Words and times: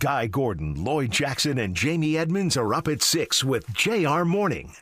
Guy 0.00 0.28
Gordon, 0.28 0.82
Lloyd 0.82 1.10
Jackson, 1.10 1.58
and 1.58 1.76
Jamie 1.76 2.16
Edmonds 2.16 2.56
are 2.56 2.72
up 2.72 2.88
at 2.88 3.02
6 3.02 3.44
with 3.44 3.70
JR 3.74 4.24
Morning. 4.24 4.72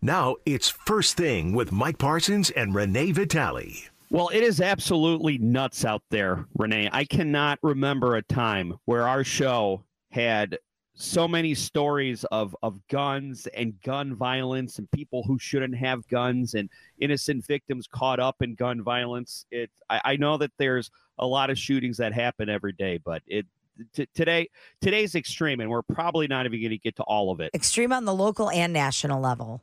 Now 0.00 0.36
it's 0.46 0.70
First 0.70 1.18
Thing 1.18 1.52
with 1.52 1.72
Mike 1.72 1.98
Parsons 1.98 2.48
and 2.48 2.74
Renee 2.74 3.12
Vitale. 3.12 3.84
Well, 4.10 4.30
it 4.32 4.42
is 4.42 4.62
absolutely 4.62 5.36
nuts 5.36 5.84
out 5.84 6.02
there, 6.08 6.46
Renee. 6.56 6.88
I 6.90 7.04
cannot 7.04 7.58
remember 7.62 8.16
a 8.16 8.22
time 8.22 8.78
where 8.86 9.06
our 9.06 9.24
show 9.24 9.84
had 10.10 10.58
so 10.94 11.28
many 11.28 11.54
stories 11.54 12.24
of 12.32 12.56
of 12.62 12.80
guns 12.88 13.46
and 13.48 13.78
gun 13.82 14.14
violence 14.14 14.78
and 14.78 14.90
people 14.90 15.22
who 15.22 15.38
shouldn't 15.38 15.76
have 15.76 16.08
guns 16.08 16.54
and 16.54 16.70
innocent 16.98 17.46
victims 17.46 17.86
caught 17.86 18.20
up 18.20 18.36
in 18.40 18.54
gun 18.54 18.82
violence. 18.82 19.44
It 19.50 19.70
I, 19.90 20.00
I 20.02 20.16
know 20.16 20.38
that 20.38 20.52
there's 20.56 20.90
a 21.18 21.26
lot 21.26 21.50
of 21.50 21.58
shootings 21.58 21.98
that 21.98 22.14
happen 22.14 22.48
every 22.48 22.72
day, 22.72 22.98
but 23.04 23.22
it 23.26 23.46
t- 23.94 24.08
today 24.14 24.48
today's 24.80 25.14
extreme, 25.14 25.60
and 25.60 25.70
we're 25.70 25.82
probably 25.82 26.26
not 26.26 26.46
even 26.46 26.60
going 26.60 26.70
to 26.70 26.78
get 26.78 26.96
to 26.96 27.02
all 27.04 27.30
of 27.30 27.40
it. 27.40 27.50
Extreme 27.54 27.92
on 27.92 28.04
the 28.04 28.14
local 28.14 28.50
and 28.50 28.72
national 28.72 29.20
level. 29.20 29.62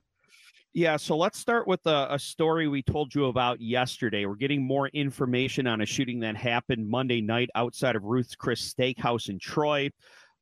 Yeah, 0.74 0.98
so 0.98 1.18
let's 1.18 1.40
start 1.40 1.68
with 1.68 1.84
a, 1.88 2.08
a, 2.12 2.20
story 2.20 2.68
we 2.68 2.84
told 2.84 3.16
you 3.16 3.26
about 3.26 3.60
yesterday. 3.60 4.28
We're 4.28 4.36
getting 4.36 4.62
more 4.62 4.88
information 4.90 5.66
on 5.66 5.82
a 5.82 5.86
shooting 5.86 6.20
that 6.20 6.36
happened 6.36 6.88
Monday 6.88 7.22
night 7.22 7.50
outside 7.56 7.96
of 7.96 8.04
Ruth's 8.04 8.36
Chris 8.36 8.72
Steakhouse 8.72 9.30
in 9.30 9.40
Troy. 9.40 9.90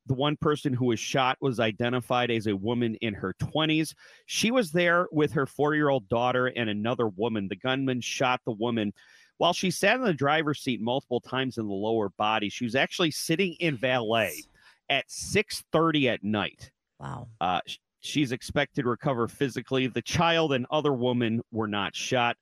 The 0.08 0.14
one 0.14 0.36
person 0.36 0.74
who 0.74 0.86
was 0.88 1.00
shot 1.00 1.38
was 1.40 1.62
identified 1.62 2.30
as 2.30 2.48
a 2.48 2.56
woman 2.56 2.96
in 2.96 3.14
her 3.14 3.36
20s. 3.42 3.94
She 4.26 4.52
was 4.52 4.72
there 4.72 5.08
with 5.14 5.32
her 5.32 5.46
four 5.46 5.76
year 5.76 5.88
old 5.88 6.10
daughter 6.10 6.48
and 6.48 6.70
another 6.70 7.08
woman. 7.08 7.48
The 7.48 7.56
gunman 7.56 8.02
shot 8.02 8.42
the 8.46 8.52
woman 8.52 8.94
while 9.38 9.54
she 9.54 9.72
sat 9.72 9.96
in 9.96 10.04
the 10.04 10.14
driver's 10.14 10.60
seat 10.60 10.82
multiple 10.82 11.22
times 11.22 11.58
in 11.58 11.68
the 11.68 11.74
lower 11.74 12.10
body. 12.10 12.50
She 12.50 12.66
was 12.66 12.76
actually 12.76 13.12
sitting 13.12 13.54
in 13.60 13.78
valet 13.78 14.44
at 14.90 15.10
6:30 15.10 16.08
at 16.08 16.24
night. 16.24 16.72
Wow. 17.00 17.28
Uh, 17.40 17.62
she's 18.00 18.32
expected 18.32 18.84
to 18.84 18.90
recover 18.90 19.28
physically. 19.28 19.88
The 19.88 20.02
child 20.02 20.54
and 20.54 20.66
other 20.72 20.94
woman 20.94 21.42
were 21.52 21.68
not 21.68 21.96
shot. 21.96 22.38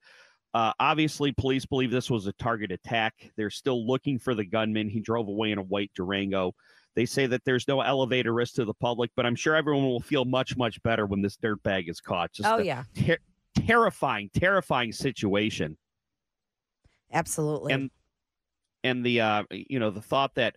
Uh, 0.53 0.71
obviously, 0.79 1.33
police 1.33 1.65
believe 1.65 1.91
this 1.91 2.09
was 2.09 2.27
a 2.27 2.33
target 2.33 2.71
attack. 2.71 3.31
They're 3.35 3.49
still 3.49 3.85
looking 3.85 4.17
for 4.17 4.33
the 4.33 4.45
gunman. 4.45 4.87
He 4.87 5.02
drove 5.02 5.27
away 5.27 5.52
in 5.52 5.57
a 5.57 5.63
white 5.63 5.91
Durango. 5.93 6.55
They 6.95 7.05
say 7.05 7.27
that 7.27 7.43
there's 7.43 7.67
no 7.67 7.81
elevator 7.81 8.33
risk 8.33 8.55
to 8.55 8.63
the 8.63 8.73
public, 8.73 9.11
but 9.17 9.25
I'm 9.25 9.35
sure 9.35 9.53
everyone 9.53 9.83
will 9.83 9.99
feel 9.99 10.23
much, 10.23 10.55
much 10.55 10.81
better 10.81 11.05
when 11.05 11.21
this 11.21 11.35
dirtbag 11.35 11.89
is 11.89 11.99
caught. 11.99 12.31
Just 12.31 12.47
oh, 12.47 12.59
yeah. 12.59 12.83
Ter- 12.95 13.17
terrifying, 13.55 14.30
terrifying 14.33 14.93
situation. 14.93 15.77
Absolutely. 17.11 17.73
And 17.73 17.92
and 18.84 19.06
the 19.06 19.22
uh, 19.22 19.44
you 19.50 19.80
know 19.80 19.89
the 19.89 20.02
thought 20.02 20.36
that 20.36 20.56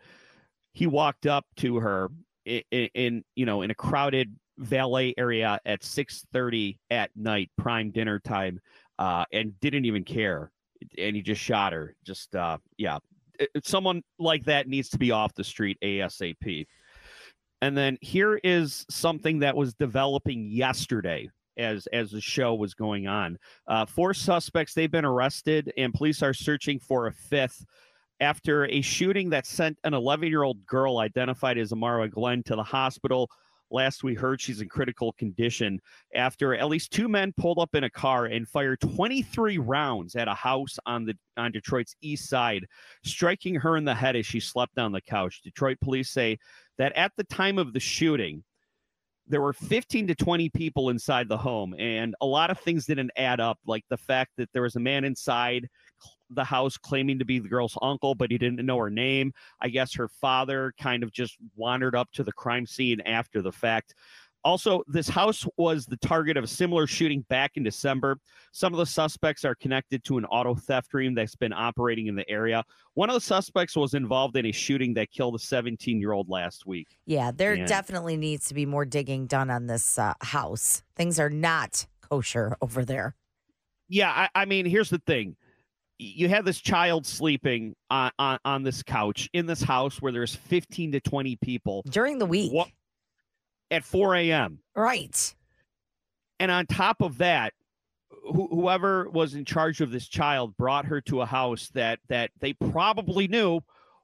he 0.73 0.87
walked 0.87 1.27
up 1.27 1.47
to 1.57 1.77
her 1.77 2.11
in, 2.45 2.63
in 2.71 3.25
you 3.35 3.47
know 3.47 3.63
in 3.63 3.71
a 3.71 3.75
crowded 3.75 4.35
valet 4.59 5.15
area 5.17 5.59
at 5.65 5.83
6:30 5.83 6.79
at 6.91 7.11
night, 7.17 7.51
prime 7.57 7.91
dinner 7.91 8.19
time, 8.19 8.61
uh, 8.99 9.25
and 9.33 9.59
didn't 9.61 9.85
even 9.85 10.05
care, 10.05 10.51
and 10.99 11.17
he 11.17 11.23
just 11.23 11.41
shot 11.41 11.73
her. 11.73 11.95
Just 12.05 12.37
uh, 12.37 12.59
yeah, 12.77 12.99
someone 13.65 14.03
like 14.19 14.45
that 14.45 14.69
needs 14.69 14.89
to 14.91 14.99
be 14.99 15.11
off 15.11 15.35
the 15.35 15.45
street 15.45 15.79
asap. 15.83 16.67
And 17.61 17.77
then 17.77 17.99
here 18.01 18.39
is 18.45 18.87
something 18.89 19.41
that 19.41 19.57
was 19.57 19.75
developing 19.75 20.49
yesterday 20.49 21.29
as 21.59 21.87
as 21.93 22.11
the 22.11 22.21
show 22.21 22.55
was 22.55 22.75
going 22.75 23.07
on. 23.07 23.39
Uh, 23.67 23.85
four 23.85 24.15
suspects 24.15 24.75
they've 24.75 24.91
been 24.91 25.05
arrested, 25.05 25.73
and 25.77 25.93
police 25.93 26.23
are 26.23 26.35
searching 26.35 26.79
for 26.79 27.07
a 27.07 27.13
fifth 27.13 27.65
after 28.21 28.67
a 28.67 28.81
shooting 28.81 29.31
that 29.31 29.47
sent 29.47 29.79
an 29.85 29.95
11 29.95 30.29
year 30.29 30.43
old 30.43 30.65
girl 30.67 30.99
identified 30.99 31.59
as 31.59 31.73
Amara 31.73 32.09
Glenn 32.09 32.43
to 32.45 32.57
the 32.57 32.63
hospital. 32.63 33.31
Last 33.71 34.03
we 34.03 34.15
heard, 34.15 34.41
she's 34.41 34.63
in 34.63 34.69
critical 34.69 35.13
condition 35.13 35.81
after 36.15 36.55
at 36.55 36.69
least 36.69 36.91
two 36.91 37.07
men 37.07 37.35
pulled 37.37 37.59
up 37.59 37.75
in 37.75 37.85
a 37.85 37.91
car 37.91 38.25
and 38.25 38.49
fired 38.49 38.81
23 38.81 39.59
rounds 39.59 40.17
at 40.17 40.27
a 40.27 40.35
house 40.35 40.79
on 40.87 41.05
the 41.05 41.15
on 41.37 41.53
Detroit's 41.53 41.95
east 42.01 42.31
side, 42.31 42.65
striking 43.05 43.57
her 43.57 43.77
in 43.77 43.85
the 43.85 43.95
head 43.95 44.17
as 44.17 44.25
she 44.25 44.41
slept 44.41 44.79
on 44.79 44.93
the 44.93 45.03
couch. 45.03 45.43
Detroit 45.43 45.79
police 45.83 46.09
say 46.11 46.39
that 46.79 46.95
at 46.95 47.13
the 47.17 47.25
time 47.25 47.59
of 47.59 47.75
the 47.75 47.81
shooting, 47.81 48.43
there 49.29 49.43
were 49.43 49.53
15 49.53 50.07
to 50.09 50.15
20 50.15 50.49
people 50.51 50.91
inside 50.91 51.29
the 51.29 51.37
home 51.37 51.75
and 51.79 52.15
a 52.21 52.27
lot 52.27 52.51
of 52.51 52.59
things 52.59 52.87
didn't 52.87 53.11
add 53.17 53.41
up 53.41 53.59
like 53.67 53.85
the 53.91 53.97
fact 53.97 54.33
that 54.37 54.49
there 54.53 54.63
was 54.63 54.77
a 54.77 54.81
man 54.81 55.05
inside 55.05 55.69
the 56.31 56.45
house 56.45 56.77
claiming 56.77 57.19
to 57.19 57.25
be 57.25 57.39
the 57.39 57.49
girl's 57.49 57.77
uncle 57.83 58.15
but 58.15 58.31
he 58.31 58.39
didn't 58.39 58.65
know 58.65 58.79
her 58.79 58.91
name. 58.91 59.33
I 59.61 59.69
guess 59.69 59.95
her 59.95 60.09
father 60.09 60.73
kind 60.81 61.03
of 61.03 61.13
just 61.13 61.37
wandered 61.57 61.95
up 61.95 62.11
to 62.13 62.23
the 62.23 62.33
crime 62.33 62.67
scene 62.67 63.01
after 63.03 63.43
the 63.43 63.53
fact 63.53 63.95
also, 64.45 64.83
this 64.87 65.09
house 65.09 65.47
was 65.57 65.87
the 65.87 65.97
target 65.97 66.37
of 66.37 66.45
a 66.45 66.47
similar 66.47 66.87
shooting 66.87 67.25
back 67.29 67.53
in 67.57 67.63
December. 67.63 68.19
Some 68.53 68.73
of 68.73 68.79
the 68.79 68.87
suspects 68.87 69.45
are 69.45 69.55
connected 69.55 70.05
to 70.05 70.19
an 70.19 70.25
auto 70.27 70.55
theft 70.55 70.95
ring 70.95 71.15
that's 71.15 71.37
been 71.37 71.53
operating 71.53 72.07
in 72.07 72.15
the 72.15 72.29
area. 72.31 72.65
One 72.95 73.11
of 73.11 73.15
the 73.15 73.21
suspects 73.21 73.77
was 73.77 73.95
involved 73.95 74.37
in 74.37 74.47
a 74.47 74.53
shooting 74.53 74.95
that 74.95 75.11
killed 75.11 75.35
a 75.35 75.39
17 75.39 76.01
year 76.01 76.13
old 76.13 76.29
last 76.29 76.67
week. 76.67 76.89
Yeah, 77.07 77.31
there 77.35 77.55
and 77.55 77.67
definitely 77.67 78.17
needs 78.17 78.49
to 78.49 78.55
be 78.55 78.67
more 78.67 78.85
digging 78.85 79.27
done 79.27 79.51
on 79.51 79.67
this 79.67 79.99
uh, 79.99 80.15
house. 80.21 80.83
Things 80.97 81.19
are 81.19 81.31
not 81.31 81.87
kosher 82.01 82.57
over 82.61 82.85
there. 82.85 83.15
Yeah, 83.89 84.11
I, 84.11 84.43
I 84.43 84.45
mean, 84.45 84.67
here's 84.67 84.91
the 84.91 85.03
thing 85.07 85.37
you 85.99 86.29
have 86.29 86.45
this 86.45 86.61
child 86.61 87.05
sleeping 87.05 87.75
on, 87.91 88.11
on, 88.19 88.39
on 88.45 88.63
this 88.63 88.83
couch 88.83 89.29
in 89.33 89.47
this 89.47 89.63
house 89.63 90.01
where 90.01 90.13
there's 90.13 90.35
15 90.35 90.93
to 90.93 91.01
20 91.01 91.37
people 91.37 91.83
during 91.91 92.19
the 92.19 92.27
week. 92.27 92.53
What, 92.53 92.69
at 93.71 93.85
4 93.85 94.17
a.m. 94.17 94.61
Right. 94.75 95.35
And 96.41 96.51
on 96.51 96.67
top 96.67 97.01
of 97.01 97.19
that, 97.19 97.53
wh- 98.11 98.51
whoever 98.51 99.09
was 99.11 99.35
in 99.35 99.45
charge 99.45 99.81
of 99.81 99.91
this 99.91 100.09
child 100.09 100.57
brought 100.57 100.87
her 100.87 101.01
to 101.03 101.21
a 101.21 101.27
house 101.27 101.69
that 101.75 101.99
that 102.09 102.31
they 102.41 102.53
probably 102.53 103.29
knew 103.29 103.61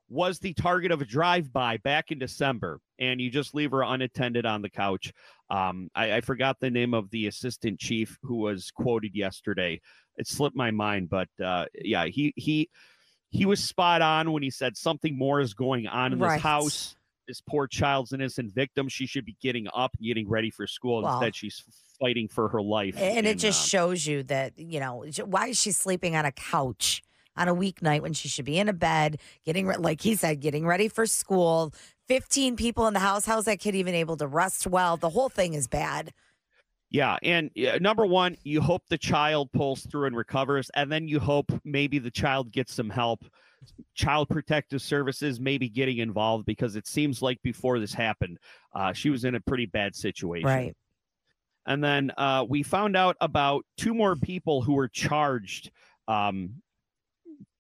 was 0.09 0.39
the 0.39 0.53
target 0.53 0.93
of 0.93 1.01
a 1.01 1.05
drive-by 1.05 1.79
back 1.79 2.11
in 2.11 2.19
December, 2.19 2.79
and 2.99 3.21
you 3.21 3.31
just 3.31 3.55
leave 3.55 3.71
her 3.71 3.83
unattended 3.83 4.45
on 4.45 4.63
the 4.63 4.69
couch. 4.69 5.13
Um, 5.49 5.89
I, 5.95 6.17
I 6.17 6.21
forgot 6.21 6.61
the 6.61 6.71
name 6.71 6.95
of 6.95 7.11
the 7.11 7.27
assistant 7.27 7.81
chief 7.81 8.19
who 8.23 8.37
was 8.37 8.71
quoted 8.71 9.15
yesterday. 9.15 9.81
It 10.17 10.29
slipped 10.29 10.57
my 10.57 10.71
mind, 10.71 11.09
but 11.09 11.29
uh, 11.43 11.67
yeah, 11.75 12.07
he 12.07 12.33
he 12.37 12.69
he 13.31 13.47
was 13.47 13.63
spot 13.63 14.03
on 14.03 14.33
when 14.33 14.43
he 14.43 14.51
said 14.51 14.77
something 14.77 15.19
more 15.19 15.41
is 15.41 15.55
going 15.55 15.87
on 15.87 16.13
in 16.13 16.19
right. 16.19 16.35
this 16.35 16.43
house 16.43 16.97
this 17.27 17.41
poor 17.41 17.67
child's 17.67 18.13
innocent 18.13 18.55
victim. 18.55 18.89
She 18.89 19.07
should 19.07 19.25
be 19.25 19.37
getting 19.41 19.67
up, 19.75 19.93
getting 20.03 20.29
ready 20.29 20.51
for 20.51 20.67
school. 20.67 21.03
Well, 21.03 21.15
Instead, 21.15 21.37
she's 21.37 21.63
fighting 22.01 22.29
for 22.29 22.49
her 22.49 22.63
life. 22.63 22.97
And, 22.97 23.19
and 23.19 23.27
it 23.27 23.39
just 23.39 23.65
uh, 23.65 23.69
shows 23.69 24.07
you 24.07 24.23
that, 24.25 24.59
you 24.59 24.81
know, 24.81 25.05
why 25.25 25.49
is 25.49 25.61
she 25.61 25.73
sleeping 25.73 26.17
on 26.17 26.25
a 26.25 26.33
couch 26.33 27.03
on 27.37 27.49
a 27.49 27.55
weeknight 27.55 28.01
when 28.01 28.13
she 28.13 28.29
should 28.29 28.45
be 28.45 28.59
in 28.59 28.69
a 28.69 28.73
bed, 28.73 29.19
getting, 29.45 29.67
re- 29.67 29.77
like 29.77 30.01
he 30.01 30.15
said, 30.15 30.41
getting 30.41 30.67
ready 30.67 30.89
for 30.89 31.07
school? 31.07 31.73
15 32.09 32.57
people 32.57 32.87
in 32.87 32.95
the 32.95 33.01
house. 33.01 33.25
How's 33.25 33.47
that 33.47 33.61
kid 33.61 33.75
even 33.75 33.95
able 33.95 34.17
to 34.19 34.27
rest 34.27 34.67
well? 34.67 34.97
The 34.97 35.11
whole 35.11 35.29
thing 35.29 35.55
is 35.55 35.67
bad. 35.69 36.13
Yeah, 36.91 37.17
and 37.23 37.51
uh, 37.59 37.79
number 37.81 38.07
one, 38.07 38.37
you 38.45 38.61
hope 38.61 38.83
the 38.89 38.99
child 38.99 39.51
pulls 39.53 39.85
through 39.87 40.07
and 40.07 40.17
recovers, 40.17 40.71
and 40.75 40.93
then 40.93 41.09
you 41.09 41.19
hope 41.19 41.51
maybe 41.65 41.99
the 41.99 42.11
child 42.11 42.53
gets 42.53 42.75
some 42.75 42.89
help 42.89 43.25
child 43.95 44.29
protective 44.29 44.83
services 44.83 45.41
maybe 45.41 45.69
getting 45.69 45.99
involved 45.99 46.47
because 46.47 46.77
it 46.77 46.87
seems 46.87 47.23
like 47.23 47.41
before 47.43 47.79
this 47.79 47.95
happened, 47.95 48.39
uh, 48.75 48.93
she 48.93 49.11
was 49.11 49.25
in 49.25 49.35
a 49.35 49.41
pretty 49.41 49.67
bad 49.67 49.95
situation. 49.95 50.47
Right. 50.47 50.77
And 51.67 51.83
then 51.83 52.13
uh, 52.17 52.45
we 52.49 52.63
found 52.63 52.97
out 52.97 53.17
about 53.21 53.65
two 53.79 53.95
more 53.95 54.17
people 54.17 54.63
who 54.63 54.75
were 54.75 54.89
charged 54.89 55.71
um, 56.09 56.63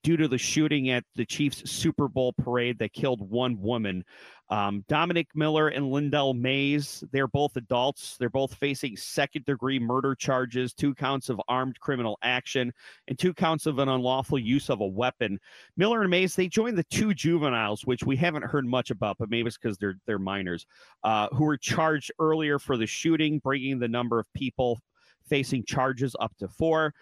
due 0.04 0.18
to 0.18 0.28
the 0.28 0.38
shooting 0.38 0.90
at 0.90 1.02
the 1.16 1.24
Chiefs 1.24 1.68
Super 1.68 2.08
Bowl 2.08 2.34
parade 2.34 2.78
that 2.78 2.92
killed 2.92 3.28
one 3.28 3.58
woman. 3.58 4.04
Um, 4.50 4.84
Dominic 4.86 5.28
Miller 5.34 5.68
and 5.68 5.86
Lyndell 5.86 6.38
Mays, 6.38 7.02
they're 7.10 7.26
both 7.26 7.56
adults. 7.56 8.18
They're 8.18 8.28
both 8.28 8.54
facing 8.54 8.98
second 8.98 9.46
degree 9.46 9.78
murder 9.78 10.14
charges, 10.14 10.74
two 10.74 10.94
counts 10.94 11.30
of 11.30 11.40
armed 11.48 11.80
criminal 11.80 12.18
action, 12.22 12.70
and 13.08 13.18
two 13.18 13.32
counts 13.32 13.64
of 13.64 13.78
an 13.78 13.88
unlawful 13.88 14.38
use 14.38 14.68
of 14.68 14.82
a 14.82 14.86
weapon. 14.86 15.40
Miller 15.78 16.02
and 16.02 16.10
Mays, 16.10 16.36
they 16.36 16.48
joined 16.48 16.76
the 16.76 16.84
two 16.84 17.14
juveniles, 17.14 17.86
which 17.86 18.04
we 18.04 18.16
haven't 18.16 18.44
heard 18.44 18.66
much 18.66 18.90
about, 18.90 19.16
but 19.18 19.30
maybe 19.30 19.48
it's 19.48 19.56
because 19.56 19.78
they're 19.78 19.96
they're 20.06 20.18
minors, 20.18 20.66
uh, 21.02 21.28
who 21.32 21.44
were 21.44 21.56
charged 21.56 22.12
earlier 22.18 22.58
for 22.58 22.76
the 22.76 22.86
shooting, 22.86 23.38
bringing 23.38 23.78
the 23.78 23.88
number 23.88 24.20
of 24.20 24.30
people 24.34 24.78
facing 25.26 25.64
charges 25.64 26.14
up 26.20 26.36
to 26.36 26.48
four. 26.48 26.92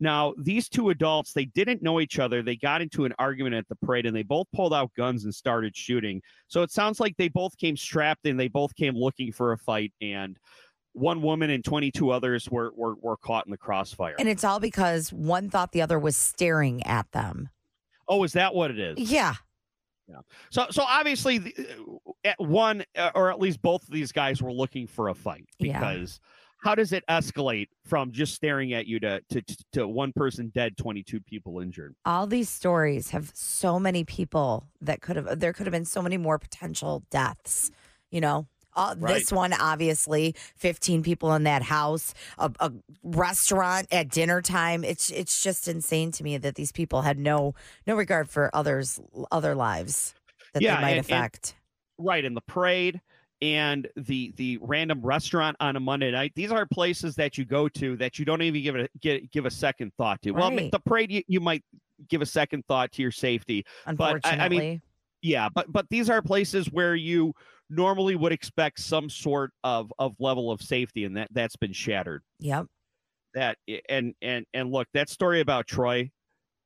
Now, 0.00 0.32
these 0.38 0.68
two 0.68 0.88
adults, 0.88 1.34
they 1.34 1.44
didn't 1.44 1.82
know 1.82 2.00
each 2.00 2.18
other. 2.18 2.42
They 2.42 2.56
got 2.56 2.80
into 2.80 3.04
an 3.04 3.12
argument 3.18 3.54
at 3.54 3.68
the 3.68 3.76
parade 3.76 4.06
and 4.06 4.16
they 4.16 4.22
both 4.22 4.46
pulled 4.54 4.72
out 4.72 4.90
guns 4.96 5.24
and 5.24 5.34
started 5.34 5.76
shooting. 5.76 6.22
So 6.48 6.62
it 6.62 6.70
sounds 6.70 7.00
like 7.00 7.16
they 7.18 7.28
both 7.28 7.56
came 7.58 7.76
strapped 7.76 8.26
and 8.26 8.40
they 8.40 8.48
both 8.48 8.74
came 8.74 8.94
looking 8.96 9.30
for 9.30 9.52
a 9.52 9.58
fight. 9.58 9.92
And 10.00 10.38
one 10.94 11.20
woman 11.20 11.50
and 11.50 11.62
22 11.62 12.10
others 12.10 12.50
were, 12.50 12.72
were, 12.74 12.94
were 12.96 13.18
caught 13.18 13.46
in 13.46 13.50
the 13.50 13.58
crossfire. 13.58 14.16
And 14.18 14.28
it's 14.28 14.42
all 14.42 14.58
because 14.58 15.12
one 15.12 15.50
thought 15.50 15.72
the 15.72 15.82
other 15.82 15.98
was 15.98 16.16
staring 16.16 16.82
at 16.86 17.10
them. 17.12 17.50
Oh, 18.08 18.24
is 18.24 18.32
that 18.32 18.54
what 18.54 18.70
it 18.70 18.78
is? 18.78 18.98
Yeah. 18.98 19.34
Yeah. 20.08 20.20
So, 20.50 20.66
so 20.70 20.82
obviously, 20.82 21.54
at 22.24 22.40
one 22.40 22.84
uh, 22.96 23.10
or 23.14 23.30
at 23.30 23.38
least 23.38 23.62
both 23.62 23.82
of 23.82 23.90
these 23.90 24.10
guys 24.10 24.42
were 24.42 24.52
looking 24.52 24.88
for 24.88 25.08
a 25.08 25.14
fight 25.14 25.44
Yeah. 25.58 25.78
How 26.62 26.74
does 26.74 26.92
it 26.92 27.02
escalate 27.08 27.68
from 27.86 28.12
just 28.12 28.34
staring 28.34 28.72
at 28.72 28.86
you 28.86 29.00
to 29.00 29.20
to 29.30 29.42
to 29.72 29.88
one 29.88 30.12
person 30.14 30.50
dead, 30.54 30.76
twenty 30.76 31.02
two 31.02 31.20
people 31.20 31.60
injured? 31.60 31.94
all 32.04 32.26
these 32.26 32.48
stories 32.48 33.10
have 33.10 33.30
so 33.34 33.78
many 33.78 34.04
people 34.04 34.64
that 34.80 35.00
could 35.00 35.16
have 35.16 35.40
there 35.40 35.52
could 35.52 35.66
have 35.66 35.72
been 35.72 35.84
so 35.84 36.02
many 36.02 36.16
more 36.16 36.38
potential 36.38 37.02
deaths 37.10 37.70
you 38.10 38.20
know? 38.20 38.46
Uh, 38.76 38.94
this 38.94 39.32
one 39.32 39.52
obviously 39.52 40.32
15 40.56 41.02
people 41.02 41.34
in 41.34 41.42
that 41.42 41.60
house 41.62 42.14
a, 42.38 42.50
a 42.60 42.72
restaurant 43.02 43.86
at 43.90 44.08
dinner 44.08 44.40
time. 44.40 44.84
It's 44.84 45.10
it's 45.10 45.42
just 45.42 45.66
insane 45.66 46.12
to 46.12 46.22
me 46.24 46.38
that 46.38 46.54
these 46.54 46.70
people 46.70 47.02
had 47.02 47.18
no 47.18 47.54
no 47.86 47.96
regard 47.96 48.30
for 48.30 48.48
others 48.54 49.00
other 49.32 49.54
lives 49.56 50.14
that 50.54 50.62
Yeah, 50.62 50.76
they 50.76 50.82
might 50.82 50.88
and- 50.90 50.98
and- 50.98 51.06
affect. 51.06 51.54
Right, 51.98 52.24
in 52.24 52.34
the 52.34 52.40
parade 52.40 53.00
and 53.42 53.88
the 53.96 54.32
the 54.36 54.58
random 54.60 55.00
restaurant 55.02 55.56
on 55.60 55.76
a 55.76 55.80
Monday 55.80 56.10
night. 56.10 56.32
These 56.34 56.52
are 56.52 56.66
places 56.66 57.14
that 57.16 57.38
you 57.38 57.44
go 57.44 57.68
to 57.70 57.96
that 57.96 58.18
you 58.18 58.24
don't 58.24 58.42
even 58.42 58.62
give 58.62 58.76
a, 58.76 58.88
get, 59.00 59.30
give 59.30 59.46
a 59.46 59.50
second 59.50 59.92
thought 59.96 60.20
to. 60.22 60.32
Well, 60.32 60.50
Right. 60.50 60.70
the 60.70 60.80
parade 60.80 61.10
you, 61.10 61.22
you 61.26 61.40
might 61.40 61.64
give 62.08 62.22
a 62.22 62.26
second 62.26 62.64
thought 62.66 62.92
to 62.92 63.02
your 63.02 63.10
safety. 63.12 63.64
But, 63.96 64.20
I- 64.24 64.30
I 64.30 64.48
mean, 64.48 64.60
unfortunately 64.60 64.80
Yeah, 65.22 65.48
but 65.54 65.72
but 65.72 65.86
these 65.90 66.10
are 66.10 66.20
places 66.22 66.70
where 66.70 66.94
you 66.94 67.34
normally 67.70 68.16
would 68.16 68.32
expect 68.32 68.80
some 68.80 69.08
sort 69.08 69.52
of 69.64 69.92
of 69.98 70.14
level 70.18 70.50
of 70.50 70.60
safety, 70.60 71.04
and 71.04 71.16
that 71.16 71.28
that's 71.32 71.56
been 71.56 71.72
shattered. 71.72 72.22
yep 72.40 72.66
That 73.34 73.58
and 73.88 74.14
and 74.22 74.44
and 74.52 74.70
look, 74.70 74.88
that 74.92 75.08
story 75.08 75.40
about 75.40 75.66
Troy, 75.66 76.10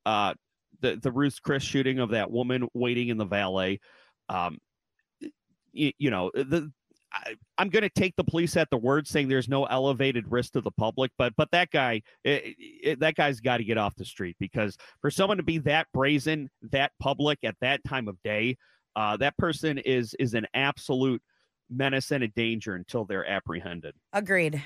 uh, 0.07 0.35
the 0.81 0.97
the 0.97 1.13
Ruth 1.13 1.41
Chris 1.43 1.63
shooting 1.63 1.99
of 2.01 2.11
that 2.11 2.31
woman 2.31 2.69
waiting 2.75 3.09
in 3.09 3.17
the 3.19 3.25
valet, 3.27 3.81
um, 4.29 4.59
you, 5.75 5.93
you 5.99 6.11
know 6.11 6.31
the. 6.35 6.73
I, 7.13 7.37
I'm 7.59 7.69
going 7.69 7.85
to 7.85 7.89
take 7.89 8.17
the 8.17 8.25
police 8.25 8.57
at 8.57 8.69
the 8.71 8.77
word, 8.77 9.07
saying 9.07 9.29
there's 9.29 9.49
no 9.49 9.67
elevated 9.67 10.25
risk 10.33 10.55
to 10.55 10.61
the 10.61 10.73
public, 10.73 11.13
but 11.17 11.33
but 11.37 11.49
that 11.53 11.71
guy, 11.71 12.03
it, 12.25 12.57
it, 12.59 13.01
that 13.01 13.15
guy's 13.15 13.39
got 13.39 13.59
to 13.59 13.65
get 13.65 13.79
off 13.79 13.95
the 13.95 14.05
street 14.05 14.37
because 14.41 14.77
for 15.01 15.13
someone 15.13 15.37
to 15.37 15.45
be 15.45 15.59
that 15.59 15.87
brazen, 15.95 16.51
that 16.73 16.91
public 16.99 17.39
at 17.45 17.55
that 17.61 17.85
time 17.85 18.09
of 18.09 18.21
day, 18.25 18.57
uh, 18.97 19.17
that 19.19 19.37
person 19.37 19.79
is 19.79 20.15
is 20.19 20.35
an 20.35 20.47
absolute 20.55 21.23
menace 21.71 22.11
and 22.11 22.25
a 22.25 22.29
danger 22.29 22.75
until 22.75 23.05
they're 23.05 23.27
apprehended. 23.27 23.95
agreed 24.13 24.63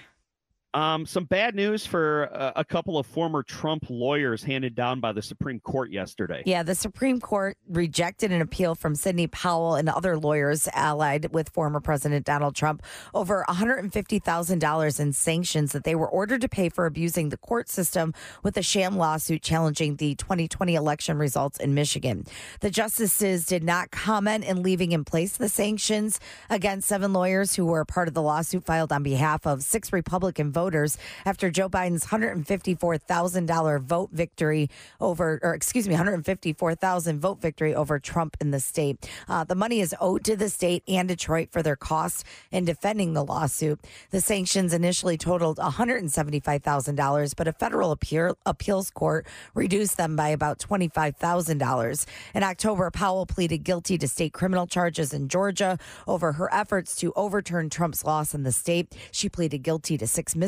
Um, 0.78 1.06
some 1.06 1.24
bad 1.24 1.56
news 1.56 1.84
for 1.84 2.24
a, 2.26 2.52
a 2.56 2.64
couple 2.64 2.98
of 2.98 3.06
former 3.06 3.42
Trump 3.42 3.86
lawyers 3.90 4.44
handed 4.44 4.76
down 4.76 5.00
by 5.00 5.10
the 5.10 5.20
Supreme 5.20 5.58
Court 5.58 5.90
yesterday. 5.90 6.44
Yeah, 6.46 6.62
the 6.62 6.76
Supreme 6.76 7.18
Court 7.18 7.58
rejected 7.68 8.30
an 8.30 8.40
appeal 8.40 8.76
from 8.76 8.94
Sidney 8.94 9.26
Powell 9.26 9.74
and 9.74 9.88
other 9.88 10.16
lawyers 10.16 10.68
allied 10.72 11.32
with 11.32 11.48
former 11.48 11.80
President 11.80 12.24
Donald 12.24 12.54
Trump 12.54 12.84
over 13.12 13.44
$150,000 13.48 15.00
in 15.00 15.12
sanctions 15.12 15.72
that 15.72 15.82
they 15.82 15.96
were 15.96 16.08
ordered 16.08 16.42
to 16.42 16.48
pay 16.48 16.68
for 16.68 16.86
abusing 16.86 17.30
the 17.30 17.38
court 17.38 17.68
system 17.68 18.14
with 18.44 18.56
a 18.56 18.62
sham 18.62 18.96
lawsuit 18.96 19.42
challenging 19.42 19.96
the 19.96 20.14
2020 20.14 20.76
election 20.76 21.18
results 21.18 21.58
in 21.58 21.74
Michigan. 21.74 22.24
The 22.60 22.70
justices 22.70 23.46
did 23.46 23.64
not 23.64 23.90
comment 23.90 24.44
in 24.44 24.62
leaving 24.62 24.92
in 24.92 25.04
place 25.04 25.38
the 25.38 25.48
sanctions 25.48 26.20
against 26.48 26.86
seven 26.86 27.12
lawyers 27.12 27.56
who 27.56 27.66
were 27.66 27.84
part 27.84 28.06
of 28.06 28.14
the 28.14 28.22
lawsuit 28.22 28.64
filed 28.64 28.92
on 28.92 29.02
behalf 29.02 29.44
of 29.44 29.64
six 29.64 29.92
Republican 29.92 30.52
voters 30.52 30.67
after 31.24 31.50
Joe 31.50 31.68
Biden's 31.68 32.06
$154,000 32.06 33.80
vote 33.80 34.10
victory 34.12 34.70
over, 35.00 35.38
or 35.42 35.54
excuse 35.54 35.86
me, 35.86 35.94
154,000 35.94 37.20
vote 37.20 37.40
victory 37.40 37.74
over 37.74 37.98
Trump 37.98 38.36
in 38.40 38.50
the 38.50 38.60
state. 38.60 39.08
Uh, 39.28 39.44
the 39.44 39.54
money 39.54 39.80
is 39.80 39.94
owed 40.00 40.24
to 40.24 40.36
the 40.36 40.48
state 40.48 40.82
and 40.88 41.08
Detroit 41.08 41.48
for 41.50 41.62
their 41.62 41.76
costs 41.76 42.24
in 42.50 42.64
defending 42.64 43.14
the 43.14 43.24
lawsuit. 43.24 43.80
The 44.10 44.20
sanctions 44.20 44.72
initially 44.72 45.16
totaled 45.16 45.58
$175,000, 45.58 47.36
but 47.36 47.48
a 47.48 47.52
federal 47.52 47.92
appeal, 47.92 48.36
appeals 48.46 48.90
court 48.90 49.26
reduced 49.54 49.96
them 49.96 50.16
by 50.16 50.28
about 50.28 50.58
$25,000. 50.58 52.06
In 52.34 52.42
October, 52.42 52.90
Powell 52.90 53.26
pleaded 53.26 53.58
guilty 53.64 53.98
to 53.98 54.08
state 54.08 54.32
criminal 54.32 54.66
charges 54.66 55.12
in 55.12 55.28
Georgia 55.28 55.78
over 56.06 56.32
her 56.32 56.52
efforts 56.52 56.96
to 56.96 57.12
overturn 57.14 57.70
Trump's 57.70 58.04
loss 58.04 58.34
in 58.34 58.42
the 58.42 58.52
state. 58.52 58.94
She 59.10 59.28
pleaded 59.28 59.58
guilty 59.58 59.96
to 59.98 60.06
six 60.06 60.34
misdemeanors, 60.34 60.47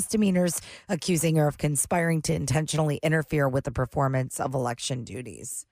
accusing 0.88 1.37
her 1.37 1.49
of 1.49 1.58
conspiring 1.58 2.23
to 2.23 2.35
intentionally 2.35 2.99
interfere 3.02 3.49
with 3.49 3.64
the 3.64 3.70
performance 3.70 4.41
of 4.41 4.55
election 4.55 5.05
duties. 5.05 5.67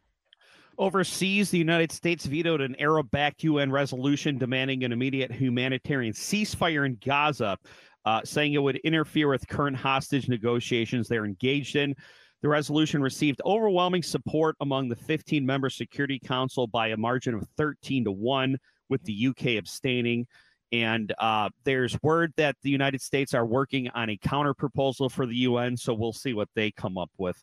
Overseas, 0.79 1.51
the 1.51 1.59
United 1.59 1.91
States 1.91 2.25
vetoed 2.25 2.61
an 2.61 2.77
Arab 2.79 3.11
backed 3.11 3.43
UN 3.43 3.73
resolution 3.73 4.39
demanding 4.39 4.85
an 4.85 4.93
immediate 4.93 5.33
humanitarian 5.33 6.13
ceasefire 6.13 6.87
in 6.87 6.97
Gaza, 7.05 7.59
uh, 8.05 8.21
saying 8.25 8.55
it 8.55 8.63
would 8.63 8.77
interfere 8.77 9.29
with 9.29 9.49
current 9.49 9.77
hostage 9.77 10.29
negotiations 10.29 11.09
they're 11.09 11.25
engaged 11.25 11.75
in. 11.75 11.97
The 12.43 12.49
resolution 12.49 13.03
received 13.03 13.43
overwhelming 13.45 14.05
support 14.05 14.55
among 14.61 14.89
the 14.89 14.95
15 14.95 15.45
member 15.45 15.69
Security 15.69 16.21
Council 16.21 16.69
by 16.69 16.89
a 16.89 16.97
margin 16.97 17.35
of 17.35 17.45
13 17.57 18.05
to 18.05 18.13
1, 18.13 18.57
with 18.89 19.03
the 19.03 19.29
UK 19.29 19.57
abstaining. 19.59 20.27
And 20.73 21.13
uh, 21.19 21.51
there's 21.65 21.97
word 22.03 22.33
that 22.37 22.57
the 22.63 22.71
United 22.71 23.01
States 23.01 23.35
are 23.35 23.47
working 23.47 23.89
on 23.91 24.11
a 24.11 24.17
counter 24.17 24.55
proposal 24.55 25.09
for 25.09 25.27
the 25.27 25.37
UN, 25.37 25.77
so 25.77 25.95
we'll 25.95 26.13
see 26.13 26.35
what 26.35 26.49
they 26.55 26.71
come 26.71 26.99
up 26.99 27.11
with. 27.19 27.43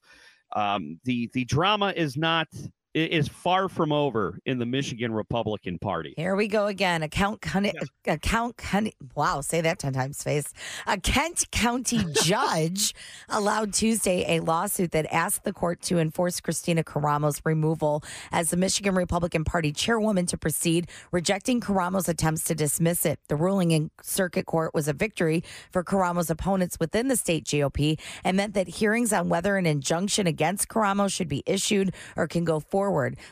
Um, 0.55 0.99
the 1.03 1.29
the 1.33 1.45
drama 1.45 1.93
is 1.95 2.15
not 2.15 2.47
is 2.95 3.27
far 3.27 3.67
from 3.67 3.91
over 3.91 4.39
in 4.45 4.57
the 4.57 4.65
Michigan 4.65 5.13
Republican 5.13 5.77
Party. 5.77 6.13
Here 6.15 6.35
we 6.35 6.47
go 6.47 6.67
again. 6.67 7.03
A 7.03 7.09
Count 7.09 7.41
County, 7.41 7.73
a 8.07 8.17
Count 8.17 8.55
County. 8.55 8.93
Wow, 9.15 9.41
say 9.41 9.59
that 9.61 9.79
ten 9.79 9.91
times, 9.91 10.23
face. 10.23 10.53
A 10.87 10.97
Kent 10.97 11.51
County 11.51 11.99
judge 12.23 12.93
allowed 13.27 13.73
Tuesday 13.73 14.37
a 14.37 14.39
lawsuit 14.39 14.91
that 14.91 15.05
asked 15.13 15.43
the 15.43 15.51
court 15.51 15.81
to 15.83 15.99
enforce 15.99 16.39
Kristina 16.39 16.85
Karamo's 16.85 17.41
removal 17.43 18.01
as 18.31 18.49
the 18.49 18.57
Michigan 18.57 18.95
Republican 18.95 19.43
Party 19.43 19.73
chairwoman 19.73 20.25
to 20.27 20.37
proceed, 20.37 20.87
rejecting 21.11 21.59
Karamo's 21.59 22.07
attempts 22.07 22.45
to 22.45 22.55
dismiss 22.55 23.05
it. 23.05 23.19
The 23.27 23.35
ruling 23.35 23.71
in 23.71 23.91
circuit 24.01 24.45
court 24.45 24.73
was 24.73 24.87
a 24.87 24.93
victory 24.93 25.43
for 25.69 25.83
Karamo's 25.83 26.29
opponents 26.29 26.77
within 26.79 27.09
the 27.09 27.17
state 27.17 27.43
GOP 27.43 27.99
and 28.23 28.37
meant 28.37 28.53
that 28.53 28.69
hearings 28.69 29.11
on 29.11 29.27
whether 29.27 29.57
an 29.57 29.65
injunction 29.65 30.27
against 30.27 30.69
Caramos 30.69 31.11
should 31.11 31.27
be 31.27 31.43
issued 31.45 31.93
or 32.15 32.27
can 32.27 32.45
go 32.45 32.61
forward. 32.61 32.84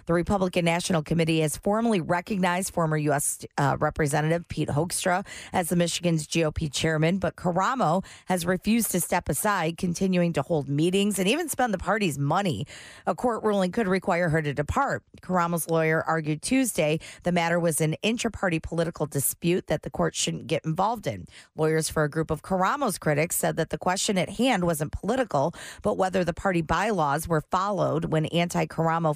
The 0.06 0.14
Republican 0.14 0.66
National 0.66 1.02
Committee 1.04 1.42
has 1.42 1.58
formally 1.58 2.02
recognized 2.02 2.74
former 2.74 2.98
U.S. 2.98 3.46
Uh, 3.58 3.78
Representative 3.80 4.48
Pete 4.48 4.70
Hoekstra 4.70 5.26
as 5.52 5.70
the 5.70 5.76
Michigan's 5.76 6.27
GOP 6.27 6.72
chairman, 6.72 7.18
but 7.18 7.36
Karamo 7.36 8.04
has 8.25 8.46
refused 8.46 8.92
to 8.92 9.01
step 9.01 9.30
aside, 9.30 9.77
continuing 9.77 10.34
to 10.34 10.42
hold 10.42 10.68
meetings 10.68 11.20
and 11.20 11.27
even 11.27 11.50
spend 11.50 11.74
the 11.74 11.77
party's 11.77 12.18
money. 12.18 12.66
A 13.06 13.16
court 13.16 13.44
ruling 13.44 13.72
could 13.72 13.88
require 13.88 14.30
her 14.30 14.42
to 14.42 14.54
depart. 14.54 15.04
Karamo's 15.22 15.70
lawyer 15.70 16.04
argued 16.04 16.42
Tuesday 16.42 17.00
the 17.24 17.32
matter 17.32 17.60
was 17.60 17.82
an 17.82 17.94
intra-party 18.01 18.60
political 18.60 19.06
dispute 19.06 19.68
that 19.68 19.84
the 19.84 19.89
court 19.89 20.16
shouldn't 20.16 20.48
get 20.48 20.66
involved 20.66 21.08
in. 21.08 21.25
Lawyers 21.56 21.89
for 21.89 22.04
a 22.04 22.10
group 22.10 22.32
of 22.32 22.42
Karamo's 22.42 22.98
critics 22.98 23.36
said 23.36 23.56
that 23.58 23.70
the 23.70 23.77
question 23.77 24.18
at 24.18 24.32
hand 24.32 24.66
wasn't 24.66 24.92
political, 24.92 25.54
but 25.82 25.98
whether 25.98 26.24
the 26.24 26.34
party 26.34 26.62
bylaws 26.62 27.27
were 27.27 27.42
followed 27.42 28.06
when 28.06 28.25
anti-Karamo 28.27 29.16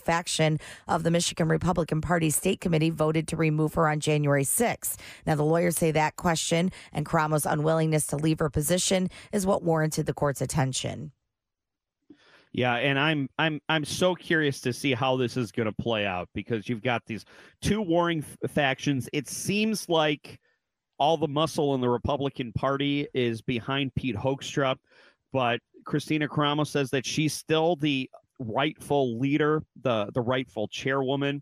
of 0.87 1.03
the 1.03 1.11
Michigan 1.11 1.47
Republican 1.47 2.01
Party 2.01 2.29
State 2.29 2.61
Committee 2.61 2.89
voted 2.89 3.27
to 3.29 3.37
remove 3.37 3.73
her 3.75 3.87
on 3.87 3.99
January 3.99 4.43
6th. 4.43 4.97
Now, 5.25 5.35
the 5.35 5.43
lawyers 5.43 5.77
say 5.77 5.91
that 5.91 6.15
question 6.15 6.71
and 6.91 7.05
Karamo's 7.05 7.45
unwillingness 7.45 8.07
to 8.07 8.17
leave 8.17 8.39
her 8.39 8.49
position 8.49 9.09
is 9.31 9.45
what 9.45 9.63
warranted 9.63 10.05
the 10.05 10.13
court's 10.13 10.41
attention. 10.41 11.11
Yeah, 12.53 12.75
and 12.75 12.97
I'm 12.97 13.29
I'm 13.37 13.59
I'm 13.69 13.85
so 13.85 14.15
curious 14.15 14.61
to 14.61 14.73
see 14.73 14.93
how 14.93 15.15
this 15.15 15.37
is 15.37 15.51
going 15.51 15.67
to 15.67 15.73
play 15.73 16.05
out 16.05 16.27
because 16.33 16.67
you've 16.67 16.81
got 16.81 17.05
these 17.05 17.23
two 17.61 17.81
warring 17.81 18.23
f- 18.23 18.51
factions. 18.51 19.07
It 19.13 19.27
seems 19.27 19.87
like 19.89 20.39
all 20.97 21.17
the 21.17 21.27
muscle 21.27 21.75
in 21.75 21.81
the 21.81 21.89
Republican 21.89 22.51
Party 22.53 23.07
is 23.13 23.41
behind 23.41 23.93
Pete 23.93 24.15
Hoekstra, 24.15 24.75
but 25.31 25.59
Kristina 25.85 26.27
Karamo 26.27 26.65
says 26.65 26.89
that 26.89 27.05
she's 27.05 27.33
still 27.33 27.75
the 27.75 28.09
rightful 28.39 29.19
leader, 29.19 29.63
the 29.81 30.09
the 30.13 30.21
rightful 30.21 30.67
chairwoman, 30.67 31.41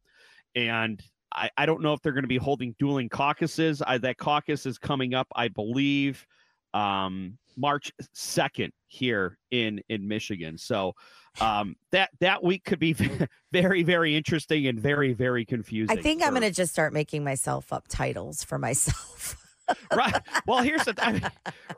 and 0.56 1.02
I, 1.32 1.50
I 1.58 1.66
don't 1.66 1.82
know 1.82 1.94
if 1.94 2.02
they're 2.02 2.14
going 2.14 2.24
to 2.24 2.28
be 2.28 2.38
holding 2.38 2.76
dueling 2.80 3.10
caucuses. 3.10 3.82
I, 3.86 3.98
that 4.00 4.18
caucus 4.18 4.66
is 4.66 4.78
coming 4.78 5.14
up, 5.14 5.28
I 5.36 5.50
believe, 5.50 6.26
um, 6.74 7.38
March 7.58 7.92
second 8.14 8.72
here 8.88 9.38
in 9.52 9.82
in 9.90 10.08
Michigan. 10.08 10.58
So 10.58 10.94
um, 11.42 11.76
that 11.92 12.10
that 12.20 12.44
week 12.44 12.64
could 12.64 12.80
be 12.80 12.94
very 13.52 13.84
very 13.84 14.16
interesting 14.16 14.68
and 14.68 14.80
very 14.80 15.14
very 15.14 15.46
confusing. 15.46 15.98
I 15.98 16.02
think 16.02 16.24
I'm 16.24 16.32
going 16.32 16.42
to 16.42 16.52
just 16.52 16.72
start 16.72 16.94
making 16.94 17.24
myself 17.24 17.74
up 17.74 17.88
titles 17.88 18.44
for 18.44 18.58
myself. 18.58 19.38
right. 19.96 20.16
Well, 20.48 20.64
here's 20.64 20.86
the 20.86 20.96
I 21.06 21.12
mean, 21.14 21.28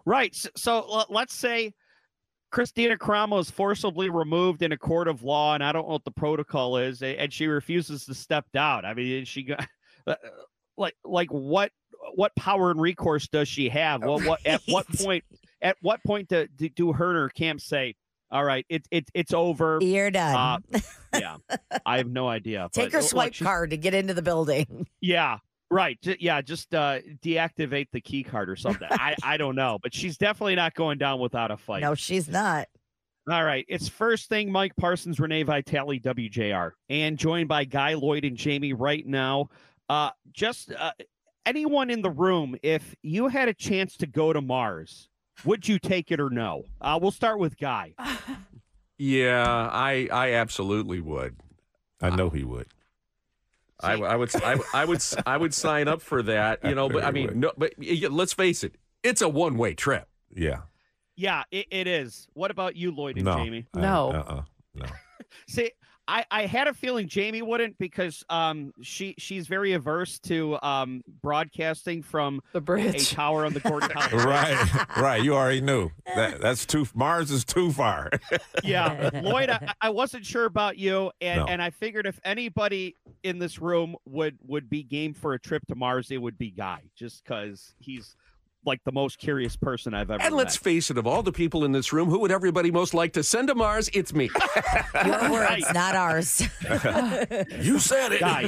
right. 0.05 0.35
So, 0.35 0.49
so 0.55 1.05
let's 1.09 1.33
say 1.33 1.73
Kristina 2.51 2.97
Karamo 2.97 3.39
is 3.39 3.51
forcibly 3.51 4.09
removed 4.09 4.61
in 4.61 4.71
a 4.71 4.77
court 4.77 5.07
of 5.07 5.23
law, 5.23 5.53
and 5.53 5.63
I 5.63 5.71
don't 5.71 5.85
know 5.87 5.93
what 5.93 6.05
the 6.05 6.11
protocol 6.11 6.77
is, 6.77 7.01
and 7.01 7.31
she 7.31 7.47
refuses 7.47 8.05
to 8.05 8.13
step 8.13 8.45
down. 8.53 8.85
I 8.85 8.93
mean, 8.93 9.25
she 9.25 9.43
got. 9.43 9.67
uh, 10.07 10.15
like 10.77 10.95
like 11.03 11.29
what 11.29 11.71
what 12.15 12.35
power 12.35 12.71
and 12.71 12.79
recourse 12.79 13.27
does 13.27 13.47
she 13.47 13.69
have? 13.69 14.03
Well, 14.03 14.19
what 14.19 14.45
at 14.45 14.61
what 14.67 14.87
point 14.97 15.23
at 15.61 15.75
what 15.81 16.03
point 16.03 16.29
do, 16.29 16.47
do, 16.47 16.93
her 16.93 17.09
and 17.09 17.17
her 17.17 17.29
camp 17.29 17.61
say, 17.61 17.95
"All 18.31 18.43
right, 18.43 18.65
it's 18.69 18.87
it, 18.91 19.09
it's 19.13 19.33
over"? 19.33 19.79
You're 19.81 20.11
done. 20.11 20.63
Uh, 20.73 20.79
yeah, 21.19 21.37
I 21.85 21.97
have 21.97 22.09
no 22.09 22.27
idea. 22.27 22.69
Take 22.73 22.93
her 22.93 23.01
swipe 23.01 23.33
she's- 23.33 23.45
card 23.45 23.71
to 23.71 23.77
get 23.77 23.93
into 23.93 24.13
the 24.13 24.21
building. 24.21 24.87
Yeah, 25.01 25.39
right. 25.71 25.97
Yeah, 26.19 26.41
just 26.41 26.73
uh, 26.73 26.99
deactivate 27.23 27.87
the 27.91 28.01
key 28.01 28.23
card 28.23 28.49
or 28.49 28.55
something. 28.55 28.87
I 28.91 29.15
I 29.23 29.37
don't 29.37 29.55
know, 29.55 29.79
but 29.81 29.93
she's 29.93 30.17
definitely 30.17 30.55
not 30.55 30.73
going 30.73 30.97
down 30.97 31.19
without 31.19 31.51
a 31.51 31.57
fight. 31.57 31.81
No, 31.81 31.95
she's 31.95 32.27
not. 32.27 32.67
All 33.29 33.43
right. 33.43 33.65
It's 33.67 33.89
first 33.89 34.29
thing 34.29 34.51
Mike 34.51 34.73
Parsons, 34.77 35.19
Renee 35.19 35.43
Vitale, 35.43 35.99
WJR, 35.99 36.71
and 36.89 37.17
joined 37.17 37.49
by 37.49 37.65
Guy 37.65 37.93
Lloyd 37.95 38.23
and 38.23 38.37
Jamie 38.37 38.73
right 38.73 39.05
now. 39.05 39.49
Uh, 39.89 40.11
just 40.31 40.71
uh, 40.71 40.91
anyone 41.45 41.89
in 41.89 42.01
the 42.01 42.09
room, 42.09 42.55
if 42.63 42.95
you 43.01 43.27
had 43.27 43.49
a 43.49 43.53
chance 43.53 43.97
to 43.97 44.07
go 44.07 44.31
to 44.31 44.39
Mars, 44.39 45.09
would 45.43 45.67
you 45.67 45.77
take 45.77 46.11
it 46.11 46.21
or 46.21 46.29
no? 46.29 46.63
Uh, 46.79 46.97
we'll 47.01 47.11
start 47.11 47.39
with 47.39 47.57
Guy. 47.57 47.93
Yeah, 48.97 49.69
I 49.71 50.07
I 50.11 50.33
absolutely 50.33 50.99
would. 50.99 51.35
I 52.01 52.09
know 52.09 52.29
he 52.29 52.43
would. 52.43 52.67
I, 53.79 53.93
I 53.93 54.15
would 54.15 54.35
I, 54.43 54.57
I 54.73 54.85
would 54.85 55.03
I 55.25 55.37
would 55.37 55.53
sign 55.53 55.87
up 55.87 56.01
for 56.01 56.23
that. 56.23 56.63
You 56.63 56.75
know, 56.75 56.89
but 56.89 57.03
I 57.03 57.11
mean, 57.11 57.39
no, 57.39 57.51
but 57.57 57.73
y- 57.77 58.07
let's 58.09 58.33
face 58.33 58.63
it, 58.63 58.75
it's 59.03 59.21
a 59.21 59.29
one 59.29 59.57
way 59.57 59.73
trip. 59.73 60.07
Yeah. 60.35 60.61
Yeah, 61.15 61.43
it, 61.51 61.65
it 61.71 61.87
is. 61.87 62.27
What 62.33 62.51
about 62.51 62.75
you, 62.75 62.91
Lloyd 62.91 63.15
and 63.17 63.25
No. 63.25 63.37
Jamie? 63.37 63.65
I- 63.73 63.79
No. 63.81 64.11
Uh-uh. 64.11 64.41
No. 64.75 64.85
See, 65.47 65.71
I, 66.07 66.25
I 66.31 66.45
had 66.45 66.67
a 66.67 66.73
feeling 66.73 67.07
Jamie 67.07 67.41
wouldn't 67.41 67.77
because 67.77 68.23
um 68.29 68.71
she 68.81 69.15
she's 69.17 69.47
very 69.47 69.73
averse 69.73 70.19
to 70.19 70.57
um 70.63 71.01
broadcasting 71.21 72.01
from 72.01 72.41
The 72.53 72.61
bridge. 72.61 72.85
a 72.85 72.91
bridge. 72.91 73.11
tower 73.11 73.45
on 73.45 73.53
the 73.53 73.59
Gordon 73.59 73.89
College. 73.93 74.23
right. 74.25 74.87
Right. 74.97 75.21
You 75.23 75.35
already 75.35 75.61
knew. 75.61 75.89
That 76.15 76.39
that's 76.41 76.65
too 76.65 76.87
Mars 76.95 77.29
is 77.31 77.43
too 77.45 77.71
far. 77.71 78.09
yeah 78.63 79.09
lloyd 79.21 79.49
I, 79.49 79.73
I 79.81 79.89
wasn't 79.89 80.25
sure 80.25 80.45
about 80.45 80.77
you 80.77 81.11
and 81.21 81.39
No. 81.41 81.45
and 81.45 81.61
i 81.61 81.69
figured 81.69 82.05
if 82.07 82.19
anybody 82.23 82.95
in 83.23 83.39
this 83.39 83.59
room 83.59 83.95
would 84.05 84.37
would 84.47 84.69
be 84.69 84.83
game 84.83 85.13
for 85.13 85.33
a 85.33 85.39
trip 85.39 85.65
to 85.67 85.75
mars 85.75 86.09
it 86.11 86.17
would 86.21 86.37
be 86.37 86.51
guy 86.51 86.81
just 86.95 87.23
because 87.23 87.73
he's 87.79 88.15
like 88.67 88.83
the 88.83 88.91
most 88.91 89.17
curious 89.17 89.55
person 89.55 89.93
i've 89.95 90.11
ever 90.11 90.17
met. 90.19 90.27
And 90.27 90.35
let's 90.35 90.55
face 90.57 90.91
it, 90.91 90.97
of 90.97 91.07
all 91.07 91.23
the 91.23 91.31
people 91.31 91.65
in 91.65 91.71
this 91.71 91.91
room, 91.91 92.09
who 92.09 92.19
would 92.19 92.31
everybody 92.31 92.69
most 92.69 92.93
like 92.93 93.13
to 93.13 93.23
send 93.23 93.47
to 93.47 93.55
Mars? 93.55 93.89
It's 93.93 94.13
me. 94.13 94.29
Your 95.05 95.31
words, 95.31 95.65
not 95.73 95.95
ours. 95.95 96.41
you 97.59 97.79
said 97.79 98.11
it. 98.11 98.19
guy 98.19 98.41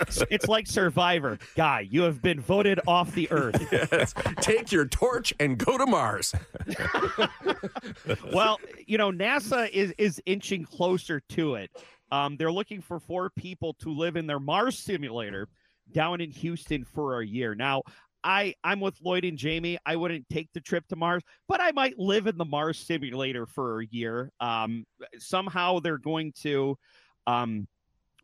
It's- 0.00 0.22
it's 0.30 0.48
like 0.48 0.66
survivor 0.66 1.38
guy 1.54 1.86
you 1.90 2.02
have 2.02 2.22
been 2.22 2.40
voted 2.40 2.80
off 2.86 3.12
the 3.14 3.30
earth 3.30 3.68
Yes. 3.70 4.14
Take 4.40 4.72
your 4.72 4.86
torch 4.86 5.32
and 5.38 5.58
go 5.58 5.76
to 5.78 5.86
Mars. 5.86 6.34
well 8.32 8.58
you 8.86 8.98
know 8.98 9.10
nasa 9.12 9.68
is 9.70 9.92
is 9.98 10.20
inching 10.26 10.64
closer 10.64 11.20
to 11.20 11.54
it 11.56 11.70
um 12.10 12.36
they're 12.36 12.52
looking 12.52 12.80
for 12.80 12.98
four 12.98 13.30
people 13.30 13.74
to 13.74 13.90
live 13.90 14.16
in 14.16 14.26
their 14.26 14.40
mars 14.40 14.78
simulator 14.78 15.48
down 15.92 16.20
in 16.20 16.30
houston 16.30 16.84
for 16.84 17.20
a 17.20 17.26
year 17.26 17.54
now 17.54 17.82
I 18.24 18.54
I'm 18.64 18.80
with 18.80 19.00
Lloyd 19.02 19.24
and 19.24 19.38
Jamie. 19.38 19.78
I 19.86 19.96
wouldn't 19.96 20.28
take 20.28 20.48
the 20.52 20.60
trip 20.60 20.86
to 20.88 20.96
Mars, 20.96 21.22
but 21.48 21.60
I 21.60 21.72
might 21.72 21.98
live 21.98 22.26
in 22.26 22.36
the 22.36 22.44
Mars 22.44 22.78
simulator 22.78 23.46
for 23.46 23.80
a 23.80 23.86
year. 23.86 24.32
Um, 24.40 24.84
somehow 25.18 25.78
they're 25.80 25.98
going 25.98 26.32
to 26.42 26.76
um, 27.26 27.68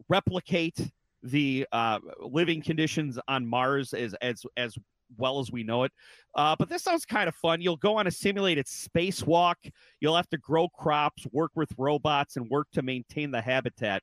replicate 0.09 0.79
the 1.23 1.67
uh, 1.73 2.01
living 2.21 2.63
conditions 2.63 3.19
on 3.29 3.47
Mars 3.47 3.95
as 3.95 4.15
as 4.15 4.45
as 4.57 4.77
well 5.17 5.39
as 5.39 5.53
we 5.53 5.63
know 5.63 5.85
it. 5.85 5.93
Uh, 6.35 6.57
but 6.59 6.69
this 6.69 6.83
sounds 6.83 7.05
kind 7.05 7.29
of 7.29 7.35
fun. 7.37 7.61
You'll 7.61 7.77
go 7.77 7.97
on 7.97 8.07
a 8.07 8.11
simulated 8.11 8.67
spacewalk. 8.67 9.55
You'll 10.01 10.17
have 10.17 10.29
to 10.31 10.39
grow 10.39 10.69
crops, 10.69 11.27
work 11.33 11.53
with 11.55 11.71
robots, 11.79 12.37
and 12.37 12.49
work 12.51 12.69
to 12.73 12.83
maintain 12.83 13.31
the 13.31 13.41
habitat. 13.41 14.03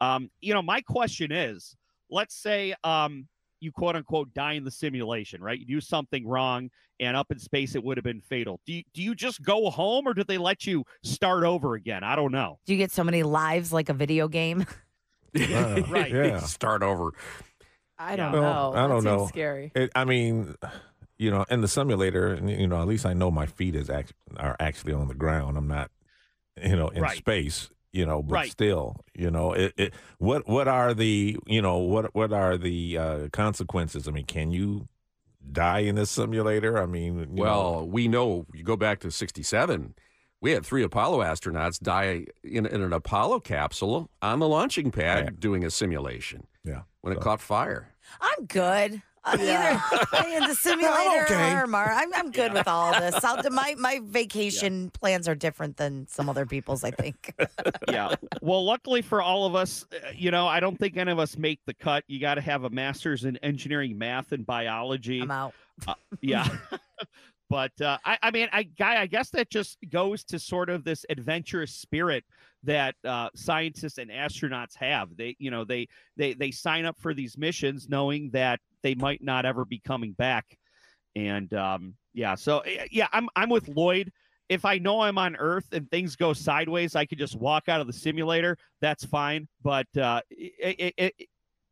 Um, 0.00 0.30
you 0.40 0.54
know, 0.54 0.62
my 0.62 0.80
question 0.82 1.32
is, 1.32 1.76
let's 2.10 2.36
say 2.36 2.74
um, 2.84 3.26
you 3.62 3.72
quote 3.72 3.96
unquote 3.96 4.32
die 4.34 4.52
in 4.54 4.64
the 4.64 4.70
simulation, 4.70 5.40
right? 5.42 5.58
You 5.58 5.64
do 5.66 5.80
something 5.80 6.26
wrong, 6.26 6.70
and 7.00 7.16
up 7.16 7.30
in 7.30 7.38
space 7.38 7.74
it 7.74 7.82
would 7.84 7.96
have 7.96 8.04
been 8.04 8.20
fatal. 8.20 8.60
Do 8.66 8.72
you, 8.72 8.82
do 8.92 9.02
you 9.02 9.14
just 9.14 9.42
go 9.42 9.70
home, 9.70 10.06
or 10.06 10.14
do 10.14 10.24
they 10.24 10.38
let 10.38 10.66
you 10.66 10.84
start 11.02 11.44
over 11.44 11.74
again? 11.74 12.02
I 12.04 12.16
don't 12.16 12.32
know. 12.32 12.58
Do 12.66 12.72
you 12.72 12.78
get 12.78 12.90
so 12.90 13.04
many 13.04 13.22
lives 13.22 13.72
like 13.72 13.88
a 13.88 13.94
video 13.94 14.28
game? 14.28 14.66
Uh, 15.34 15.80
Right. 15.88 16.12
Yeah. 16.12 16.40
Start 16.40 16.82
over. 16.82 17.12
I 17.98 18.16
don't 18.16 18.32
Well, 18.32 18.72
know. 18.74 18.78
I 18.78 18.86
don't 18.86 19.02
That 19.02 19.10
seems 19.10 19.22
know. 19.22 19.26
Scary. 19.28 19.72
It, 19.74 19.90
I 19.94 20.04
mean, 20.04 20.54
you 21.16 21.30
know, 21.30 21.46
in 21.48 21.62
the 21.62 21.68
simulator, 21.68 22.38
you 22.44 22.66
know, 22.66 22.82
at 22.82 22.86
least 22.86 23.06
I 23.06 23.14
know 23.14 23.30
my 23.30 23.46
feet 23.46 23.74
is 23.74 23.88
act- 23.88 24.12
are 24.36 24.56
actually 24.60 24.92
on 24.92 25.08
the 25.08 25.14
ground. 25.14 25.56
I'm 25.56 25.68
not, 25.68 25.90
you 26.62 26.76
know, 26.76 26.88
in 26.88 27.00
Right. 27.00 27.16
space. 27.16 27.70
You 27.92 28.06
know, 28.06 28.22
but 28.22 28.32
Right. 28.34 28.50
still, 28.50 28.96
you 29.14 29.30
know, 29.30 29.52
it, 29.52 29.74
it. 29.76 29.94
What 30.18 30.48
what 30.48 30.66
are 30.66 30.94
the 30.94 31.38
you 31.46 31.60
know 31.60 31.76
what 31.78 32.14
what 32.14 32.32
are 32.32 32.56
the 32.56 32.96
uh, 32.98 33.28
consequences? 33.32 34.08
I 34.08 34.12
mean, 34.12 34.24
can 34.24 34.50
you 34.50 34.88
die 35.52 35.80
in 35.80 35.96
this 35.96 36.10
simulator? 36.10 36.78
I 36.82 36.86
mean, 36.86 37.18
you 37.18 37.26
know, 37.26 37.42
Well, 37.42 37.88
we 37.88 38.08
know 38.08 38.46
you 38.54 38.64
go 38.64 38.76
back 38.76 39.00
to 39.00 39.10
67. 39.10 39.94
We 40.40 40.52
had 40.52 40.64
three 40.64 40.82
Apollo 40.82 41.18
astronauts 41.20 41.78
die 41.78 42.26
in, 42.42 42.64
in 42.66 42.80
an 42.82 42.92
Apollo 42.92 43.40
capsule 43.40 44.10
on 44.22 44.38
the 44.38 44.48
launching 44.48 44.90
pad 44.90 45.24
Yeah. 45.24 45.30
doing 45.38 45.64
a 45.64 45.70
simulation 45.70 46.46
yeah. 46.64 46.82
when 47.02 47.12
it 47.12 47.20
caught 47.20 47.40
fire. 47.40 47.94
I'm 48.20 48.46
good. 48.46 49.02
Uh, 49.24 49.36
Either 49.38 50.26
in 50.36 50.48
the 50.48 50.54
simulator 50.54 51.24
okay. 51.24 51.52
or 51.52 51.66
Mar. 51.66 51.92
I'm, 51.92 52.12
I'm 52.12 52.30
good 52.32 52.52
with 52.52 52.66
all 52.66 52.92
this. 52.98 53.22
I'll, 53.22 53.40
my 53.50 53.74
my 53.78 54.00
vacation 54.02 54.90
plans 54.90 55.28
are 55.28 55.34
different 55.36 55.76
than 55.76 56.08
some 56.08 56.28
other 56.28 56.44
people's. 56.44 56.82
I 56.82 56.90
think. 56.90 57.32
yeah. 57.88 58.14
Well, 58.40 58.64
luckily 58.64 59.00
for 59.00 59.22
all 59.22 59.46
of 59.46 59.54
us, 59.54 59.86
uh, 59.92 60.08
you 60.14 60.30
know, 60.32 60.48
I 60.48 60.58
don't 60.58 60.76
think 60.76 60.96
any 60.96 61.12
of 61.12 61.20
us 61.20 61.38
make 61.38 61.60
the 61.66 61.74
cut. 61.74 62.02
You 62.08 62.18
got 62.20 62.34
to 62.34 62.40
have 62.40 62.64
a 62.64 62.70
master's 62.70 63.24
in 63.24 63.36
engineering, 63.38 63.96
math, 63.96 64.32
and 64.32 64.44
biology. 64.44 65.20
I'm 65.20 65.30
out. 65.30 65.54
Yeah. 66.20 66.48
but 67.48 67.80
uh, 67.80 67.98
I, 68.04 68.18
I 68.22 68.30
mean, 68.32 68.48
I 68.52 68.64
guy, 68.64 69.00
I 69.00 69.06
guess 69.06 69.30
that 69.30 69.50
just 69.50 69.78
goes 69.88 70.24
to 70.24 70.40
sort 70.40 70.68
of 70.68 70.82
this 70.82 71.06
adventurous 71.08 71.72
spirit 71.72 72.24
that 72.64 72.96
uh, 73.04 73.28
scientists 73.36 73.98
and 73.98 74.10
astronauts 74.10 74.76
have. 74.76 75.16
They, 75.16 75.36
you 75.38 75.52
know, 75.52 75.64
they 75.64 75.88
they 76.16 76.34
they 76.34 76.50
sign 76.50 76.86
up 76.86 76.96
for 76.98 77.14
these 77.14 77.38
missions 77.38 77.88
knowing 77.88 78.30
that 78.30 78.58
they 78.82 78.94
might 78.94 79.22
not 79.22 79.44
ever 79.46 79.64
be 79.64 79.80
coming 79.84 80.12
back. 80.12 80.56
And 81.16 81.52
um, 81.54 81.94
yeah, 82.14 82.34
so 82.34 82.58
uh, 82.58 82.84
yeah, 82.90 83.08
I'm 83.12 83.28
I'm 83.36 83.48
with 83.50 83.68
Lloyd. 83.68 84.12
If 84.48 84.64
I 84.64 84.78
know 84.78 85.00
I'm 85.00 85.16
on 85.18 85.36
Earth 85.36 85.66
and 85.72 85.90
things 85.90 86.16
go 86.16 86.32
sideways, 86.32 86.94
I 86.96 87.06
could 87.06 87.18
just 87.18 87.36
walk 87.36 87.68
out 87.68 87.80
of 87.80 87.86
the 87.86 87.92
simulator. 87.92 88.56
That's 88.80 89.04
fine. 89.04 89.48
But 89.62 89.86
uh, 89.96 90.20
i 90.32 90.52
i 90.80 90.92
i 90.98 91.12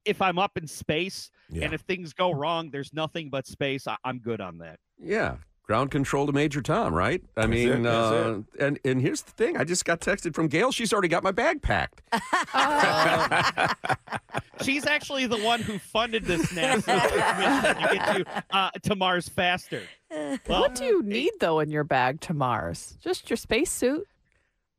if 0.07 0.23
I'm 0.23 0.39
up 0.39 0.57
in 0.57 0.67
space 0.67 1.31
Yeah. 1.51 1.65
and 1.67 1.75
if 1.75 1.83
things 1.83 2.15
go 2.15 2.31
wrong, 2.33 2.71
there's 2.71 2.93
nothing 2.95 3.29
but 3.29 3.47
space. 3.47 3.87
I- 3.87 3.99
I'm 4.03 4.19
good 4.19 4.41
on 4.41 4.57
that. 4.59 4.79
Yeah. 4.99 5.37
Ground 5.71 5.93
control 5.93 6.27
to 6.27 6.33
Major 6.33 6.61
Tom, 6.61 6.93
right? 6.93 7.23
I 7.37 7.43
That's 7.43 7.49
mean, 7.49 7.69
it, 7.69 7.87
uh, 7.87 8.41
and 8.59 8.81
and 8.85 9.01
here's 9.01 9.23
the 9.23 9.31
thing: 9.31 9.57
I 9.57 9.63
just 9.63 9.85
got 9.85 10.01
texted 10.01 10.35
from 10.35 10.49
Gail. 10.49 10.73
She's 10.73 10.93
already 10.93 11.07
got 11.07 11.23
my 11.23 11.31
bag 11.31 11.63
packed. 11.63 12.03
She's 14.63 14.85
actually 14.85 15.29
the 15.29 15.39
one 15.39 15.63
who 15.63 15.79
funded 15.79 16.25
this 16.25 16.47
NASA 16.53 16.89
mission 16.89 17.89
to 17.89 17.95
get 17.95 18.19
you 18.19 18.25
uh, 18.51 18.71
to 18.83 18.97
Mars 18.97 19.29
faster. 19.29 19.83
Well, 20.11 20.39
what 20.49 20.75
do 20.75 20.85
you 20.85 21.05
need 21.05 21.31
though 21.39 21.61
in 21.61 21.71
your 21.71 21.85
bag 21.85 22.21
to 22.23 22.35
Mars? 22.35 22.99
Just 23.01 23.31
your 23.31 23.37
spacesuit. 23.37 24.09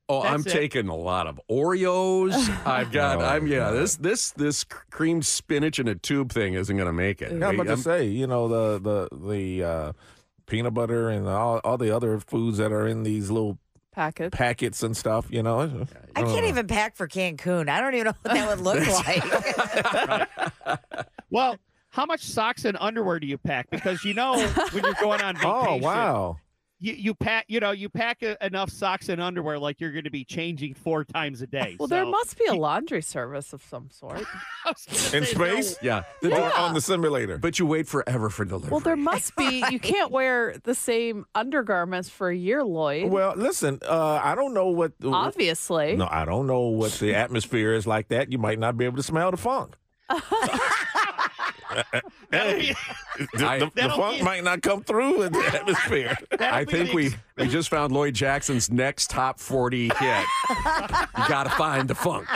Oh, 0.10 0.22
I'm 0.22 0.42
it. 0.42 0.48
taking 0.48 0.90
a 0.90 0.96
lot 0.96 1.26
of 1.26 1.40
Oreos. 1.50 2.34
I've 2.68 2.92
got. 2.92 3.20
Oh, 3.20 3.22
I'm 3.22 3.48
yeah. 3.48 3.60
God. 3.60 3.76
This 3.76 3.96
this 3.96 4.32
this 4.32 4.66
creamed 4.66 5.26
spinach 5.26 5.80
in 5.80 5.88
a 5.88 5.96
tube 5.96 6.34
thing 6.34 6.56
isn't 6.56 6.76
going 6.76 6.88
to 6.88 6.92
make 6.92 7.22
it. 7.22 7.32
Yeah, 7.32 7.48
I'm 7.48 7.56
about 7.56 7.64
to 7.64 7.70
I'm- 7.70 7.80
say, 7.80 8.08
you 8.08 8.28
know, 8.28 8.50
the 8.50 9.08
the 9.10 9.18
the 9.26 9.64
uh, 9.64 9.94
peanut 10.52 10.74
butter 10.74 11.10
and 11.10 11.28
all, 11.28 11.60
all 11.64 11.78
the 11.78 11.96
other 11.96 12.20
foods 12.20 12.58
that 12.58 12.74
are 12.74 12.86
in 12.86 13.04
these 13.04 13.32
little 13.32 13.58
Packet. 13.94 14.32
packets 14.34 14.84
and 14.84 14.96
stuff. 14.96 15.28
You 15.30 15.42
know, 15.44 15.88
I 16.16 16.24
can't 16.24 16.46
even 16.46 16.68
pack 16.68 16.96
for 16.96 17.08
Cancun. 17.08 17.70
I 17.70 17.80
don't 17.82 17.94
even 17.94 18.06
know 18.08 18.14
what 18.22 18.34
that 18.34 18.50
would 18.50 18.60
look 18.60 18.86
like. 20.68 21.00
well, 21.30 21.58
how 21.90 22.06
much 22.06 22.24
socks 22.24 22.66
and 22.66 22.78
underwear 22.80 23.20
do 23.20 23.28
you 23.28 23.38
pack? 23.38 23.70
Because 23.70 24.04
you 24.06 24.14
know 24.14 24.46
when 24.72 24.84
you're 24.84 24.94
going 24.94 25.22
on 25.22 25.36
oh, 25.44 25.62
vacation, 25.62 25.68
Oh 25.68 25.78
wow! 25.78 26.38
You, 26.82 26.94
you 26.94 27.14
pack 27.16 27.46
you 27.48 27.60
know 27.62 27.72
you 27.72 27.88
pack 27.88 28.22
a, 28.24 28.44
enough 28.46 28.70
socks 28.70 29.08
and 29.08 29.22
underwear 29.22 29.58
like 29.60 29.80
you're 29.80 29.92
going 29.94 30.04
to 30.04 30.10
be 30.10 30.26
changing 30.26 30.74
four 30.74 31.04
times 31.06 31.42
a 31.42 31.48
day. 31.48 31.76
Well, 31.80 31.88
there 31.88 32.06
must 32.06 32.38
be 32.38 32.46
a 32.48 32.54
laundry 32.54 33.02
service 33.02 33.54
of 33.54 33.64
some 33.64 33.90
sort. 33.92 34.24
I 34.66 34.70
was 34.72 34.86
gonna 34.86 35.18
In 35.18 35.26
say, 35.26 35.38
no. 35.38 35.46
space, 35.62 35.78
Yeah, 35.82 36.04
Or 36.24 36.30
Yeah. 36.30 36.52
on 36.58 36.74
the 36.74 36.82
simulator. 36.82 37.38
but 37.38 37.60
you 37.60 37.66
wait 37.66 37.88
forever 37.88 38.30
for 38.30 38.44
delivery. 38.46 38.72
Well, 38.72 38.80
there 38.80 38.96
must 39.12 39.36
be. 39.36 39.64
You 39.70 39.80
can't 39.80 40.12
wear 40.12 40.56
the 40.64 40.76
same 40.76 41.26
undergarments 41.36 42.10
for 42.10 42.30
a 42.30 42.36
year, 42.36 42.64
Lloyd. 42.64 43.12
well, 43.12 43.34
listen, 43.38 43.80
uh, 43.88 44.20
I 44.24 44.36
don't 44.36 44.54
know 44.54 44.68
what. 44.68 44.94
Obviously. 45.06 45.96
No, 45.96 46.08
I 46.12 46.26
don't 46.26 46.48
know 46.48 46.62
what 46.62 46.94
the 46.94 47.14
atmosphere 47.16 47.74
is 47.74 47.86
like. 47.88 48.08
That 48.10 48.32
you 48.32 48.38
might 48.40 48.60
not 48.60 48.78
be 48.78 48.86
able 48.86 48.98
to 48.98 49.04
smell 49.04 49.30
the 49.32 49.38
funk. 49.38 49.76
That'll 52.30 52.60
Hey, 52.60 52.76
the, 53.34 53.48
I- 53.48 53.60
the, 53.60 53.72
the 53.76 53.90
funk 53.90 54.18
be- 54.20 54.24
might 54.24 54.44
not 54.44 54.62
come 54.62 54.84
through 54.84 55.24
in 55.24 55.34
the 55.34 55.46
atmosphere. 55.54 56.16
that'll 56.32 56.56
I 56.56 56.66
think 56.66 56.94
we 56.94 57.14
we 57.38 57.48
just 57.48 57.70
found 57.70 57.92
Lloyd 57.94 58.14
Jackson's 58.14 58.72
next 58.72 59.10
top 59.10 59.40
40 59.40 59.84
hit. 59.84 59.92
you 60.00 61.28
got 61.28 61.44
to 61.44 61.50
find 61.52 61.88
the 61.90 61.96
funk. 61.96 62.28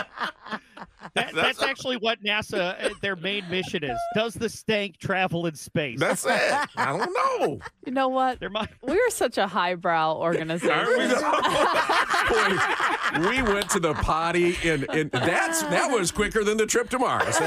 that, 1.13 1.33
that's 1.33 1.61
actually 1.61 1.97
what 1.97 2.21
NASA 2.23 2.83
uh, 2.83 2.89
their 3.01 3.15
main 3.15 3.47
mission 3.49 3.83
is. 3.83 3.97
Does 4.15 4.33
the 4.33 4.49
stank 4.49 4.97
travel 4.97 5.45
in 5.45 5.55
space? 5.55 5.99
That's 5.99 6.25
it. 6.25 6.31
I 6.75 6.97
don't 6.97 7.13
know. 7.13 7.59
You 7.85 7.91
know 7.91 8.07
what? 8.09 8.39
There 8.39 8.49
might 8.49 8.69
We're 8.81 9.09
such 9.11 9.37
a 9.37 9.47
highbrow 9.47 10.17
organization. 10.17 10.87
We? 10.87 11.15
We 13.29 13.41
went 13.41 13.69
to 13.69 13.79
the 13.79 13.93
potty, 13.93 14.57
and, 14.65 14.83
and 14.89 15.09
that's 15.11 15.61
that 15.63 15.89
was 15.91 16.11
quicker 16.11 16.43
than 16.43 16.57
the 16.57 16.65
trip 16.65 16.89
to 16.89 16.99
Mars. 16.99 17.37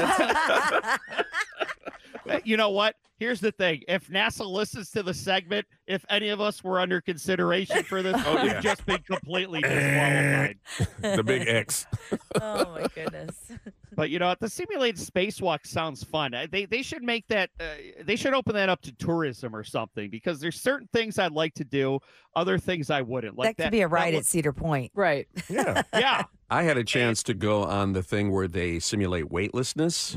That's- 2.29 2.41
Uh, 2.41 2.45
you 2.45 2.57
know 2.57 2.69
what? 2.69 2.95
Here's 3.17 3.41
the 3.41 3.51
thing. 3.51 3.81
If 3.89 4.07
NASA 4.07 4.49
listens 4.49 4.91
to 4.91 5.03
the 5.03 5.13
segment, 5.13 5.65
if 5.87 6.05
any 6.09 6.29
of 6.29 6.39
us 6.39 6.63
were 6.63 6.79
under 6.79 7.01
consideration 7.01 7.83
for 7.83 8.01
this, 8.01 8.15
Oh, 8.25 8.41
we've 8.41 8.53
yeah. 8.53 8.61
just 8.61 8.85
been 8.85 8.99
completely 8.99 9.59
disqualified. 9.61 10.57
the 11.01 11.23
big 11.23 11.45
X. 11.45 11.85
oh 12.41 12.71
my 12.71 12.87
goodness. 12.95 13.35
But 13.95 14.11
you 14.11 14.19
know 14.19 14.27
what? 14.27 14.39
The 14.39 14.47
simulated 14.47 15.01
spacewalk 15.01 15.65
sounds 15.67 16.05
fun. 16.05 16.33
Uh, 16.33 16.47
They 16.49 16.63
they 16.63 16.81
should 16.81 17.03
make 17.03 17.27
that. 17.27 17.49
Uh, 17.59 17.65
they 18.05 18.15
should 18.15 18.33
open 18.33 18.53
that 18.53 18.69
up 18.69 18.79
to 18.83 18.93
tourism 18.93 19.53
or 19.53 19.65
something 19.65 20.09
because 20.09 20.39
there's 20.39 20.61
certain 20.61 20.87
things 20.93 21.19
I'd 21.19 21.33
like 21.33 21.53
to 21.55 21.65
do, 21.65 21.99
other 22.33 22.57
things 22.57 22.89
I 22.89 23.01
wouldn't. 23.01 23.37
Like 23.37 23.57
that 23.57 23.63
could 23.63 23.71
be 23.73 23.81
a 23.81 23.89
ride 23.89 24.13
that 24.13 24.19
at 24.19 24.25
Cedar 24.25 24.53
Point. 24.53 24.93
right. 24.95 25.27
Yeah. 25.49 25.81
yeah. 25.93 26.23
I 26.49 26.63
had 26.63 26.77
a 26.77 26.83
chance 26.85 27.23
to 27.23 27.33
go 27.33 27.63
on 27.65 27.91
the 27.91 28.01
thing 28.01 28.31
where 28.31 28.47
they 28.47 28.79
simulate 28.79 29.29
weightlessness. 29.29 30.15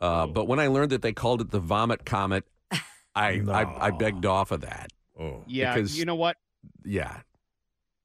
Uh, 0.00 0.26
but 0.26 0.46
when 0.46 0.60
I 0.60 0.68
learned 0.68 0.90
that 0.92 1.02
they 1.02 1.12
called 1.12 1.40
it 1.40 1.50
the 1.50 1.60
vomit 1.60 2.04
comet, 2.04 2.44
I, 3.14 3.42
I, 3.48 3.86
I 3.86 3.90
begged 3.90 4.26
off 4.26 4.52
of 4.52 4.60
that. 4.62 4.90
Oh. 5.18 5.42
Yeah. 5.46 5.74
Because- 5.74 5.98
you 5.98 6.04
know 6.04 6.14
what? 6.14 6.36
Yeah. 6.84 7.20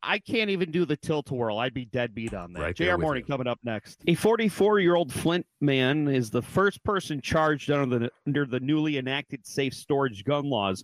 I 0.06 0.20
can't 0.20 0.50
even 0.50 0.70
do 0.70 0.84
the 0.84 0.98
tilt 0.98 1.32
a 1.32 1.34
whirl. 1.34 1.58
I'd 1.60 1.74
be 1.74 1.86
dead 1.86 2.14
beat 2.14 2.34
on 2.34 2.52
that. 2.54 2.62
Right 2.62 2.78
there 2.78 2.98
JR 2.98 3.02
Morning 3.02 3.24
you. 3.26 3.28
coming 3.32 3.48
up 3.48 3.60
next. 3.64 4.02
A 4.06 4.16
44 4.16 4.80
year 4.80 4.96
old 4.96 5.14
Flint 5.14 5.46
man 5.62 6.10
is 6.10 6.30
the 6.30 6.42
first 6.42 6.84
person 6.84 7.22
charged 7.22 7.72
under 7.72 7.98
the 8.00 8.12
under 8.28 8.46
the 8.46 8.60
newly 8.60 8.98
enacted 8.98 9.48
safe 9.48 9.74
storage 9.74 10.26
gun 10.26 10.50
laws 10.50 10.84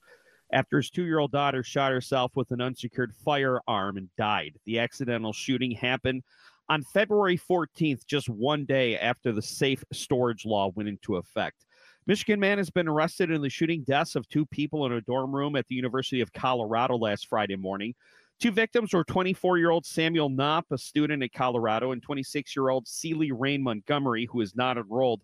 after 0.53 0.77
his 0.77 0.89
two 0.89 1.03
year 1.03 1.19
old 1.19 1.33
daughter 1.33 1.63
shot 1.63 1.91
herself 1.91 2.31
with 2.35 2.49
an 2.51 2.61
unsecured 2.61 3.11
firearm 3.25 3.97
and 3.97 4.07
died. 4.17 4.53
The 4.65 4.79
accidental 4.79 5.33
shooting 5.33 5.71
happened 5.71 6.23
on 6.69 6.83
February 6.83 7.37
14th, 7.37 8.05
just 8.05 8.29
one 8.29 8.63
day 8.65 8.97
after 8.97 9.31
the 9.31 9.41
safe 9.41 9.83
storage 9.91 10.45
law 10.45 10.71
went 10.75 10.87
into 10.87 11.15
effect. 11.15 11.65
Michigan 12.05 12.39
man 12.39 12.57
has 12.57 12.69
been 12.69 12.87
arrested 12.87 13.31
in 13.31 13.41
the 13.41 13.49
shooting 13.49 13.83
deaths 13.83 14.15
of 14.15 14.27
two 14.29 14.45
people 14.45 14.85
in 14.85 14.93
a 14.93 15.01
dorm 15.01 15.35
room 15.35 15.55
at 15.55 15.67
the 15.67 15.75
University 15.75 16.21
of 16.21 16.31
Colorado 16.33 16.95
last 16.97 17.27
Friday 17.27 17.55
morning. 17.55 17.93
Two 18.39 18.51
victims 18.51 18.93
were 18.93 19.03
24 19.03 19.57
year 19.57 19.69
old 19.69 19.85
Samuel 19.85 20.29
Knopp, 20.29 20.65
a 20.71 20.77
student 20.77 21.21
at 21.23 21.33
Colorado, 21.33 21.91
and 21.91 22.01
26 22.01 22.55
year 22.55 22.69
old 22.69 22.87
Celie 22.87 23.31
Rain 23.31 23.61
Montgomery, 23.61 24.27
who 24.31 24.41
is 24.41 24.55
not 24.55 24.77
enrolled. 24.77 25.21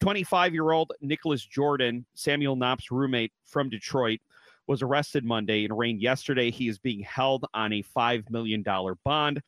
25 0.00 0.54
year 0.54 0.70
old 0.72 0.92
Nicholas 1.00 1.44
Jordan, 1.44 2.06
Samuel 2.14 2.56
Knopp's 2.56 2.90
roommate 2.90 3.32
from 3.44 3.68
Detroit, 3.68 4.20
was 4.66 4.82
arrested 4.82 5.24
Monday 5.24 5.64
and 5.64 5.72
arraigned 5.72 6.00
yesterday. 6.00 6.50
He 6.50 6.68
is 6.68 6.78
being 6.78 7.00
held 7.00 7.44
on 7.52 7.72
a 7.72 7.82
$5 7.82 8.30
million 8.30 8.64
bond. 9.04 9.42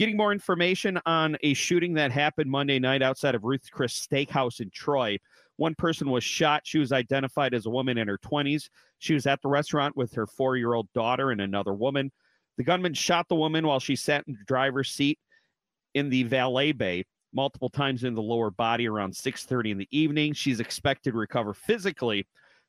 Getting 0.00 0.16
more 0.16 0.32
information 0.32 0.98
on 1.04 1.36
a 1.42 1.52
shooting 1.52 1.92
that 1.92 2.10
happened 2.10 2.50
Monday 2.50 2.78
night 2.78 3.02
outside 3.02 3.34
of 3.34 3.44
Ruth 3.44 3.70
Chris 3.70 3.92
Steakhouse 3.92 4.62
in 4.62 4.70
Troy. 4.70 5.18
One 5.58 5.74
person 5.74 6.08
was 6.08 6.24
shot. 6.24 6.62
She 6.64 6.78
was 6.78 6.90
identified 6.90 7.52
as 7.52 7.66
a 7.66 7.70
woman 7.70 7.98
in 7.98 8.08
her 8.08 8.16
20s. 8.16 8.70
She 8.96 9.12
was 9.12 9.26
at 9.26 9.42
the 9.42 9.50
restaurant 9.50 9.94
with 9.98 10.14
her 10.14 10.26
four 10.26 10.56
year 10.56 10.72
old 10.72 10.90
daughter 10.94 11.32
and 11.32 11.42
another 11.42 11.74
woman. 11.74 12.10
The 12.56 12.64
gunman 12.64 12.94
shot 12.94 13.28
the 13.28 13.34
woman 13.34 13.66
while 13.66 13.78
she 13.78 13.94
sat 13.94 14.24
in 14.26 14.32
the 14.32 14.44
driver's 14.46 14.88
seat 14.88 15.18
in 15.92 16.08
the 16.08 16.22
valet 16.22 16.72
bay 16.72 17.04
multiple 17.34 17.68
times 17.68 18.02
in 18.02 18.14
the 18.14 18.22
lower 18.22 18.50
body 18.50 18.88
around 18.88 19.14
6:30 19.14 19.70
in 19.70 19.76
the 19.76 19.88
evening. 19.90 20.32
She's 20.32 20.60
expected 20.60 21.12
to 21.12 21.18
recover 21.18 21.52
physically. 21.52 22.26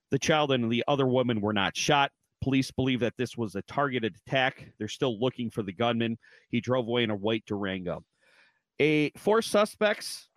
The 0.09 0.19
child 0.19 0.51
and 0.51 0.69
the 0.69 0.83
other 0.85 1.07
woman 1.07 1.39
were 1.39 1.53
not 1.53 1.77
shot. 1.77 2.11
Police 2.41 2.71
believe 2.71 2.99
that 3.01 3.17
this 3.17 3.37
was 3.37 3.55
a 3.55 3.61
targeted 3.63 4.15
attack. 4.25 4.67
They're 4.77 4.87
still 4.87 5.19
looking 5.19 5.49
for 5.49 5.61
the 5.63 5.73
gunman. 5.73 6.17
He 6.49 6.59
drove 6.59 6.87
away 6.87 7.03
in 7.03 7.11
a 7.11 7.15
white 7.15 7.43
Durango. 7.45 8.03
A 8.79 9.11
four 9.11 9.41
suspects 9.41 10.29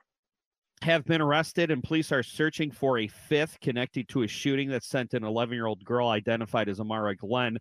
have 0.82 1.04
been 1.06 1.22
arrested, 1.22 1.70
and 1.70 1.82
police 1.82 2.12
are 2.12 2.22
searching 2.22 2.70
for 2.70 2.98
a 2.98 3.08
fifth 3.08 3.58
connected 3.60 4.06
to 4.08 4.22
a 4.22 4.28
shooting 4.28 4.68
that 4.68 4.84
sent 4.84 5.14
an 5.14 5.24
11 5.24 5.54
year 5.54 5.66
old 5.66 5.82
girl 5.84 6.08
identified 6.08 6.68
as 6.68 6.78
Amara 6.78 7.16
Glenn 7.16 7.58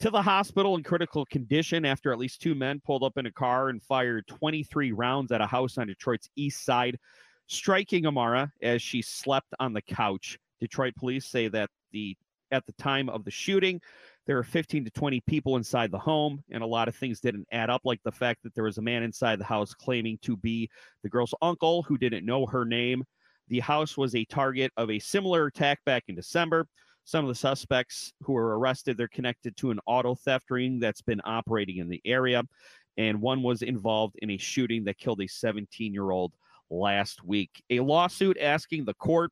to 0.00 0.10
the 0.10 0.22
hospital 0.22 0.76
in 0.76 0.82
critical 0.82 1.24
condition 1.26 1.84
after 1.84 2.12
at 2.12 2.18
least 2.18 2.42
two 2.42 2.54
men 2.54 2.80
pulled 2.84 3.04
up 3.04 3.16
in 3.16 3.26
a 3.26 3.32
car 3.32 3.68
and 3.68 3.82
fired 3.82 4.26
23 4.26 4.90
rounds 4.90 5.30
at 5.30 5.40
a 5.40 5.46
house 5.46 5.78
on 5.78 5.86
Detroit's 5.86 6.28
east 6.34 6.64
side, 6.64 6.98
striking 7.46 8.06
Amara 8.06 8.52
as 8.60 8.82
she 8.82 9.02
slept 9.02 9.54
on 9.60 9.72
the 9.72 9.82
couch. 9.82 10.36
Detroit 10.60 10.94
police 10.96 11.26
say 11.26 11.48
that 11.48 11.70
the 11.92 12.16
at 12.50 12.64
the 12.66 12.72
time 12.72 13.08
of 13.08 13.24
the 13.24 13.30
shooting, 13.30 13.80
there 14.26 14.36
were 14.36 14.44
15 14.44 14.84
to 14.84 14.90
20 14.90 15.20
people 15.26 15.56
inside 15.56 15.90
the 15.90 15.98
home, 15.98 16.42
and 16.50 16.62
a 16.62 16.66
lot 16.66 16.88
of 16.88 16.96
things 16.96 17.20
didn't 17.20 17.46
add 17.52 17.70
up, 17.70 17.82
like 17.84 18.00
the 18.04 18.12
fact 18.12 18.42
that 18.42 18.54
there 18.54 18.64
was 18.64 18.78
a 18.78 18.82
man 18.82 19.02
inside 19.02 19.38
the 19.38 19.44
house 19.44 19.74
claiming 19.74 20.18
to 20.22 20.36
be 20.36 20.70
the 21.02 21.08
girl's 21.08 21.34
uncle 21.42 21.82
who 21.82 21.98
didn't 21.98 22.24
know 22.24 22.46
her 22.46 22.64
name. 22.64 23.04
The 23.48 23.60
house 23.60 23.96
was 23.96 24.14
a 24.14 24.24
target 24.24 24.72
of 24.76 24.90
a 24.90 24.98
similar 24.98 25.46
attack 25.46 25.80
back 25.84 26.04
in 26.08 26.14
December. 26.14 26.66
Some 27.04 27.24
of 27.24 27.28
the 27.28 27.34
suspects 27.34 28.14
who 28.22 28.32
were 28.32 28.58
arrested, 28.58 28.96
they're 28.96 29.08
connected 29.08 29.56
to 29.58 29.70
an 29.70 29.80
auto 29.84 30.14
theft 30.14 30.50
ring 30.50 30.78
that's 30.78 31.02
been 31.02 31.20
operating 31.24 31.76
in 31.76 31.88
the 31.90 32.00
area. 32.06 32.42
And 32.96 33.20
one 33.20 33.42
was 33.42 33.60
involved 33.60 34.16
in 34.22 34.30
a 34.30 34.38
shooting 34.38 34.84
that 34.84 34.96
killed 34.96 35.20
a 35.20 35.26
17 35.26 35.92
year 35.92 36.10
old 36.10 36.32
last 36.70 37.22
week. 37.22 37.62
A 37.68 37.80
lawsuit 37.80 38.38
asking 38.40 38.86
the 38.86 38.94
court 38.94 39.30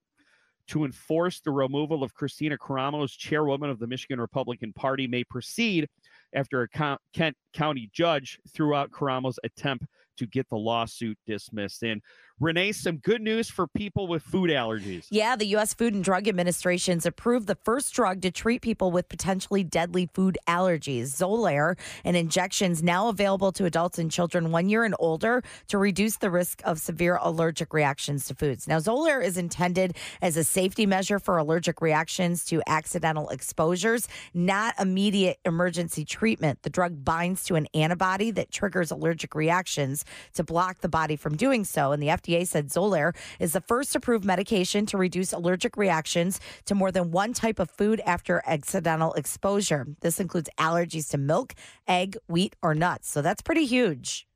to 0.68 0.84
enforce 0.84 1.40
the 1.40 1.50
removal 1.50 2.02
of 2.02 2.14
Kristina 2.14 2.56
Karamo 2.56 3.04
as 3.04 3.12
chairwoman 3.12 3.70
of 3.70 3.78
the 3.78 3.86
Michigan 3.86 4.20
Republican 4.20 4.72
Party 4.72 5.06
may 5.06 5.24
proceed 5.24 5.88
after 6.34 6.62
a 6.62 6.68
Kent 7.12 7.36
County 7.52 7.90
judge 7.92 8.38
threw 8.48 8.74
out 8.74 8.90
Karamo's 8.90 9.38
attempt 9.44 9.86
to 10.18 10.26
get 10.26 10.48
the 10.48 10.56
lawsuit 10.56 11.18
dismissed. 11.26 11.82
And 11.82 12.00
Renee, 12.40 12.72
some 12.72 12.96
good 12.96 13.22
news 13.22 13.48
for 13.48 13.66
people 13.68 14.08
with 14.08 14.22
food 14.22 14.50
allergies. 14.50 15.06
Yeah, 15.10 15.36
the 15.36 15.46
U.S. 15.48 15.74
Food 15.74 15.94
and 15.94 16.02
Drug 16.02 16.26
Administration's 16.26 17.06
approved 17.06 17.46
the 17.46 17.54
first 17.54 17.94
drug 17.94 18.20
to 18.22 18.30
treat 18.30 18.62
people 18.62 18.90
with 18.90 19.08
potentially 19.08 19.62
deadly 19.62 20.08
food 20.12 20.38
allergies, 20.48 21.04
Xolair, 21.04 21.78
an 22.04 22.16
injections 22.16 22.82
now 22.82 23.08
available 23.08 23.52
to 23.52 23.64
adults 23.64 23.98
and 23.98 24.10
children 24.10 24.50
one 24.50 24.68
year 24.68 24.84
and 24.84 24.94
older 24.98 25.42
to 25.68 25.78
reduce 25.78 26.16
the 26.16 26.30
risk 26.30 26.62
of 26.64 26.80
severe 26.80 27.18
allergic 27.22 27.72
reactions 27.72 28.26
to 28.26 28.34
foods. 28.34 28.66
Now, 28.66 28.78
Xolair 28.78 29.22
is 29.22 29.36
intended 29.36 29.96
as 30.20 30.36
a 30.36 30.44
safety 30.44 30.86
measure 30.86 31.18
for 31.18 31.38
allergic 31.38 31.80
reactions 31.80 32.44
to 32.46 32.62
accidental 32.66 33.28
exposures, 33.28 34.08
not 34.34 34.74
immediate 34.80 35.38
emergency 35.44 36.04
treatment. 36.04 36.62
The 36.62 36.70
drug 36.70 37.04
binds 37.04 37.44
to 37.44 37.54
an 37.54 37.68
antibody 37.74 38.30
that 38.32 38.50
triggers 38.50 38.90
allergic 38.90 39.34
reactions 39.34 40.04
to 40.34 40.42
block 40.42 40.80
the 40.80 40.88
body 40.88 41.16
from 41.16 41.36
doing 41.36 41.64
so, 41.64 41.92
and 41.92 42.02
the 42.02 42.10
FDA 42.22 42.46
said 42.46 42.68
Xolair 42.68 43.14
is 43.38 43.52
the 43.52 43.60
first 43.60 43.94
approved 43.94 44.24
medication 44.24 44.86
to 44.86 44.98
reduce 44.98 45.32
allergic 45.32 45.76
reactions 45.76 46.40
to 46.66 46.74
more 46.74 46.92
than 46.92 47.10
one 47.10 47.32
type 47.32 47.58
of 47.58 47.70
food 47.70 48.00
after 48.06 48.42
accidental 48.46 49.12
exposure. 49.14 49.86
This 50.00 50.20
includes 50.20 50.50
allergies 50.58 51.10
to 51.10 51.18
milk, 51.18 51.54
egg, 51.88 52.16
wheat, 52.28 52.56
or 52.62 52.74
nuts. 52.74 53.10
So 53.10 53.22
that's 53.22 53.42
pretty 53.42 53.64
huge. 53.64 54.26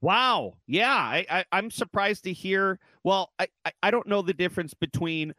Wow. 0.00 0.54
Yeah. 0.66 0.92
I, 0.92 1.26
I, 1.28 1.44
I'm 1.50 1.70
surprised 1.70 2.24
to 2.24 2.32
hear. 2.32 2.78
Well, 3.02 3.32
I, 3.38 3.48
I, 3.64 3.72
I 3.82 3.90
don't 3.90 4.06
know 4.06 4.22
the 4.22 4.32
difference 4.32 4.74
between 4.74 5.34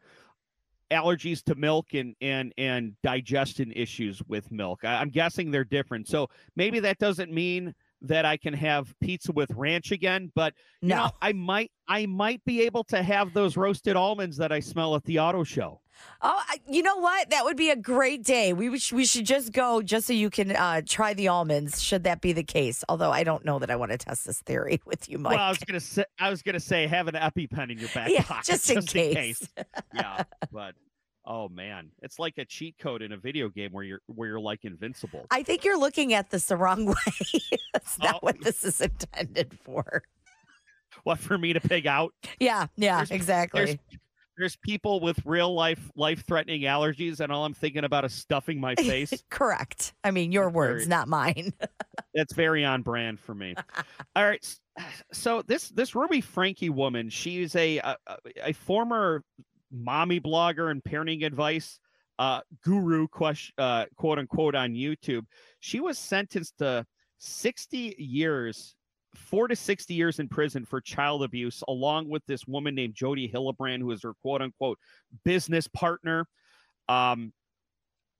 allergies 0.90 1.42
to 1.44 1.54
milk 1.54 1.94
and 1.94 2.16
and 2.20 2.52
and 2.58 2.94
digestion 3.02 3.72
issues 3.72 4.22
with 4.26 4.50
milk. 4.50 4.84
I, 4.84 4.96
I'm 4.96 5.08
guessing 5.08 5.50
they're 5.50 5.64
different. 5.64 6.08
So 6.08 6.28
maybe 6.56 6.80
that 6.80 6.98
doesn't 6.98 7.32
mean 7.32 7.74
that 8.02 8.24
I 8.24 8.36
can 8.36 8.54
have 8.54 8.94
pizza 9.00 9.32
with 9.32 9.50
ranch 9.54 9.90
again, 9.92 10.30
but 10.34 10.54
you 10.80 10.88
No. 10.88 10.96
know, 10.96 11.10
I 11.20 11.32
might 11.32 11.70
I 11.88 12.06
might 12.06 12.42
be 12.44 12.62
able 12.62 12.84
to 12.84 13.02
have 13.02 13.32
those 13.34 13.56
roasted 13.56 13.96
almonds 13.96 14.36
that 14.36 14.52
I 14.52 14.60
smell 14.60 14.94
at 14.94 15.04
the 15.04 15.18
auto 15.18 15.42
show. 15.44 15.80
Oh, 16.22 16.40
you 16.66 16.82
know 16.82 16.96
what? 16.96 17.28
That 17.30 17.44
would 17.44 17.56
be 17.58 17.68
a 17.68 17.76
great 17.76 18.22
day. 18.22 18.54
We 18.54 18.70
would, 18.70 18.80
we 18.92 19.04
should 19.04 19.26
just 19.26 19.52
go 19.52 19.82
just 19.82 20.06
so 20.06 20.14
you 20.14 20.30
can 20.30 20.52
uh, 20.56 20.80
try 20.88 21.12
the 21.12 21.28
almonds. 21.28 21.82
Should 21.82 22.04
that 22.04 22.22
be 22.22 22.32
the 22.32 22.42
case? 22.44 22.82
Although 22.88 23.10
I 23.10 23.22
don't 23.22 23.44
know 23.44 23.58
that 23.58 23.70
I 23.70 23.76
want 23.76 23.90
to 23.92 23.98
test 23.98 24.24
this 24.24 24.40
theory 24.40 24.80
with 24.86 25.08
you, 25.10 25.18
Mike. 25.18 25.32
Well, 25.34 25.42
I 25.44 25.50
was 25.50 25.58
gonna 25.58 25.80
say 25.80 26.04
I 26.18 26.30
was 26.30 26.42
gonna 26.42 26.60
say 26.60 26.86
have 26.86 27.08
an 27.08 27.14
EpiPen 27.16 27.70
in 27.72 27.78
your 27.78 27.90
back 27.94 28.08
Yeah, 28.10 28.22
pocket 28.22 28.46
just 28.46 28.70
in 28.70 28.82
case. 28.82 29.46
yeah, 29.92 30.22
but 30.50 30.74
oh 31.24 31.48
man, 31.48 31.90
it's 32.02 32.18
like 32.18 32.38
a 32.38 32.44
cheat 32.44 32.76
code 32.78 33.02
in 33.02 33.12
a 33.12 33.16
video 33.16 33.48
game 33.48 33.70
where 33.72 33.84
you're 33.84 34.00
where 34.06 34.28
you're 34.28 34.40
like 34.40 34.64
invincible. 34.64 35.26
I 35.30 35.42
think 35.42 35.64
you're 35.64 35.78
looking 35.78 36.14
at 36.14 36.30
this 36.30 36.46
the 36.46 36.56
wrong 36.56 36.86
way. 36.86 36.94
That's 37.72 37.98
not 37.98 38.16
Oh. 38.16 38.18
what 38.22 38.40
this 38.40 38.64
is 38.64 38.80
intended 38.80 39.58
for. 39.64 40.02
What 41.04 41.18
for 41.18 41.38
me 41.38 41.52
to 41.52 41.60
pig 41.60 41.86
out? 41.86 42.12
Yeah, 42.40 42.66
yeah, 42.76 42.96
There's- 42.96 43.10
exactly. 43.10 43.64
There's 43.64 43.76
there's 44.38 44.56
people 44.56 45.00
with 45.00 45.18
real 45.26 45.54
life 45.54 45.90
life 45.96 46.24
threatening 46.26 46.62
allergies, 46.62 47.20
and 47.20 47.30
all 47.30 47.44
I'm 47.44 47.52
thinking 47.54 47.84
about 47.84 48.04
is 48.06 48.14
stuffing 48.14 48.58
my 48.58 48.74
face. 48.74 49.12
Correct. 49.30 49.92
I 50.02 50.10
mean, 50.12 50.32
your 50.32 50.48
words, 50.48 50.84
Very- 50.84 50.88
not 50.88 51.08
mine. 51.08 51.52
That's 52.14 52.32
very 52.32 52.64
on 52.64 52.80
brand 52.82 53.20
for 53.20 53.34
me. 53.34 53.54
All 54.16 54.24
right, 54.24 54.44
so 55.12 55.42
this 55.42 55.68
this 55.68 55.94
Ruby 55.94 56.20
Franke 56.22 56.70
woman, 56.70 57.10
she's 57.10 57.54
a 57.54 57.78
a, 57.78 57.96
a 58.42 58.52
former 58.54 59.22
mommy 59.72 60.20
blogger 60.20 60.70
and 60.70 60.82
parenting 60.82 61.24
advice 61.24 61.78
uh, 62.20 62.42
guru, 62.62 63.08
question, 63.08 63.54
uh, 63.56 63.86
quote 63.96 64.18
unquote, 64.18 64.54
on 64.54 64.74
YouTube. 64.74 65.24
She 65.60 65.80
was 65.80 65.98
sentenced 65.98 66.58
to 66.58 66.84
60 67.18 67.96
years, 67.98 68.76
four 69.16 69.48
to 69.48 69.56
60 69.56 69.94
years 69.94 70.18
in 70.18 70.28
prison 70.28 70.66
for 70.66 70.82
child 70.82 71.22
abuse, 71.22 71.62
along 71.66 72.10
with 72.10 72.22
this 72.26 72.46
woman 72.46 72.74
named 72.74 72.94
Jodi 72.94 73.26
Hildebrandt, 73.26 73.82
who 73.82 73.90
is 73.90 74.02
her 74.02 74.12
quote 74.20 74.42
unquote 74.42 74.78
business 75.24 75.66
partner. 75.66 76.26
Um, 76.90 77.32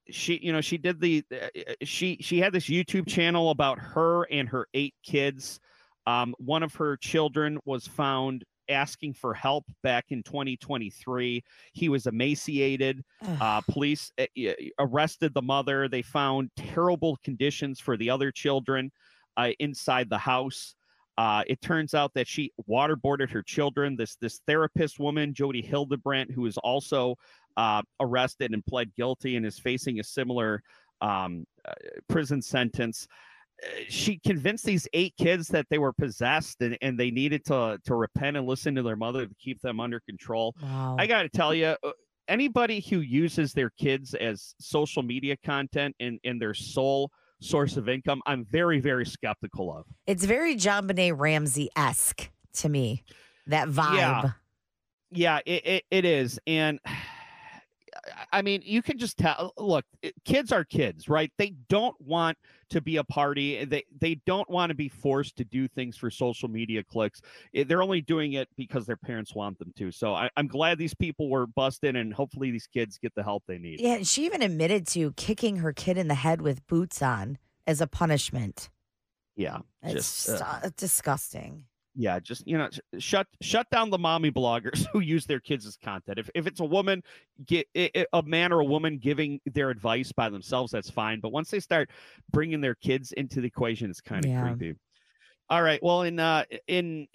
she, 0.09 0.41
you 0.43 0.53
know, 0.53 0.63
she 0.63 0.79
did 0.79 0.99
the, 0.99 1.23
uh, 1.31 1.75
she, 1.83 2.17
she 2.23 2.39
had 2.39 2.55
this 2.55 2.71
YouTube 2.71 3.07
channel 3.07 3.51
about 3.51 3.79
her 3.79 4.25
and 4.25 4.49
her 4.49 4.67
eight 4.73 4.95
kids. 5.05 5.61
Um, 6.07 6.35
one 6.39 6.63
of 6.63 6.75
her 6.77 6.97
children 6.97 7.59
was 7.67 7.87
found 7.87 8.45
asking 8.71 9.15
for 9.15 9.35
help 9.35 9.65
back 9.83 10.07
in 10.11 10.23
2023. 10.23 11.43
He 11.73 11.89
was 11.89 12.07
emaciated. 12.07 13.05
Uh, 13.41 13.61
police 13.63 14.13
uh, 14.19 14.27
arrested 14.79 15.35
the 15.35 15.43
mother. 15.43 15.89
They 15.89 16.03
found 16.03 16.51
terrible 16.57 17.19
conditions 17.23 17.81
for 17.81 17.97
the 17.97 18.11
other 18.11 18.31
children 18.31 18.91
uh, 19.37 19.51
inside 19.59 20.09
the 20.09 20.19
house. 20.19 20.75
Uh, 21.19 21.43
it 21.47 21.61
turns 21.61 21.93
out 21.93 22.15
that 22.15 22.27
she 22.27 22.51
waterboarded 22.69 23.31
her 23.31 23.43
children. 23.43 23.95
This 23.97 24.17
this 24.17 24.41
therapist 24.47 24.99
woman, 24.99 25.35
Jodi 25.35 25.61
Hildebrandt, 25.61 26.31
who 26.31 26.47
is 26.47 26.57
also 26.59 27.17
uh, 27.57 27.83
arrested 28.01 28.53
and 28.53 28.65
pled 28.65 28.95
guilty 28.95 29.37
and 29.37 29.45
is 29.45 29.59
facing 29.59 30.01
a 30.01 30.05
similar 30.05 30.63
um, 31.03 31.45
uh, 31.69 31.73
prison 32.09 32.41
sentence. 32.41 33.07
Uh, 33.63 33.67
She 33.89 34.19
convinced 34.19 34.65
these 34.65 34.89
eight 34.93 35.15
kids 35.19 35.49
that 35.49 35.67
they 35.71 35.79
were 35.79 35.93
possessed 35.93 36.61
and, 36.63 36.77
and 36.81 36.99
they 36.99 37.11
needed 37.11 37.45
to 37.47 37.79
to 37.85 37.95
repent 37.95 38.37
and 38.37 38.47
listen 38.47 38.75
to 38.77 38.83
their 38.83 38.97
mother 38.97 39.27
to 39.27 39.35
keep 39.39 39.61
them 39.61 39.81
under 39.81 40.01
control. 40.01 40.55
wow. 40.63 40.97
I 40.99 41.07
got 41.07 41.23
to 41.23 41.29
tell 41.29 41.55
you, 41.55 41.77
anybody 42.29 42.81
who 42.81 43.01
uses 43.01 43.53
their 43.53 43.71
kids 43.71 44.15
as 44.15 44.55
social 44.61 45.03
media 45.03 45.37
content 45.45 45.97
and, 46.01 46.19
and 46.25 46.41
their 46.41 46.55
sole 46.55 47.11
source 47.41 47.77
of 47.77 47.89
income, 47.89 48.21
I'm 48.27 48.45
very, 48.45 48.81
very 48.81 49.07
skeptical 49.07 49.77
of. 49.77 49.87
it's 50.07 50.25
very 50.25 50.57
JonBenét 50.57 51.19
Ramsey 51.19 51.71
esque 51.75 52.31
to 52.55 52.69
me. 52.69 53.03
That 53.47 53.69
vibe. 53.69 53.97
Yeah. 53.97 54.31
Yeah, 55.13 55.41
it, 55.45 55.67
it, 55.67 55.85
it 55.91 56.05
is. 56.05 56.39
And 56.47 56.79
I 58.33 58.43
mean, 58.43 58.63
you 58.65 58.83
can 58.83 58.99
just 58.99 59.17
tell. 59.19 59.53
Look, 59.59 59.85
kids 60.25 60.53
are 60.53 60.65
kids, 60.65 61.09
right? 61.09 61.31
They 61.39 61.55
don't 61.69 61.99
want 62.01 62.39
to 62.71 62.81
be 62.81 62.97
a 62.97 63.05
party. 63.05 63.65
They 63.65 63.85
they 64.01 64.17
don't 64.27 64.49
want 64.49 64.71
to 64.71 64.75
be 64.75 64.89
forced 64.89 65.37
to 65.37 65.45
do 65.45 65.69
things 65.69 65.97
for 65.97 66.11
social 66.11 66.49
media 66.49 66.83
clicks. 66.83 67.21
Eh, 67.55 67.65
They're 67.65 67.83
only 67.83 68.01
doing 68.01 68.35
it 68.35 68.49
because 68.57 68.87
their 68.87 68.97
parents 68.97 69.35
want 69.35 69.59
them 69.59 69.73
to. 69.77 69.91
So 69.91 70.15
I, 70.15 70.31
I'm 70.37 70.47
glad 70.47 70.79
these 70.79 70.95
people 70.95 71.29
were 71.29 71.47
busted, 71.47 71.97
and 71.97 72.13
hopefully 72.15 72.51
these 72.51 72.67
kids 72.67 72.99
get 72.99 73.15
the 73.15 73.23
help 73.23 73.45
they 73.47 73.59
need. 73.59 73.81
Yeah, 73.81 73.95
and 73.97 74.07
she 74.07 74.27
even 74.27 74.43
admitted 74.43 74.87
to 74.89 75.13
kicking 75.13 75.57
her 75.57 75.73
kid 75.73 75.99
in 75.99 76.09
the 76.09 76.15
head 76.15 76.41
with 76.41 76.67
boots 76.67 77.03
on 77.03 77.39
as 77.67 77.81
a 77.81 77.87
punishment. 77.87 78.71
Yeah, 79.37 79.59
It's 79.83 80.27
just 80.27 80.43
uh, 80.43 80.69
disgusting. 80.77 81.65
Yeah, 81.95 82.21
just 82.21 82.47
you 82.47 82.57
know, 82.57 82.69
shut 82.99 83.27
shut 83.41 83.69
down 83.71 83.91
the 83.91 83.99
mommy 83.99 84.31
bloggers 84.31 84.87
who 84.93 85.01
use 85.01 85.27
their 85.27 85.41
kids 85.41 85.67
as 85.67 85.77
content. 85.77 86.19
If 86.19 86.31
if 86.35 86.47
it's 86.47 86.61
a 86.61 86.65
woman, 86.65 87.03
get 87.45 87.67
a 87.75 88.23
man 88.25 88.53
or 88.53 88.61
a 88.61 88.65
woman 88.65 88.99
giving 88.99 89.41
their 89.47 89.71
advice 89.71 90.13
by 90.13 90.29
themselves, 90.29 90.73
that's 90.73 90.91
fine. 90.91 91.21
But 91.21 91.33
once 91.33 91.51
they 91.51 91.61
start 91.61 91.91
bringing 92.31 92.61
their 92.61 92.75
kids 92.77 93.13
into 93.13 93.41
the 93.41 93.49
equation, 93.49 93.91
it's 93.91 94.01
kind 94.01 94.25
of 94.25 94.31
Yeah. 94.31 94.43
creepy. 94.55 94.79
All 95.49 95.63
right. 95.63 95.83
Well, 95.83 96.03
in 96.03 96.21
uh, 96.21 96.45
in 96.69 97.09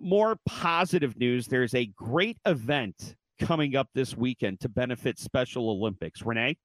more 0.00 0.36
positive 0.46 1.18
news, 1.18 1.46
there's 1.46 1.74
a 1.74 1.86
great 1.86 2.38
event 2.46 3.16
coming 3.38 3.76
up 3.76 3.88
this 3.94 4.16
weekend 4.16 4.60
to 4.60 4.68
benefit 4.68 5.18
Special 5.18 5.68
Olympics. 5.68 6.22
Renee. 6.22 6.56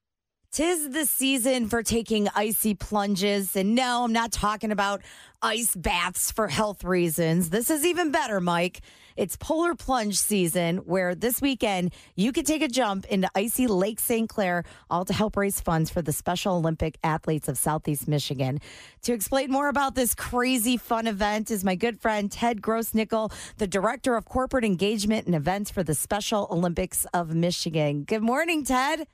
Tis 0.52 0.90
the 0.90 1.06
season 1.06 1.70
for 1.70 1.84
taking 1.84 2.28
icy 2.36 2.74
plunges. 2.74 3.56
And 3.56 3.76
no, 3.76 4.04
I'm 4.04 4.14
not 4.14 4.32
talking 4.32 4.72
about 4.72 5.04
ice 5.44 5.76
baths 5.76 6.32
for 6.32 6.48
health 6.48 6.84
reasons. 6.84 7.52
This 7.52 7.70
is 7.70 7.86
even 7.86 8.12
better, 8.12 8.42
Mike. 8.42 8.82
It's 9.16 9.38
polar 9.38 9.76
plunge 9.76 10.18
season 10.18 10.78
where 10.78 11.14
this 11.14 11.40
weekend 11.40 11.94
you 12.16 12.32
could 12.32 12.48
take 12.48 12.64
a 12.64 12.68
jump 12.68 13.06
into 13.06 13.30
icy 13.36 13.68
Lake 13.68 14.00
St. 14.00 14.28
Clair, 14.28 14.64
all 14.90 15.06
to 15.06 15.14
help 15.14 15.38
raise 15.38 15.62
funds 15.62 15.92
for 15.92 16.02
the 16.02 16.12
Special 16.12 16.56
Olympic 16.56 16.98
athletes 17.04 17.48
of 17.48 17.56
Southeast 17.56 18.08
Michigan. 18.08 18.60
To 19.04 19.14
explain 19.14 19.52
more 19.52 19.70
about 19.70 19.94
this 19.94 20.16
crazy 20.16 20.78
fun 20.78 21.06
event 21.06 21.52
is 21.52 21.64
my 21.64 21.76
good 21.76 22.02
friend 22.02 22.32
Ted 22.32 22.60
Grossnickel, 22.60 23.32
the 23.58 23.68
Director 23.68 24.16
of 24.16 24.26
Corporate 24.26 24.66
Engagement 24.66 25.28
and 25.28 25.36
Events 25.36 25.70
for 25.70 25.84
the 25.84 25.94
Special 25.94 26.48
Olympics 26.50 27.06
of 27.14 27.36
Michigan. 27.36 28.04
Good 28.04 28.24
morning, 28.24 28.64
Ted. 28.64 29.06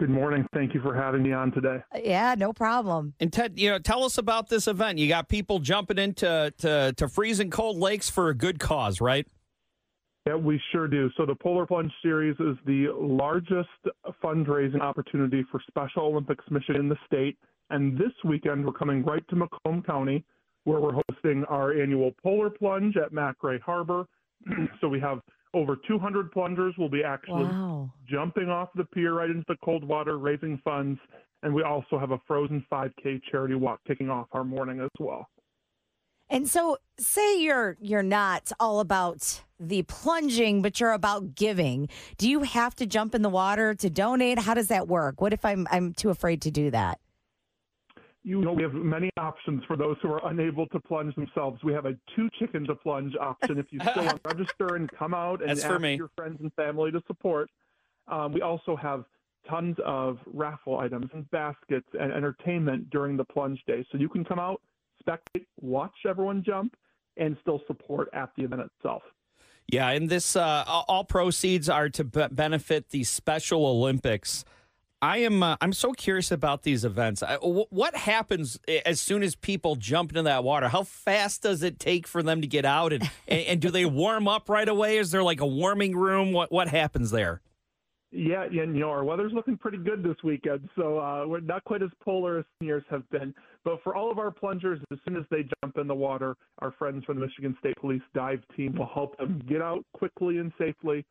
Good 0.00 0.10
morning. 0.10 0.44
Thank 0.52 0.74
you 0.74 0.82
for 0.82 0.92
having 0.92 1.22
me 1.22 1.32
on 1.32 1.52
today. 1.52 1.78
Yeah, 2.02 2.34
no 2.36 2.52
problem. 2.52 3.14
And 3.20 3.32
Ted, 3.32 3.60
you 3.60 3.70
know, 3.70 3.78
tell 3.78 4.02
us 4.02 4.18
about 4.18 4.48
this 4.48 4.66
event. 4.66 4.98
You 4.98 5.06
got 5.06 5.28
people 5.28 5.60
jumping 5.60 5.98
into 5.98 6.52
to, 6.58 6.92
to 6.96 7.08
freezing 7.08 7.48
cold 7.48 7.76
lakes 7.76 8.10
for 8.10 8.28
a 8.28 8.34
good 8.34 8.58
cause, 8.58 9.00
right? 9.00 9.24
Yeah, 10.26 10.34
we 10.34 10.60
sure 10.72 10.88
do. 10.88 11.10
So 11.16 11.24
the 11.24 11.36
Polar 11.36 11.64
Plunge 11.64 11.92
Series 12.02 12.34
is 12.40 12.56
the 12.66 12.88
largest 12.98 13.68
fundraising 14.22 14.80
opportunity 14.80 15.44
for 15.48 15.60
Special 15.68 16.06
Olympics 16.06 16.44
Michigan 16.50 16.80
in 16.80 16.88
the 16.88 16.98
state. 17.06 17.38
And 17.70 17.96
this 17.96 18.12
weekend, 18.24 18.64
we're 18.66 18.72
coming 18.72 19.04
right 19.04 19.22
to 19.28 19.36
Macomb 19.36 19.82
County, 19.82 20.24
where 20.64 20.80
we're 20.80 21.00
hosting 21.08 21.44
our 21.44 21.72
annual 21.72 22.12
Polar 22.20 22.50
Plunge 22.50 22.96
at 22.96 23.12
MacRay 23.12 23.60
Harbor. 23.60 24.06
so 24.80 24.88
we 24.88 24.98
have 24.98 25.20
over 25.54 25.76
200 25.88 26.30
plungers 26.32 26.74
will 26.76 26.88
be 26.88 27.02
actually 27.04 27.44
Wow. 27.44 27.90
jumping 28.08 28.48
off 28.48 28.68
the 28.74 28.84
pier 28.84 29.14
right 29.14 29.30
into 29.30 29.44
the 29.48 29.56
cold 29.64 29.84
water, 29.84 30.18
raising 30.18 30.58
funds. 30.64 30.98
And 31.42 31.54
we 31.54 31.62
also 31.62 31.98
have 31.98 32.10
a 32.10 32.18
frozen 32.26 32.64
5K 32.70 33.20
charity 33.30 33.54
walk 33.54 33.80
kicking 33.86 34.10
off 34.10 34.26
our 34.32 34.44
morning 34.44 34.80
as 34.80 34.90
well. 34.98 35.28
And 36.30 36.48
so 36.48 36.78
say 36.98 37.38
you're 37.40 37.76
you're 37.80 38.02
not 38.02 38.50
all 38.58 38.80
about 38.80 39.42
the 39.60 39.82
plunging, 39.82 40.62
but 40.62 40.80
you're 40.80 40.92
about 40.92 41.34
giving. 41.34 41.88
Do 42.16 42.28
you 42.30 42.40
have 42.40 42.74
to 42.76 42.86
jump 42.86 43.14
in 43.14 43.20
the 43.22 43.28
water 43.28 43.74
to 43.74 43.90
donate? 43.90 44.38
How 44.38 44.54
does 44.54 44.68
that 44.68 44.88
work? 44.88 45.20
What 45.20 45.34
if 45.34 45.44
I'm 45.44 45.68
I'm 45.70 45.92
too 45.92 46.08
afraid 46.08 46.40
to 46.42 46.50
do 46.50 46.70
that? 46.70 46.98
You 48.24 48.40
know, 48.40 48.54
we 48.54 48.62
have 48.62 48.72
many 48.72 49.10
options 49.18 49.62
for 49.66 49.76
those 49.76 49.96
who 50.02 50.10
are 50.10 50.30
unable 50.30 50.66
to 50.68 50.80
plunge 50.80 51.14
themselves. 51.14 51.62
We 51.62 51.74
have 51.74 51.84
a 51.84 51.92
two 52.16 52.30
chicken 52.38 52.64
to 52.64 52.74
plunge 52.74 53.14
option 53.20 53.58
if 53.58 53.66
you 53.70 53.78
still 53.90 54.04
want 54.04 54.24
to 54.24 54.28
register 54.30 54.76
and 54.76 54.90
come 54.90 55.12
out 55.12 55.42
and 55.42 55.50
That's 55.50 55.64
ask 55.64 55.98
your 55.98 56.10
friends 56.16 56.38
and 56.40 56.52
family 56.54 56.90
to 56.90 57.02
support. 57.06 57.50
Um, 58.08 58.32
we 58.32 58.40
also 58.40 58.76
have 58.76 59.04
tons 59.48 59.76
of 59.84 60.18
raffle 60.32 60.78
items 60.78 61.10
and 61.12 61.30
baskets 61.30 61.86
and 62.00 62.12
entertainment 62.12 62.88
during 62.88 63.18
the 63.18 63.24
plunge 63.24 63.62
day. 63.66 63.86
So 63.92 63.98
you 63.98 64.08
can 64.08 64.24
come 64.24 64.38
out, 64.38 64.62
spectate, 65.06 65.44
watch 65.60 65.94
everyone 66.08 66.42
jump, 66.42 66.74
and 67.18 67.36
still 67.42 67.60
support 67.66 68.08
at 68.14 68.30
the 68.38 68.44
event 68.44 68.62
itself. 68.62 69.02
Yeah, 69.70 69.90
and 69.90 70.08
this 70.08 70.34
uh, 70.34 70.64
all 70.66 71.04
proceeds 71.04 71.68
are 71.68 71.90
to 71.90 72.04
be- 72.04 72.28
benefit 72.30 72.88
the 72.90 73.04
Special 73.04 73.66
Olympics. 73.66 74.44
I 75.04 75.18
am 75.18 75.42
uh, 75.42 75.56
I'm 75.60 75.74
so 75.74 75.92
curious 75.92 76.32
about 76.32 76.62
these 76.62 76.82
events. 76.82 77.22
I, 77.22 77.36
wh- 77.36 77.70
what 77.70 77.94
happens 77.94 78.58
as 78.86 79.02
soon 79.02 79.22
as 79.22 79.36
people 79.36 79.76
jump 79.76 80.12
into 80.12 80.22
that 80.22 80.42
water? 80.42 80.68
How 80.68 80.82
fast 80.82 81.42
does 81.42 81.62
it 81.62 81.78
take 81.78 82.06
for 82.06 82.22
them 82.22 82.40
to 82.40 82.46
get 82.46 82.64
out, 82.64 82.94
and 82.94 83.02
and, 83.28 83.40
and 83.42 83.60
do 83.60 83.70
they 83.70 83.84
warm 83.84 84.26
up 84.26 84.48
right 84.48 84.68
away? 84.68 84.96
Is 84.96 85.10
there 85.10 85.22
like 85.22 85.42
a 85.42 85.46
warming 85.46 85.94
room? 85.94 86.32
What 86.32 86.50
what 86.50 86.68
happens 86.68 87.10
there? 87.10 87.42
Yeah, 88.16 88.46
yeah, 88.50 88.62
and, 88.62 88.76
you 88.76 88.80
know, 88.82 88.90
our 88.90 89.02
weather's 89.02 89.32
looking 89.32 89.56
pretty 89.56 89.78
good 89.78 90.04
this 90.04 90.14
weekend, 90.22 90.68
so 90.76 91.00
uh, 91.00 91.26
we're 91.26 91.40
not 91.40 91.64
quite 91.64 91.82
as 91.82 91.90
polar 92.00 92.38
as 92.38 92.44
years 92.60 92.84
have 92.88 93.02
been. 93.10 93.34
But 93.64 93.82
for 93.82 93.96
all 93.96 94.08
of 94.08 94.20
our 94.20 94.30
plungers, 94.30 94.78
as 94.92 94.98
soon 95.04 95.16
as 95.16 95.24
they 95.32 95.44
jump 95.60 95.78
in 95.78 95.88
the 95.88 95.96
water, 95.96 96.36
our 96.60 96.70
friends 96.78 97.04
from 97.04 97.18
the 97.18 97.26
Michigan 97.26 97.56
State 97.58 97.74
Police 97.80 98.02
dive 98.14 98.40
team 98.56 98.76
will 98.78 98.88
help 98.94 99.18
them 99.18 99.42
get 99.48 99.60
out 99.60 99.84
quickly 99.94 100.38
and 100.38 100.52
safely. 100.58 101.04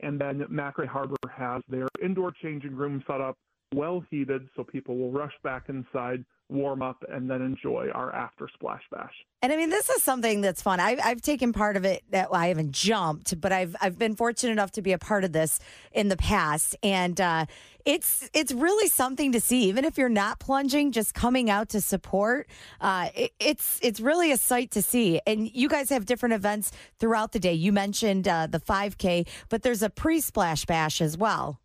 And 0.00 0.20
then 0.20 0.44
MacRay 0.48 0.86
Harbor 0.86 1.16
has 1.34 1.62
their 1.68 1.88
indoor 2.02 2.32
changing 2.42 2.74
room 2.74 3.02
set 3.06 3.20
up 3.20 3.36
well 3.74 4.02
heated, 4.10 4.48
so 4.56 4.64
people 4.64 4.96
will 4.96 5.12
rush 5.12 5.32
back 5.42 5.68
inside, 5.68 6.24
warm 6.48 6.82
up, 6.82 7.04
and 7.08 7.30
then 7.30 7.42
enjoy 7.42 7.88
our 7.94 8.14
after 8.14 8.48
splash 8.54 8.82
bash. 8.90 9.12
And 9.40 9.52
I 9.52 9.56
mean, 9.56 9.70
this 9.70 9.88
is 9.88 10.02
something 10.02 10.40
that's 10.40 10.60
fun. 10.60 10.80
I've, 10.80 10.98
I've 11.04 11.22
taken 11.22 11.52
part 11.52 11.76
of 11.76 11.84
it. 11.84 12.02
That 12.10 12.30
well, 12.30 12.40
I 12.40 12.48
haven't 12.48 12.72
jumped, 12.72 13.40
but 13.40 13.52
I've 13.52 13.76
I've 13.80 13.98
been 13.98 14.16
fortunate 14.16 14.52
enough 14.52 14.72
to 14.72 14.82
be 14.82 14.92
a 14.92 14.98
part 14.98 15.24
of 15.24 15.32
this 15.32 15.60
in 15.92 16.08
the 16.08 16.16
past, 16.16 16.74
and 16.82 17.20
uh, 17.20 17.46
it's 17.84 18.28
it's 18.34 18.52
really 18.52 18.88
something 18.88 19.32
to 19.32 19.40
see. 19.40 19.68
Even 19.68 19.84
if 19.84 19.96
you're 19.96 20.08
not 20.08 20.40
plunging, 20.40 20.92
just 20.92 21.14
coming 21.14 21.48
out 21.48 21.68
to 21.70 21.80
support, 21.80 22.48
uh, 22.80 23.08
it, 23.14 23.32
it's 23.38 23.78
it's 23.82 24.00
really 24.00 24.32
a 24.32 24.36
sight 24.36 24.70
to 24.72 24.82
see. 24.82 25.20
And 25.26 25.50
you 25.54 25.68
guys 25.68 25.88
have 25.90 26.04
different 26.04 26.34
events 26.34 26.72
throughout 26.98 27.32
the 27.32 27.38
day. 27.38 27.54
You 27.54 27.72
mentioned 27.72 28.26
uh, 28.26 28.46
the 28.46 28.60
5K, 28.60 29.26
but 29.48 29.62
there's 29.62 29.82
a 29.82 29.90
pre 29.90 30.20
splash 30.20 30.66
bash 30.66 31.00
as 31.00 31.16
well. 31.16 31.60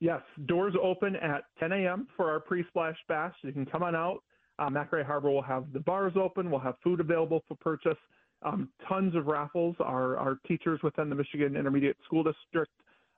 Yes, 0.00 0.20
doors 0.46 0.74
open 0.82 1.16
at 1.16 1.44
10 1.58 1.72
a.m. 1.72 2.08
for 2.16 2.30
our 2.30 2.40
pre-splash 2.40 2.96
bash. 3.08 3.34
You 3.42 3.52
can 3.52 3.64
come 3.64 3.82
on 3.82 3.94
out. 3.94 4.22
Uh, 4.58 4.70
Harbor 5.04 5.30
will 5.30 5.42
have 5.42 5.72
the 5.72 5.80
bars 5.80 6.14
open. 6.16 6.50
We'll 6.50 6.60
have 6.60 6.76
food 6.82 7.00
available 7.00 7.42
for 7.46 7.56
purchase. 7.56 7.98
Um, 8.42 8.70
tons 8.88 9.14
of 9.14 9.26
raffles. 9.26 9.76
Our, 9.80 10.16
our 10.16 10.38
teachers 10.46 10.80
within 10.82 11.08
the 11.08 11.14
Michigan 11.14 11.56
Intermediate 11.56 11.96
School 12.04 12.22
District, 12.22 12.72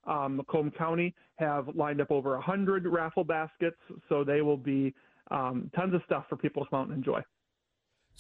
um, 0.05 0.37
Macomb 0.37 0.73
County, 0.77 1.15
have 1.37 1.69
lined 1.75 2.01
up 2.01 2.11
over 2.11 2.31
100 2.35 2.87
raffle 2.87 3.25
baskets. 3.25 3.77
So 4.09 4.25
they 4.25 4.41
will 4.41 4.57
be 4.57 4.95
um, 5.31 5.71
tons 5.75 5.95
of 5.95 6.01
stuff 6.07 6.25
for 6.29 6.37
people 6.37 6.65
to 6.65 6.71
come 6.71 6.81
out 6.81 6.89
and 6.89 6.97
enjoy. 6.97 7.21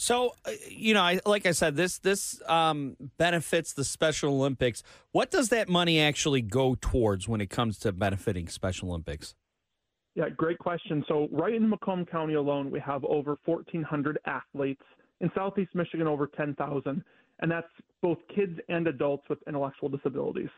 So, 0.00 0.37
uh, 0.44 0.52
you 0.70 0.94
know, 0.94 1.02
I, 1.02 1.18
like 1.26 1.44
I 1.44 1.50
said, 1.50 1.74
this 1.74 1.98
this 1.98 2.40
um, 2.46 2.96
benefits 3.18 3.72
the 3.72 3.82
Special 3.82 4.32
Olympics. 4.32 4.84
What 5.11 5.32
does 5.32 5.48
that 5.48 5.68
money 5.68 6.00
actually 6.00 6.40
go 6.40 6.76
towards 6.80 7.26
when 7.26 7.40
it 7.40 7.50
comes 7.50 7.80
to 7.80 7.90
benefiting 7.90 8.46
Special 8.46 8.90
Olympics? 8.90 9.34
Yeah, 10.14 10.28
great 10.28 10.61
question. 10.61 11.04
So, 11.08 11.26
right 11.32 11.52
in 11.52 11.68
Macomb 11.68 12.06
County 12.06 12.34
alone, 12.34 12.70
we 12.70 12.78
have 12.78 13.04
over 13.06 13.38
1,400 13.44 14.20
athletes. 14.24 14.82
In 15.20 15.32
Southeast 15.34 15.74
Michigan, 15.74 16.06
over 16.06 16.28
10,000, 16.28 17.04
and 17.40 17.50
that's 17.50 17.66
both 18.00 18.18
kids 18.32 18.56
and 18.68 18.87
adults 18.87 19.24
with 19.28 19.40
intellectual 19.48 19.88
disabilities. 19.88 20.50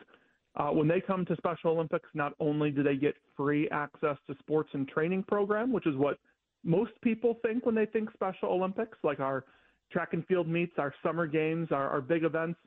Uh, 0.55 0.67
when 0.67 0.87
they 0.87 1.01
come 1.01 1.25
to 1.25 1.35
Special 1.37 1.71
Olympics, 1.71 2.07
not 2.13 2.33
only 2.39 2.69
do 2.69 2.83
they 2.83 2.95
get 2.95 3.15
free 3.35 3.67
access 3.71 4.17
to 4.27 4.35
sports 4.37 4.69
and 4.73 4.87
training 4.87 5.23
program, 5.23 5.71
which 5.73 5.87
is 5.87 5.95
what 5.95 6.19
most 6.63 6.91
people 7.01 7.37
think 7.45 7.65
when 7.65 7.75
they 7.75 7.85
think 7.85 8.11
Special 8.13 8.49
Olympics, 8.49 8.97
like 9.03 9.19
our 9.19 9.45
track 9.91 10.13
and 10.13 10.25
field 10.27 10.47
meets, 10.47 10.73
our 10.77 10.93
summer 11.03 11.27
games, 11.27 11.69
our, 11.71 11.89
our 11.89 12.01
big 12.01 12.23
events, 12.23 12.59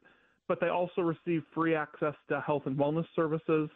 but 0.48 0.60
they 0.60 0.68
also 0.68 1.00
receive 1.00 1.42
free 1.54 1.74
access 1.74 2.14
to 2.28 2.40
health 2.40 2.64
and 2.66 2.76
wellness 2.76 3.06
services, 3.16 3.70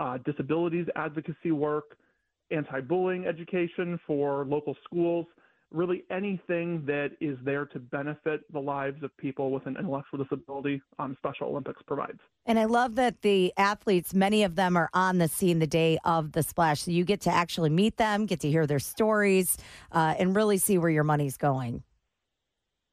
uh, 0.00 0.18
disabilities 0.24 0.86
advocacy 0.96 1.50
work, 1.50 1.96
anti 2.50 2.80
bullying 2.80 3.26
education 3.26 4.00
for 4.06 4.44
local 4.46 4.76
schools, 4.84 5.26
really 5.70 6.04
anything 6.10 6.84
that 6.86 7.10
is 7.20 7.36
there 7.44 7.66
to 7.66 7.78
benefit 7.78 8.50
the 8.52 8.58
lives 8.58 9.02
of 9.02 9.14
people 9.18 9.50
with 9.50 9.66
an 9.66 9.76
intellectual 9.78 10.22
disability 10.22 10.80
um, 10.98 11.16
Special 11.18 11.48
Olympics 11.48 11.82
provides. 11.86 12.18
And 12.46 12.58
I 12.58 12.64
love 12.64 12.94
that 12.94 13.20
the 13.22 13.52
athletes, 13.56 14.14
many 14.14 14.42
of 14.42 14.54
them 14.54 14.76
are 14.76 14.88
on 14.94 15.18
the 15.18 15.28
scene 15.28 15.58
the 15.58 15.66
day 15.66 15.98
of 16.04 16.32
the 16.32 16.42
splash. 16.42 16.82
So 16.82 16.90
you 16.90 17.04
get 17.04 17.20
to 17.22 17.30
actually 17.30 17.70
meet 17.70 17.98
them, 17.98 18.24
get 18.24 18.40
to 18.40 18.50
hear 18.50 18.66
their 18.66 18.78
stories, 18.78 19.58
uh, 19.92 20.14
and 20.18 20.34
really 20.34 20.58
see 20.58 20.78
where 20.78 20.90
your 20.90 21.04
money's 21.04 21.36
going. 21.36 21.82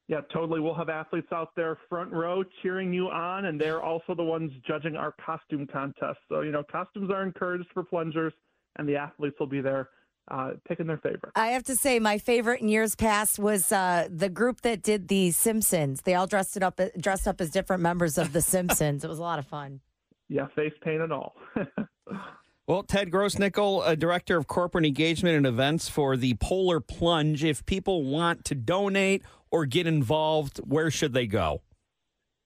Yeah, 0.08 0.20
totally. 0.32 0.60
We'll 0.60 0.74
have 0.74 0.88
athletes 0.88 1.32
out 1.32 1.50
there 1.56 1.78
front 1.88 2.12
row 2.12 2.44
cheering 2.62 2.92
you 2.92 3.08
on, 3.08 3.46
and 3.46 3.60
they're 3.60 3.82
also 3.82 4.14
the 4.14 4.22
ones 4.22 4.52
judging 4.66 4.94
our 4.94 5.12
costume 5.24 5.66
contest. 5.66 6.18
So, 6.28 6.42
you 6.42 6.52
know, 6.52 6.62
costumes 6.62 7.10
are 7.10 7.24
encouraged 7.24 7.66
for 7.74 7.82
plungers, 7.82 8.32
and 8.76 8.88
the 8.88 8.96
athletes 8.96 9.34
will 9.40 9.48
be 9.48 9.60
there 9.60 9.88
uh, 10.28 10.52
picking 10.66 10.86
their 10.86 10.98
favorite. 10.98 11.32
I 11.34 11.48
have 11.48 11.64
to 11.64 11.76
say, 11.76 11.98
my 11.98 12.18
favorite 12.18 12.60
in 12.60 12.68
years 12.68 12.94
past 12.94 13.38
was 13.38 13.70
uh, 13.72 14.08
the 14.10 14.28
group 14.28 14.62
that 14.62 14.82
did 14.82 15.08
the 15.08 15.30
Simpsons. 15.30 16.02
They 16.02 16.14
all 16.14 16.26
dressed 16.26 16.56
it 16.56 16.62
up, 16.62 16.80
dressed 16.98 17.28
up 17.28 17.40
as 17.40 17.50
different 17.50 17.82
members 17.82 18.18
of 18.18 18.32
the 18.32 18.42
Simpsons. 18.42 19.04
It 19.04 19.08
was 19.08 19.18
a 19.18 19.22
lot 19.22 19.38
of 19.38 19.46
fun. 19.46 19.80
Yeah, 20.28 20.46
face 20.56 20.72
paint 20.82 21.02
and 21.02 21.12
all. 21.12 21.34
well, 22.66 22.82
Ted 22.82 23.10
Grossnickel, 23.10 23.86
a 23.86 23.94
director 23.94 24.36
of 24.36 24.48
corporate 24.48 24.84
engagement 24.84 25.36
and 25.36 25.46
events 25.46 25.88
for 25.88 26.16
the 26.16 26.34
Polar 26.34 26.80
Plunge. 26.80 27.44
If 27.44 27.64
people 27.64 28.02
want 28.02 28.44
to 28.46 28.56
donate 28.56 29.22
or 29.50 29.66
get 29.66 29.86
involved, 29.86 30.58
where 30.58 30.90
should 30.90 31.12
they 31.12 31.28
go? 31.28 31.62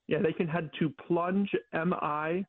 Yeah, 0.07 0.19
they 0.21 0.33
can 0.33 0.47
head 0.47 0.69
to 0.79 0.93
plungemi.org. 1.09 2.45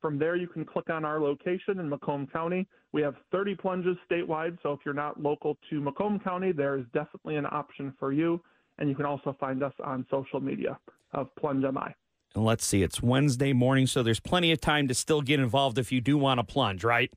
From 0.00 0.18
there, 0.18 0.34
you 0.34 0.48
can 0.48 0.64
click 0.64 0.90
on 0.90 1.04
our 1.04 1.20
location 1.20 1.78
in 1.78 1.88
Macomb 1.88 2.26
County. 2.26 2.66
We 2.92 3.00
have 3.02 3.14
30 3.30 3.54
plunges 3.54 3.96
statewide, 4.10 4.58
so 4.62 4.72
if 4.72 4.80
you're 4.84 4.94
not 4.94 5.20
local 5.20 5.56
to 5.70 5.80
Macomb 5.80 6.20
County, 6.20 6.52
there 6.52 6.76
is 6.78 6.84
definitely 6.92 7.36
an 7.36 7.46
option 7.46 7.94
for 7.98 8.12
you. 8.12 8.40
And 8.78 8.88
you 8.88 8.94
can 8.94 9.06
also 9.06 9.34
find 9.40 9.62
us 9.62 9.72
on 9.82 10.06
social 10.10 10.40
media 10.40 10.78
of 11.12 11.34
Plunge 11.36 11.62
MI. 11.62 11.94
And 12.34 12.44
let's 12.44 12.64
see, 12.64 12.82
it's 12.82 13.02
Wednesday 13.02 13.52
morning, 13.52 13.86
so 13.86 14.02
there's 14.02 14.20
plenty 14.20 14.52
of 14.52 14.60
time 14.60 14.88
to 14.88 14.94
still 14.94 15.20
get 15.20 15.40
involved 15.40 15.78
if 15.78 15.92
you 15.92 16.00
do 16.00 16.16
want 16.16 16.38
to 16.38 16.44
plunge, 16.44 16.82
right? 16.84 17.12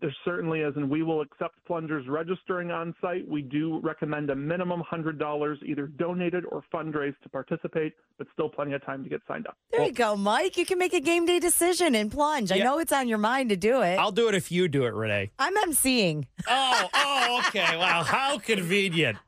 There 0.00 0.14
certainly 0.24 0.60
is, 0.60 0.74
and 0.76 0.88
we 0.88 1.02
will 1.02 1.20
accept 1.20 1.56
plungers 1.66 2.06
registering 2.08 2.70
on 2.70 2.94
site. 3.00 3.28
We 3.28 3.42
do 3.42 3.80
recommend 3.80 4.30
a 4.30 4.34
minimum 4.34 4.82
$100 4.90 5.62
either 5.64 5.86
donated 5.86 6.44
or 6.46 6.64
fundraised 6.72 7.20
to 7.22 7.28
participate, 7.28 7.92
but 8.16 8.26
still 8.32 8.48
plenty 8.48 8.72
of 8.72 8.84
time 8.84 9.02
to 9.04 9.10
get 9.10 9.20
signed 9.28 9.46
up. 9.46 9.56
There 9.70 9.84
you 9.84 9.92
go, 9.92 10.16
Mike. 10.16 10.56
You 10.56 10.64
can 10.64 10.78
make 10.78 10.94
a 10.94 11.00
game 11.00 11.26
day 11.26 11.40
decision 11.40 11.94
and 11.94 12.10
plunge. 12.10 12.50
Yeah. 12.50 12.56
I 12.56 12.60
know 12.60 12.78
it's 12.78 12.92
on 12.92 13.08
your 13.08 13.18
mind 13.18 13.50
to 13.50 13.56
do 13.56 13.82
it. 13.82 13.98
I'll 13.98 14.12
do 14.12 14.28
it 14.28 14.34
if 14.34 14.50
you 14.50 14.68
do 14.68 14.84
it, 14.84 14.94
Renee. 14.94 15.30
I'm 15.38 15.56
emceeing. 15.56 16.26
Oh, 16.48 16.88
oh, 16.94 17.44
okay. 17.48 17.76
wow, 17.76 18.02
how 18.02 18.38
convenient. 18.38 19.18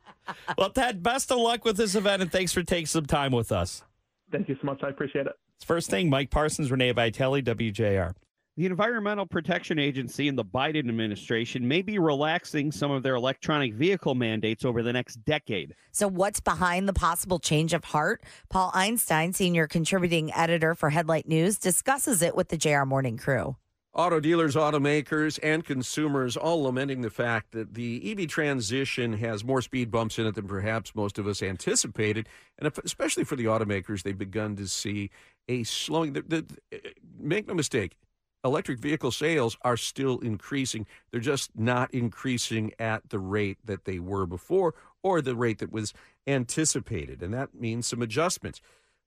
Well, 0.56 0.70
Ted, 0.70 1.02
best 1.02 1.30
of 1.30 1.38
luck 1.38 1.64
with 1.64 1.76
this 1.76 1.94
event, 1.94 2.22
and 2.22 2.32
thanks 2.32 2.52
for 2.52 2.62
taking 2.62 2.86
some 2.86 3.06
time 3.06 3.32
with 3.32 3.52
us. 3.52 3.82
Thank 4.32 4.48
you 4.48 4.56
so 4.60 4.66
much. 4.66 4.82
I 4.82 4.88
appreciate 4.88 5.26
it. 5.26 5.32
First 5.64 5.90
thing, 5.90 6.08
Mike 6.10 6.30
Parsons, 6.30 6.70
Renee 6.70 6.92
Vitale, 6.92 7.42
WJR. 7.42 8.14
The 8.56 8.66
Environmental 8.66 9.26
Protection 9.26 9.80
Agency 9.80 10.28
and 10.28 10.38
the 10.38 10.44
Biden 10.44 10.88
administration 10.88 11.66
may 11.66 11.82
be 11.82 11.98
relaxing 11.98 12.70
some 12.70 12.92
of 12.92 13.02
their 13.02 13.16
electronic 13.16 13.74
vehicle 13.74 14.14
mandates 14.14 14.64
over 14.64 14.80
the 14.80 14.92
next 14.92 15.16
decade. 15.24 15.74
So, 15.90 16.06
what's 16.06 16.38
behind 16.38 16.88
the 16.88 16.92
possible 16.92 17.40
change 17.40 17.72
of 17.72 17.82
heart? 17.82 18.22
Paul 18.50 18.70
Eisenstein, 18.72 19.32
senior 19.32 19.66
contributing 19.66 20.32
editor 20.32 20.76
for 20.76 20.90
Headlight 20.90 21.26
News, 21.26 21.58
discusses 21.58 22.22
it 22.22 22.36
with 22.36 22.48
the 22.48 22.56
JR 22.56 22.84
Morning 22.84 23.16
crew. 23.16 23.56
Auto 23.92 24.20
dealers, 24.20 24.54
automakers, 24.54 25.40
and 25.42 25.64
consumers 25.64 26.36
all 26.36 26.62
lamenting 26.62 27.00
the 27.00 27.10
fact 27.10 27.50
that 27.52 27.74
the 27.74 28.12
EV 28.12 28.28
transition 28.28 29.14
has 29.14 29.42
more 29.42 29.62
speed 29.62 29.90
bumps 29.90 30.16
in 30.16 30.26
it 30.26 30.36
than 30.36 30.46
perhaps 30.46 30.94
most 30.94 31.18
of 31.18 31.26
us 31.26 31.42
anticipated. 31.42 32.28
And 32.60 32.70
especially 32.84 33.24
for 33.24 33.34
the 33.34 33.46
automakers, 33.46 34.04
they've 34.04 34.16
begun 34.16 34.54
to 34.56 34.68
see 34.68 35.10
a 35.48 35.64
slowing. 35.64 36.12
The, 36.12 36.22
the, 36.22 36.44
make 37.18 37.48
no 37.48 37.54
mistake, 37.54 37.96
electric 38.44 38.78
vehicle 38.78 39.10
sales 39.10 39.56
are 39.62 39.76
still 39.76 40.18
increasing. 40.20 40.86
They're 41.10 41.20
just 41.20 41.50
not 41.56 41.92
increasing 41.92 42.72
at 42.78 43.08
the 43.08 43.18
rate 43.18 43.58
that 43.64 43.84
they 43.84 43.98
were 43.98 44.26
before 44.26 44.74
or 45.02 45.20
the 45.20 45.34
rate 45.34 45.58
that 45.58 45.72
was 45.72 45.92
anticipated. 46.26 47.22
And 47.22 47.32
that 47.34 47.54
means 47.54 47.86
some 47.86 48.02
adjustments. 48.02 48.60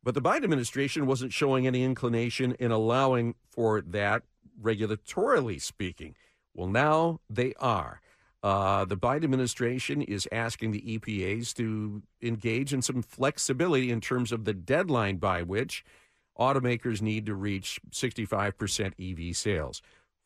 But 0.03 0.13
the 0.13 0.21
Biden 0.21 0.43
administration 0.43 1.05
wasn't 1.05 1.33
showing 1.33 1.67
any 1.67 1.83
inclination 1.83 2.53
in 2.59 2.71
allowing 2.71 3.35
for 3.49 3.81
that, 3.81 4.23
regulatorily 4.61 5.61
speaking. 5.61 6.15
Well, 6.53 6.67
now 6.67 7.19
they 7.29 7.53
are. 7.59 8.01
Uh, 8.43 8.85
the 8.85 8.97
Biden 8.97 9.25
administration 9.25 10.01
is 10.01 10.27
asking 10.31 10.71
the 10.71 10.81
EPAs 10.81 11.53
to 11.55 12.01
engage 12.21 12.73
in 12.73 12.81
some 12.81 13.01
flexibility 13.01 13.91
in 13.91 13.99
terms 13.99 14.31
of 14.31 14.45
the 14.45 14.53
deadline 14.53 15.17
by 15.17 15.41
which 15.41 15.83
automakers 16.39 17.01
need 17.01 17.25
to 17.25 17.35
reach 17.35 17.79
65% 17.91 18.93
EV 18.99 19.35
sales, 19.35 19.81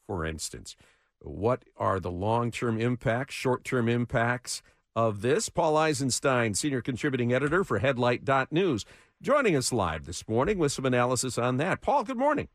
for 0.07 0.25
instance. 0.25 0.75
What 1.19 1.65
are 1.77 1.99
the 1.99 2.11
long 2.11 2.51
term 2.51 2.79
impacts, 2.79 3.35
short 3.35 3.63
term 3.63 3.87
impacts 3.87 4.61
of 4.95 5.21
this? 5.21 5.49
Paul 5.49 5.77
Eisenstein, 5.77 6.53
senior 6.53 6.81
contributing 6.81 7.33
editor 7.33 7.63
for 7.63 7.79
Headlight.news, 7.79 8.85
joining 9.21 9.55
us 9.55 9.71
live 9.71 10.05
this 10.05 10.27
morning 10.27 10.57
with 10.57 10.71
some 10.71 10.85
analysis 10.85 11.37
on 11.37 11.57
that. 11.57 11.81
Paul, 11.81 12.03
good 12.03 12.17
morning. 12.17 12.47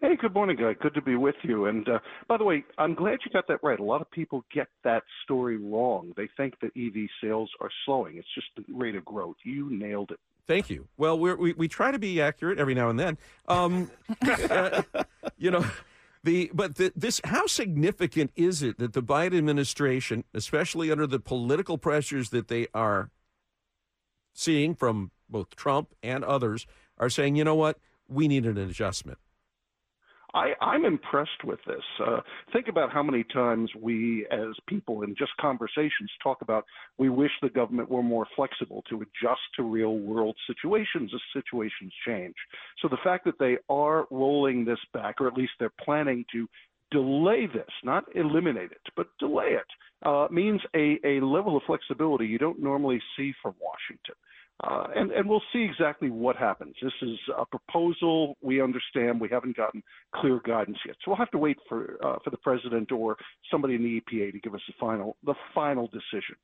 Hey, 0.00 0.16
good 0.20 0.34
morning, 0.34 0.56
guy. 0.56 0.74
Good 0.74 0.92
to 0.94 1.00
be 1.00 1.16
with 1.16 1.36
you. 1.44 1.64
And 1.64 1.88
uh, 1.88 1.98
by 2.28 2.36
the 2.36 2.44
way, 2.44 2.64
I'm 2.76 2.94
glad 2.94 3.20
you 3.24 3.30
got 3.32 3.46
that 3.48 3.62
right. 3.62 3.78
A 3.78 3.82
lot 3.82 4.02
of 4.02 4.10
people 4.10 4.44
get 4.52 4.66
that 4.82 5.02
story 5.22 5.56
wrong. 5.56 6.12
They 6.16 6.28
think 6.36 6.54
that 6.60 6.72
EV 6.76 7.08
sales 7.22 7.48
are 7.60 7.70
slowing. 7.86 8.18
It's 8.18 8.34
just 8.34 8.48
the 8.56 8.64
rate 8.74 8.96
of 8.96 9.04
growth. 9.06 9.36
You 9.44 9.70
nailed 9.70 10.10
it. 10.10 10.18
Thank 10.46 10.68
you. 10.68 10.88
Well, 10.96 11.18
we 11.18 11.52
we 11.54 11.68
try 11.68 11.90
to 11.90 11.98
be 11.98 12.20
accurate 12.20 12.58
every 12.58 12.74
now 12.74 12.90
and 12.90 13.00
then. 13.00 13.18
Um, 13.48 13.90
uh, 14.22 14.82
you 15.38 15.50
know, 15.50 15.64
the 16.22 16.50
but 16.52 16.76
the, 16.76 16.92
this 16.94 17.20
how 17.24 17.46
significant 17.46 18.30
is 18.36 18.62
it 18.62 18.78
that 18.78 18.92
the 18.92 19.02
Biden 19.02 19.38
administration, 19.38 20.24
especially 20.34 20.90
under 20.90 21.06
the 21.06 21.18
political 21.18 21.78
pressures 21.78 22.30
that 22.30 22.48
they 22.48 22.66
are 22.74 23.10
seeing 24.34 24.74
from 24.74 25.12
both 25.30 25.56
Trump 25.56 25.94
and 26.02 26.22
others, 26.24 26.66
are 26.98 27.08
saying, 27.08 27.36
you 27.36 27.44
know 27.44 27.54
what, 27.54 27.78
we 28.08 28.28
need 28.28 28.44
an 28.44 28.58
adjustment. 28.58 29.18
I, 30.34 30.52
I'm 30.60 30.84
impressed 30.84 31.44
with 31.44 31.60
this. 31.64 31.82
Uh, 32.04 32.20
think 32.52 32.66
about 32.68 32.92
how 32.92 33.02
many 33.02 33.24
times 33.24 33.70
we, 33.80 34.26
as 34.32 34.48
people 34.66 35.02
in 35.02 35.14
just 35.16 35.30
conversations, 35.40 36.10
talk 36.22 36.42
about 36.42 36.64
we 36.98 37.08
wish 37.08 37.30
the 37.40 37.48
government 37.48 37.88
were 37.88 38.02
more 38.02 38.26
flexible 38.34 38.82
to 38.90 38.96
adjust 38.96 39.40
to 39.56 39.62
real 39.62 39.96
world 39.98 40.36
situations 40.46 41.12
as 41.14 41.20
situations 41.32 41.92
change. 42.06 42.34
So 42.82 42.88
the 42.88 42.98
fact 43.04 43.24
that 43.26 43.38
they 43.38 43.58
are 43.68 44.06
rolling 44.10 44.64
this 44.64 44.80
back, 44.92 45.20
or 45.20 45.28
at 45.28 45.34
least 45.34 45.52
they're 45.60 45.72
planning 45.84 46.24
to 46.32 46.48
delay 46.90 47.46
this, 47.46 47.70
not 47.84 48.04
eliminate 48.14 48.72
it, 48.72 48.82
but 48.96 49.06
delay 49.18 49.52
it, 49.52 50.06
uh, 50.06 50.26
means 50.30 50.60
a, 50.74 50.98
a 51.04 51.20
level 51.20 51.56
of 51.56 51.62
flexibility 51.66 52.26
you 52.26 52.38
don't 52.38 52.60
normally 52.60 53.00
see 53.16 53.32
from 53.40 53.54
Washington. 53.60 54.14
Uh, 54.62 54.86
and, 54.94 55.10
and 55.10 55.28
we'll 55.28 55.42
see 55.52 55.62
exactly 55.62 56.10
what 56.10 56.36
happens. 56.36 56.74
This 56.80 56.92
is 57.02 57.18
a 57.36 57.44
proposal. 57.44 58.36
We 58.40 58.62
understand 58.62 59.20
we 59.20 59.28
haven't 59.28 59.56
gotten 59.56 59.82
clear 60.14 60.40
guidance 60.46 60.78
yet, 60.86 60.94
so 61.04 61.10
we'll 61.10 61.18
have 61.18 61.30
to 61.32 61.38
wait 61.38 61.58
for 61.68 61.98
uh, 62.04 62.18
for 62.22 62.30
the 62.30 62.36
president 62.36 62.92
or 62.92 63.16
somebody 63.50 63.74
in 63.74 63.82
the 63.82 64.00
EPA 64.00 64.32
to 64.32 64.38
give 64.38 64.54
us 64.54 64.60
the 64.68 64.74
final 64.78 65.16
the 65.24 65.34
final 65.54 65.88
decision. 65.88 66.36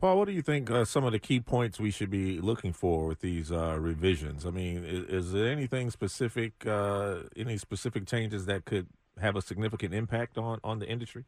Paul, 0.00 0.16
what 0.18 0.28
do 0.28 0.32
you 0.32 0.42
think 0.42 0.70
uh, 0.70 0.84
some 0.84 1.04
of 1.04 1.12
the 1.12 1.18
key 1.18 1.40
points 1.40 1.80
we 1.80 1.90
should 1.90 2.10
be 2.10 2.40
looking 2.40 2.72
for 2.72 3.06
with 3.06 3.20
these 3.20 3.50
uh, 3.50 3.76
revisions? 3.78 4.46
I 4.46 4.50
mean, 4.50 4.84
is, 4.84 5.26
is 5.26 5.32
there 5.32 5.48
anything 5.48 5.90
specific, 5.90 6.64
uh, 6.64 7.22
any 7.36 7.58
specific 7.58 8.06
changes 8.06 8.46
that 8.46 8.64
could 8.64 8.86
have 9.20 9.34
a 9.34 9.42
significant 9.42 9.92
impact 9.92 10.38
on 10.38 10.58
on 10.64 10.78
the 10.78 10.88
industry? 10.88 11.24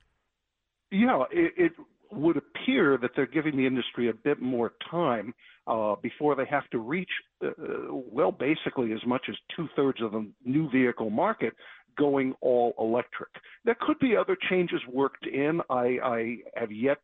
Yeah, 0.91 1.25
it, 1.31 1.53
it 1.57 1.73
would 2.11 2.37
appear 2.37 2.99
that 3.01 3.11
they're 3.15 3.27
giving 3.27 3.57
the 3.57 3.67
industry 3.67 4.09
a 4.09 4.15
bit 4.15 4.41
more 4.41 4.73
time 4.91 5.35
uh, 5.67 5.95
before 6.03 6.35
they 6.35 6.47
have 6.47 6.69
to 6.71 6.79
reach, 6.79 7.11
uh, 7.45 7.51
well, 7.91 8.33
basically 8.33 8.93
as 8.93 9.01
much 9.07 9.23
as 9.29 9.37
two 9.57 9.69
thirds 9.77 10.01
of 10.03 10.13
the 10.13 10.27
new 10.45 10.71
vehicle 10.71 11.11
market 11.11 11.55
going 11.99 12.35
all 12.41 12.75
electric. 12.79 13.29
There 13.65 13.77
could 13.81 13.99
be 13.99 14.17
other 14.17 14.37
changes 14.49 14.81
worked 14.91 15.27
in. 15.27 15.61
I, 15.69 15.99
I 16.03 16.37
have 16.57 16.73
yet 16.73 17.01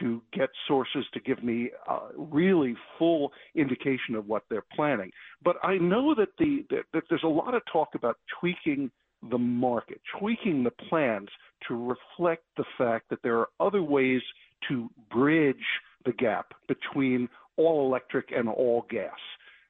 to 0.00 0.20
get 0.32 0.48
sources 0.66 1.04
to 1.14 1.20
give 1.20 1.42
me 1.42 1.70
a 1.88 1.98
really 2.16 2.74
full 2.98 3.32
indication 3.54 4.14
of 4.16 4.26
what 4.26 4.42
they're 4.50 4.64
planning. 4.74 5.10
But 5.42 5.56
I 5.62 5.76
know 5.76 6.14
that 6.16 6.28
the 6.38 6.64
that, 6.70 6.82
that 6.92 7.04
there's 7.08 7.22
a 7.22 7.28
lot 7.28 7.54
of 7.54 7.62
talk 7.72 7.90
about 7.94 8.18
tweaking 8.40 8.90
the 9.30 9.38
market, 9.38 10.00
tweaking 10.18 10.64
the 10.64 10.72
plans 10.88 11.28
to 11.68 11.74
reflect 11.74 12.44
the 12.56 12.64
fact 12.76 13.08
that 13.10 13.20
there 13.22 13.38
are 13.38 13.48
other 13.60 13.82
ways 13.82 14.20
to 14.68 14.90
bridge 15.10 15.56
the 16.04 16.12
gap 16.12 16.54
between 16.68 17.28
all 17.56 17.86
electric 17.86 18.30
and 18.36 18.48
all 18.48 18.86
gas. 18.90 19.10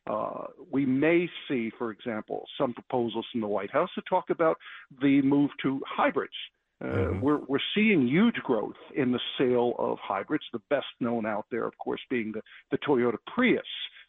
Uh, 0.07 0.44
we 0.70 0.85
may 0.85 1.28
see, 1.48 1.70
for 1.78 1.90
example, 1.90 2.44
some 2.59 2.74
proposals 2.74 3.24
from 3.33 3.40
the 3.40 3.46
White 3.46 3.70
House 3.70 3.88
to 3.94 4.02
talk 4.09 4.30
about 4.30 4.57
the 5.00 5.22
move 5.22 5.50
to 5.62 5.80
hybrids. 5.87 6.35
Uh, 6.83 6.87
mm-hmm. 6.87 7.20
we're, 7.20 7.38
we're 7.48 7.59
seeing 7.74 8.07
huge 8.07 8.35
growth 8.42 8.74
in 8.96 9.12
the 9.12 9.20
sale 9.38 9.74
of 9.78 9.98
hybrids. 10.02 10.44
The 10.52 10.61
best 10.68 10.87
known 11.00 11.24
out 11.24 11.46
there, 11.50 11.66
of 11.66 11.76
course, 11.78 12.00
being 12.11 12.33
the, 12.33 12.42
the 12.70 12.78
Toyota 12.78 13.16
Prius. 13.35 13.62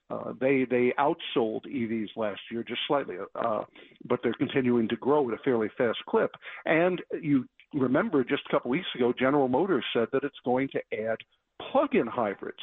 Uh, 0.09 0.33
they 0.39 0.67
they 0.69 0.93
outsold 0.99 1.61
EVs 1.65 2.09
last 2.15 2.39
year 2.51 2.63
just 2.63 2.81
slightly, 2.87 3.15
uh, 3.43 3.63
but 4.07 4.19
they're 4.21 4.35
continuing 4.35 4.87
to 4.87 4.95
grow 4.97 5.27
at 5.27 5.33
a 5.33 5.41
fairly 5.43 5.67
fast 5.79 5.97
clip. 6.07 6.29
And 6.65 7.01
you 7.19 7.47
remember 7.75 8.23
just 8.23 8.43
a 8.47 8.51
couple 8.51 8.71
weeks 8.71 8.87
ago, 8.95 9.13
General 9.17 9.47
Motors 9.47 9.85
said 9.93 10.07
that 10.13 10.23
it's 10.23 10.35
going 10.43 10.69
to 10.69 10.79
add 11.07 11.17
plug-in 11.71 12.07
hybrids 12.07 12.59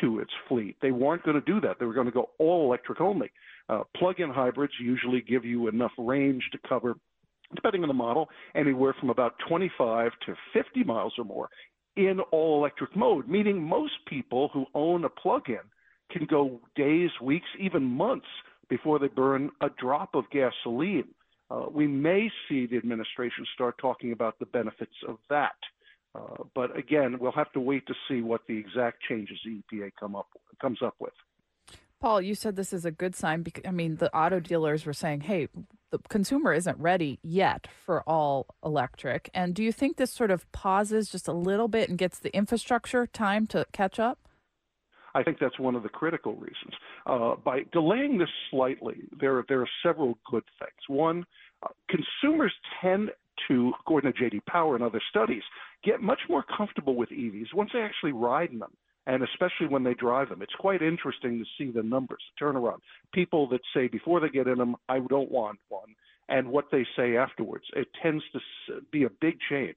to 0.00 0.18
its 0.20 0.30
fleet. 0.48 0.76
They 0.82 0.90
weren't 0.90 1.22
going 1.24 1.40
to 1.40 1.52
do 1.52 1.60
that. 1.62 1.78
They 1.78 1.86
were 1.86 1.94
going 1.94 2.06
to 2.06 2.12
go 2.12 2.30
all 2.38 2.66
electric 2.66 3.00
only. 3.00 3.30
Uh, 3.68 3.82
plug-in 3.96 4.30
hybrids 4.30 4.74
usually 4.80 5.22
give 5.22 5.44
you 5.44 5.68
enough 5.68 5.92
range 5.98 6.42
to 6.52 6.58
cover, 6.68 6.94
depending 7.54 7.82
on 7.82 7.88
the 7.88 7.94
model, 7.94 8.28
anywhere 8.54 8.94
from 8.98 9.10
about 9.10 9.34
25 9.48 10.12
to 10.26 10.34
50 10.52 10.84
miles 10.84 11.14
or 11.18 11.24
more 11.24 11.48
in 11.96 12.20
all 12.30 12.58
electric 12.58 12.94
mode, 12.94 13.28
meaning 13.28 13.62
most 13.62 13.94
people 14.06 14.50
who 14.52 14.66
own 14.74 15.04
a 15.04 15.08
plug-in 15.08 15.58
can 16.10 16.26
go 16.26 16.60
days, 16.76 17.10
weeks, 17.22 17.46
even 17.58 17.82
months 17.82 18.26
before 18.68 18.98
they 18.98 19.08
burn 19.08 19.50
a 19.62 19.68
drop 19.80 20.14
of 20.14 20.24
gasoline. 20.30 21.08
Uh, 21.50 21.66
we 21.70 21.86
may 21.86 22.30
see 22.48 22.66
the 22.66 22.76
administration 22.76 23.46
start 23.54 23.78
talking 23.78 24.12
about 24.12 24.38
the 24.38 24.46
benefits 24.46 24.94
of 25.08 25.18
that. 25.30 25.54
Uh, 26.14 26.44
but 26.54 26.76
again, 26.76 27.18
we'll 27.18 27.32
have 27.32 27.52
to 27.52 27.60
wait 27.60 27.86
to 27.86 27.94
see 28.08 28.20
what 28.20 28.40
the 28.48 28.56
exact 28.56 29.02
changes 29.08 29.38
the 29.44 29.62
EPA 29.72 29.90
come 29.98 30.16
up 30.16 30.28
comes 30.60 30.78
up 30.82 30.94
with. 30.98 31.12
Paul, 32.00 32.20
you 32.20 32.34
said 32.34 32.56
this 32.56 32.72
is 32.72 32.84
a 32.84 32.90
good 32.90 33.14
sign 33.14 33.42
because 33.42 33.62
I 33.66 33.70
mean 33.70 33.96
the 33.96 34.14
auto 34.14 34.38
dealers 34.38 34.84
were 34.84 34.92
saying, 34.92 35.22
"Hey, 35.22 35.48
the 35.90 35.98
consumer 36.08 36.52
isn't 36.52 36.78
ready 36.78 37.18
yet 37.22 37.66
for 37.66 38.02
all 38.02 38.46
electric." 38.64 39.30
And 39.32 39.54
do 39.54 39.62
you 39.62 39.72
think 39.72 39.96
this 39.96 40.12
sort 40.12 40.30
of 40.30 40.50
pauses 40.52 41.10
just 41.10 41.26
a 41.26 41.32
little 41.32 41.68
bit 41.68 41.88
and 41.88 41.98
gets 41.98 42.18
the 42.18 42.34
infrastructure 42.36 43.06
time 43.06 43.46
to 43.48 43.66
catch 43.72 43.98
up? 43.98 44.18
I 45.16 45.22
think 45.22 45.38
that's 45.40 45.58
one 45.58 45.74
of 45.74 45.82
the 45.82 45.88
critical 45.88 46.34
reasons. 46.34 46.74
Uh, 47.06 47.36
by 47.42 47.62
delaying 47.72 48.18
this 48.18 48.28
slightly, 48.50 48.96
there 49.18 49.42
there 49.48 49.62
are 49.62 49.68
several 49.82 50.18
good 50.30 50.44
things. 50.58 50.82
One, 50.88 51.24
uh, 51.62 51.68
consumers 51.88 52.52
tend 52.82 53.10
to, 53.48 53.72
according 53.80 54.12
to 54.12 54.18
JD 54.18 54.44
Power 54.44 54.74
and 54.74 54.84
other 54.84 55.00
studies, 55.08 55.42
get 55.82 56.02
much 56.02 56.20
more 56.28 56.44
comfortable 56.54 56.96
with 56.96 57.08
EVs 57.08 57.54
once 57.54 57.70
they 57.72 57.80
actually 57.80 58.12
ride 58.12 58.50
in 58.50 58.58
them. 58.58 58.72
And 59.06 59.22
especially 59.22 59.68
when 59.68 59.84
they 59.84 59.94
drive 59.94 60.28
them, 60.28 60.42
it's 60.42 60.54
quite 60.58 60.82
interesting 60.82 61.38
to 61.38 61.44
see 61.56 61.70
the 61.70 61.82
numbers 61.82 62.22
turn 62.38 62.56
around. 62.56 62.82
People 63.14 63.48
that 63.50 63.60
say 63.72 63.86
before 63.86 64.20
they 64.20 64.28
get 64.28 64.48
in 64.48 64.58
them, 64.58 64.76
I 64.88 64.98
don't 64.98 65.30
want 65.30 65.60
one, 65.68 65.94
and 66.28 66.48
what 66.48 66.66
they 66.70 66.84
say 66.96 67.16
afterwards. 67.16 67.64
It 67.74 67.86
tends 68.02 68.22
to 68.32 68.40
be 68.90 69.04
a 69.04 69.10
big 69.20 69.38
change. 69.48 69.76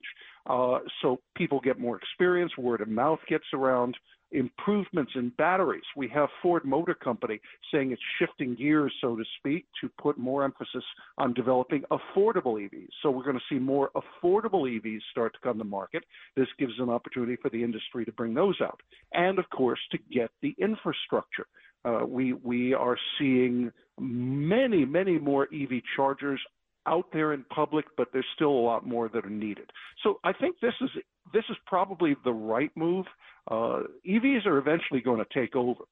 Uh, 0.49 0.79
so 1.01 1.19
people 1.35 1.59
get 1.61 1.79
more 1.79 1.95
experience, 1.95 2.57
word 2.57 2.81
of 2.81 2.89
mouth 2.89 3.19
gets 3.29 3.45
around 3.53 3.95
improvements 4.31 5.11
in 5.15 5.31
batteries. 5.37 5.83
We 5.95 6.07
have 6.09 6.29
Ford 6.41 6.65
Motor 6.65 6.93
Company 6.93 7.39
saying 7.73 7.91
it's 7.91 8.01
shifting 8.19 8.55
gears, 8.55 8.93
so 9.01 9.15
to 9.15 9.23
speak, 9.37 9.65
to 9.81 9.89
put 10.01 10.17
more 10.17 10.43
emphasis 10.43 10.83
on 11.17 11.33
developing 11.33 11.83
affordable 11.91 12.59
EVs. 12.59 12.89
So 13.01 13.11
we're 13.11 13.23
going 13.23 13.39
to 13.39 13.53
see 13.53 13.59
more 13.59 13.91
affordable 13.95 14.69
EVs 14.69 14.99
start 15.11 15.33
to 15.33 15.39
come 15.41 15.57
to 15.57 15.63
market. 15.63 16.03
This 16.35 16.47
gives 16.57 16.73
an 16.79 16.89
opportunity 16.89 17.37
for 17.41 17.49
the 17.49 17.63
industry 17.63 18.05
to 18.05 18.11
bring 18.11 18.33
those 18.33 18.59
out, 18.61 18.79
and 19.13 19.39
of 19.39 19.49
course 19.49 19.79
to 19.91 19.97
get 20.11 20.29
the 20.41 20.55
infrastructure. 20.59 21.47
Uh, 21.85 22.05
we 22.05 22.33
we 22.33 22.73
are 22.73 22.97
seeing 23.17 23.71
many 23.99 24.85
many 24.85 25.17
more 25.17 25.47
EV 25.53 25.81
chargers 25.95 26.41
out 26.89 27.05
there 27.13 27.33
in 27.33 27.43
public, 27.45 27.85
but 27.95 28.07
there's 28.11 28.25
still 28.35 28.49
a 28.49 28.65
lot 28.71 28.85
more 28.85 29.09
that 29.09 29.25
are 29.25 29.29
needed. 29.29 29.69
So 30.03 30.19
I 30.23 30.33
think 30.33 30.57
this 30.61 30.73
is 30.81 30.89
this 31.33 31.43
is 31.49 31.57
probably 31.65 32.15
the 32.25 32.33
right 32.33 32.71
move. 32.75 33.05
Uh, 33.49 33.81
EVs 34.07 34.45
are 34.45 34.57
eventually 34.57 34.99
going 34.99 35.23
to 35.23 35.39
take 35.39 35.55
over. 35.55 35.83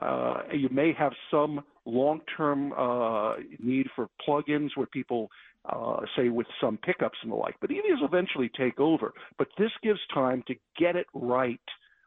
Uh, 0.00 0.42
you 0.52 0.68
may 0.70 0.92
have 0.92 1.12
some 1.30 1.62
long-term 1.84 2.72
uh, 2.72 3.34
need 3.58 3.86
for 3.94 4.08
plug-ins 4.24 4.72
where 4.76 4.86
people 4.86 5.28
uh, 5.66 6.00
say 6.16 6.28
with 6.28 6.46
some 6.60 6.78
pickups 6.78 7.18
and 7.22 7.32
the 7.32 7.36
like, 7.36 7.54
but 7.60 7.70
EVs 7.70 8.02
eventually 8.02 8.50
take 8.56 8.78
over. 8.78 9.12
But 9.38 9.48
this 9.58 9.70
gives 9.82 10.00
time 10.12 10.42
to 10.48 10.54
get 10.78 10.96
it 10.96 11.06
right 11.14 11.60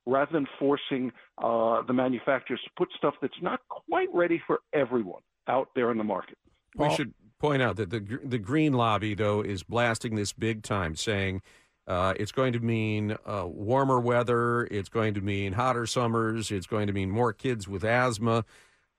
rather 0.05 0.31
than 0.31 0.47
forcing 0.57 1.11
uh, 1.37 1.81
the 1.83 1.93
manufacturers 1.93 2.61
to 2.63 2.69
put 2.77 2.89
stuff 2.97 3.15
that's 3.21 3.41
not 3.41 3.59
quite 3.69 4.09
ready 4.13 4.41
for 4.47 4.59
everyone 4.73 5.21
out 5.47 5.69
there 5.75 5.91
in 5.91 5.97
the 5.97 6.03
market. 6.03 6.37
We 6.75 6.93
should 6.95 7.13
point 7.39 7.61
out 7.61 7.77
that 7.77 7.89
the 7.89 8.19
the 8.23 8.37
green 8.37 8.73
lobby 8.73 9.13
though 9.13 9.41
is 9.41 9.63
blasting 9.63 10.15
this 10.15 10.33
big 10.33 10.63
time, 10.63 10.95
saying 10.95 11.41
uh, 11.87 12.13
it's 12.17 12.31
going 12.31 12.53
to 12.53 12.59
mean 12.59 13.17
uh, 13.25 13.45
warmer 13.47 13.99
weather. 13.99 14.65
It's 14.65 14.89
going 14.89 15.15
to 15.15 15.21
mean 15.21 15.53
hotter 15.53 15.87
summers. 15.87 16.51
It's 16.51 16.67
going 16.67 16.87
to 16.87 16.93
mean 16.93 17.09
more 17.09 17.33
kids 17.33 17.67
with 17.67 17.83
asthma. 17.83 18.45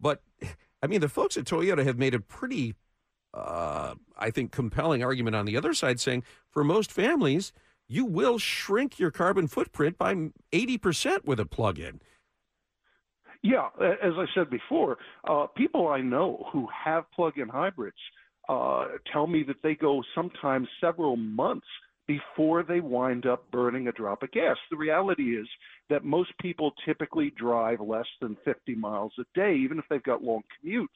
But 0.01 0.23
I 0.83 0.87
mean, 0.89 1.01
the 1.01 1.09
folks 1.09 1.37
at 1.37 1.45
Toyota 1.45 1.85
have 1.85 1.99
made 1.99 2.15
a 2.15 2.21
pretty, 2.21 2.75
uh, 3.33 3.95
I 4.19 4.31
think, 4.31 4.51
compelling 4.51 5.05
argument 5.05 5.37
on 5.37 5.45
the 5.45 5.57
other 5.57 5.73
side, 5.73 6.01
saying 6.01 6.25
for 6.51 6.65
most 6.65 6.91
families, 6.91 7.53
you 7.87 8.05
will 8.05 8.39
shrink 8.39 8.99
your 8.99 9.11
carbon 9.11 9.47
footprint 9.47 9.99
by 9.99 10.15
80% 10.53 11.25
with 11.25 11.39
a 11.39 11.47
plug 11.47 11.79
in. 11.79 12.01
Yeah, 13.43 13.69
as 13.81 14.13
I 14.17 14.27
said 14.35 14.51
before, 14.51 14.99
uh, 15.25 15.47
people 15.57 15.89
I 15.89 16.01
know 16.01 16.47
who 16.53 16.69
have 16.85 17.11
plug 17.13 17.39
in 17.39 17.49
hybrids 17.49 17.97
uh, 18.51 18.85
tell 19.13 19.29
me 19.29 19.45
that 19.45 19.63
they 19.63 19.77
go 19.77 20.03
sometimes 20.13 20.67
several 20.81 21.17
months 21.17 21.69
before 22.09 22.65
they 22.65 22.81
wind 22.81 23.25
up 23.25 23.49
burning 23.53 23.87
a 23.87 23.93
drop 23.93 24.25
of 24.25 24.33
gas. 24.33 24.57
The 24.73 24.77
reality 24.77 25.37
is 25.39 25.47
that 25.89 26.05
most 26.05 26.33
people 26.41 26.73
typically 26.85 27.33
drive 27.37 27.81
less 27.81 28.09
than 28.21 28.37
50 28.45 28.75
miles 28.75 29.13
a 29.21 29.39
day, 29.39 29.55
even 29.55 29.79
if 29.79 29.85
they've 29.89 30.03
got 30.03 30.25
long 30.25 30.43
commutes. 30.53 30.89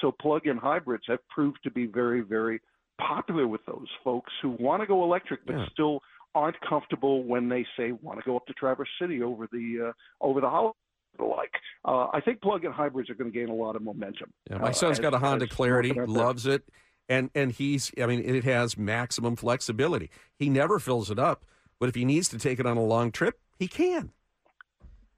So 0.00 0.10
plug 0.20 0.48
in 0.48 0.56
hybrids 0.56 1.04
have 1.06 1.20
proved 1.28 1.58
to 1.62 1.70
be 1.70 1.86
very, 1.86 2.22
very 2.22 2.60
popular 3.00 3.46
with 3.46 3.64
those 3.66 3.86
folks 4.02 4.32
who 4.42 4.56
want 4.58 4.82
to 4.82 4.86
go 4.86 5.04
electric 5.04 5.44
but 5.46 5.54
yeah. 5.54 5.66
still 5.70 6.00
aren't 6.34 6.56
comfortable 6.68 7.22
when 7.22 7.48
they 7.48 7.64
say 7.76 7.92
want 7.92 8.18
to 8.18 8.24
go 8.24 8.36
up 8.36 8.46
to 8.46 8.54
Traverse 8.54 8.88
City 9.00 9.22
over 9.22 9.46
the 9.52 9.88
uh, 9.88 9.92
over 10.24 10.40
the 10.40 10.48
holiday 10.48 10.76
like. 11.18 11.52
Uh, 11.84 12.08
I 12.12 12.20
think 12.24 12.42
plug-in 12.42 12.72
hybrids 12.72 13.08
are 13.10 13.14
going 13.14 13.30
to 13.30 13.38
gain 13.38 13.48
a 13.48 13.54
lot 13.54 13.76
of 13.76 13.82
momentum. 13.82 14.32
Yeah, 14.50 14.58
my 14.58 14.72
son's 14.72 14.98
uh, 14.98 15.02
got 15.02 15.14
a 15.14 15.18
Honda 15.18 15.46
Clarity, 15.46 15.92
loves 15.92 16.46
it 16.46 16.62
and 17.08 17.30
and 17.34 17.52
he's 17.52 17.92
I 18.00 18.06
mean 18.06 18.22
it 18.24 18.44
has 18.44 18.76
maximum 18.76 19.36
flexibility. 19.36 20.10
He 20.38 20.48
never 20.48 20.78
fills 20.78 21.10
it 21.10 21.18
up, 21.18 21.44
but 21.78 21.88
if 21.88 21.94
he 21.94 22.04
needs 22.04 22.28
to 22.28 22.38
take 22.38 22.58
it 22.58 22.66
on 22.66 22.76
a 22.76 22.84
long 22.84 23.12
trip, 23.12 23.40
he 23.58 23.68
can. 23.68 24.12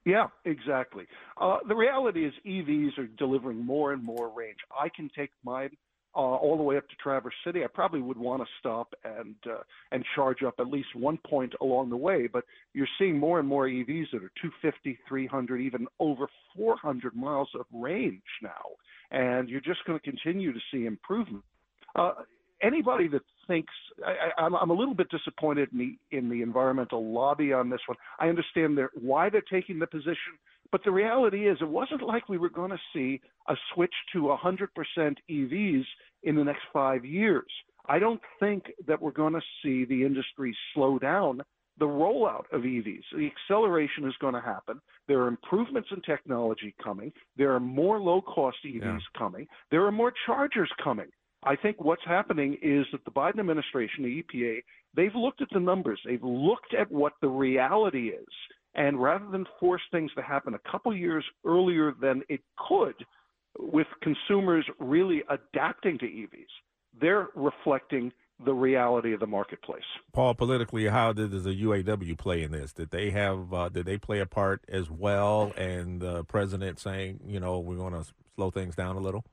Yeah, 0.05 0.27
exactly. 0.45 1.05
Uh, 1.39 1.57
the 1.67 1.75
reality 1.75 2.25
is 2.25 2.33
EVs 2.45 2.97
are 2.97 3.07
delivering 3.07 3.63
more 3.63 3.93
and 3.93 4.03
more 4.03 4.29
range. 4.29 4.57
I 4.77 4.89
can 4.89 5.09
take 5.15 5.29
mine 5.43 5.71
uh, 6.15 6.19
all 6.19 6.57
the 6.57 6.63
way 6.63 6.77
up 6.77 6.87
to 6.89 6.95
Traverse 6.95 7.33
City. 7.45 7.63
I 7.63 7.67
probably 7.67 8.01
would 8.01 8.17
want 8.17 8.41
to 8.41 8.47
stop 8.59 8.93
and 9.03 9.35
uh, 9.45 9.59
and 9.91 10.03
charge 10.15 10.41
up 10.43 10.55
at 10.59 10.67
least 10.67 10.95
one 10.95 11.19
point 11.27 11.53
along 11.61 11.89
the 11.89 11.97
way. 11.97 12.27
But 12.27 12.45
you're 12.73 12.87
seeing 12.97 13.17
more 13.19 13.39
and 13.39 13.47
more 13.47 13.67
EVs 13.67 14.11
that 14.11 14.23
are 14.23 14.31
250, 14.41 14.97
300, 15.07 15.61
even 15.61 15.87
over 15.99 16.27
400 16.55 17.15
miles 17.15 17.49
of 17.53 17.65
range 17.71 18.21
now, 18.41 18.65
and 19.11 19.49
you're 19.49 19.61
just 19.61 19.85
going 19.85 19.99
to 19.99 20.03
continue 20.03 20.51
to 20.51 20.59
see 20.71 20.85
improvement. 20.85 21.43
Uh, 21.95 22.13
anybody 22.61 23.07
that 23.07 23.21
thinks 23.47 23.73
I, 24.05 24.41
I'm, 24.41 24.55
I'm 24.55 24.69
a 24.69 24.73
little 24.73 24.93
bit 24.93 25.09
disappointed 25.09 25.69
in 25.71 25.79
the 25.79 26.17
in 26.17 26.29
the 26.29 26.41
environmental 26.41 27.11
lobby 27.11 27.53
on 27.53 27.69
this 27.69 27.81
one. 27.87 27.97
I 28.19 28.27
understand 28.27 28.77
their, 28.77 28.91
why 28.99 29.29
they're 29.29 29.41
taking 29.41 29.79
the 29.79 29.87
position, 29.87 30.37
but 30.71 30.81
the 30.83 30.91
reality 30.91 31.47
is 31.47 31.57
it 31.61 31.67
wasn't 31.67 32.03
like 32.03 32.29
we 32.29 32.37
were 32.37 32.49
going 32.49 32.71
to 32.71 32.79
see 32.93 33.21
a 33.47 33.55
switch 33.73 33.93
to 34.13 34.35
100% 34.43 34.67
EVs 35.29 35.83
in 36.23 36.35
the 36.35 36.43
next 36.43 36.61
five 36.71 37.03
years. 37.03 37.47
I 37.87 37.97
don't 37.97 38.21
think 38.39 38.65
that 38.87 39.01
we're 39.01 39.11
going 39.11 39.33
to 39.33 39.41
see 39.63 39.85
the 39.85 40.05
industry 40.05 40.55
slow 40.73 40.99
down 40.99 41.41
the 41.79 41.85
rollout 41.85 42.43
of 42.51 42.61
EVs. 42.61 43.03
The 43.15 43.27
acceleration 43.27 44.05
is 44.05 44.13
going 44.19 44.33
to 44.33 44.41
happen. 44.41 44.79
There 45.07 45.21
are 45.21 45.27
improvements 45.27 45.89
in 45.91 46.01
technology 46.01 46.75
coming. 46.83 47.11
There 47.37 47.55
are 47.55 47.59
more 47.59 47.99
low 47.99 48.21
cost 48.21 48.57
EVs 48.65 48.81
yeah. 48.83 48.97
coming. 49.17 49.47
There 49.71 49.85
are 49.85 49.91
more 49.91 50.13
chargers 50.25 50.69
coming. 50.83 51.07
I 51.43 51.55
think 51.55 51.83
what's 51.83 52.03
happening 52.05 52.57
is 52.61 52.85
that 52.91 53.05
the 53.05 53.11
Biden 53.11 53.39
administration, 53.39 54.03
the 54.03 54.23
EPA, 54.23 54.61
they've 54.95 55.15
looked 55.15 55.41
at 55.41 55.47
the 55.51 55.59
numbers, 55.59 55.99
they've 56.05 56.23
looked 56.23 56.73
at 56.73 56.91
what 56.91 57.13
the 57.21 57.29
reality 57.29 58.09
is, 58.09 58.27
and 58.75 59.01
rather 59.01 59.25
than 59.31 59.45
force 59.59 59.81
things 59.91 60.11
to 60.15 60.21
happen 60.21 60.53
a 60.53 60.71
couple 60.71 60.95
years 60.95 61.25
earlier 61.45 61.93
than 62.01 62.23
it 62.29 62.41
could, 62.67 62.95
with 63.57 63.87
consumers 64.01 64.65
really 64.79 65.23
adapting 65.29 65.97
to 65.99 66.05
EVs, 66.05 66.47
they're 66.99 67.27
reflecting 67.35 68.11
the 68.45 68.53
reality 68.53 69.13
of 69.13 69.19
the 69.19 69.27
marketplace. 69.27 69.83
Paul, 70.13 70.33
politically, 70.33 70.87
how 70.87 71.11
did 71.11 71.31
the 71.31 71.49
UAW 71.49 72.17
play 72.17 72.43
in 72.43 72.51
this? 72.51 72.71
Did 72.71 72.89
they 72.89 73.09
have 73.09 73.53
uh, 73.53 73.69
did 73.69 73.85
they 73.85 73.97
play 73.97 74.19
a 74.19 74.25
part 74.25 74.63
as 74.69 74.89
well? 74.89 75.51
And 75.57 75.99
the 75.99 76.23
president 76.23 76.79
saying, 76.79 77.19
you 77.25 77.39
know, 77.39 77.59
we're 77.59 77.75
going 77.75 77.93
to 77.93 78.05
slow 78.35 78.49
things 78.49 78.75
down 78.75 78.95
a 78.95 78.99
little. 78.99 79.25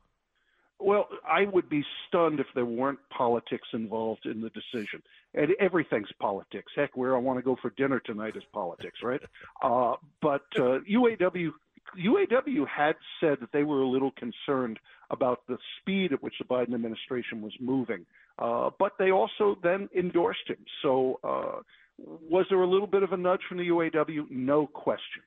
Well, 0.79 1.09
I 1.27 1.45
would 1.45 1.69
be 1.69 1.85
stunned 2.07 2.39
if 2.39 2.47
there 2.55 2.67
weren't 2.67 2.99
politics 3.17 3.69
involved 3.73 4.27
in 4.27 4.41
the 4.41 4.51
decision. 4.51 5.03
And 5.35 5.53
everything's 5.59 6.13
politics. 6.21 6.73
Heck, 6.77 6.97
where 6.97 7.17
I 7.17 7.19
want 7.19 7.39
to 7.39 7.43
go 7.43 7.57
for 7.61 7.71
dinner 7.71 8.01
tonight 8.01 8.37
is 8.37 8.43
politics, 8.53 9.01
right? 9.03 9.21
Uh, 9.63 9.95
but 10.21 10.43
uh, 10.59 10.81
UAW 10.91 11.51
UAW 11.99 12.67
had 12.69 12.95
said 13.21 13.39
that 13.41 13.53
they 13.53 13.63
were 13.63 13.81
a 13.81 13.89
little 13.89 14.13
concerned 14.13 14.79
about 15.11 15.47
the 15.49 15.57
speed 15.81 16.13
at 16.13 16.23
which 16.23 16.35
the 16.39 16.45
Biden 16.45 16.75
administration 16.75 17.41
was 17.41 17.53
moving, 17.61 18.05
uh, 18.39 18.71
but 18.79 18.93
they 18.99 19.11
also 19.11 19.57
then 19.63 19.89
endorsed 19.97 20.49
him. 20.49 20.59
So, 20.83 21.21
uh, 21.25 21.63
was 21.99 22.47
there 22.51 22.61
a 22.61 22.69
little 22.69 22.87
bit 22.87 23.03
of 23.03 23.13
a 23.13 23.17
nudge 23.17 23.41
from 23.49 23.59
the 23.59 23.69
UAW? 23.69 24.31
No 24.31 24.67
question. 24.67 25.23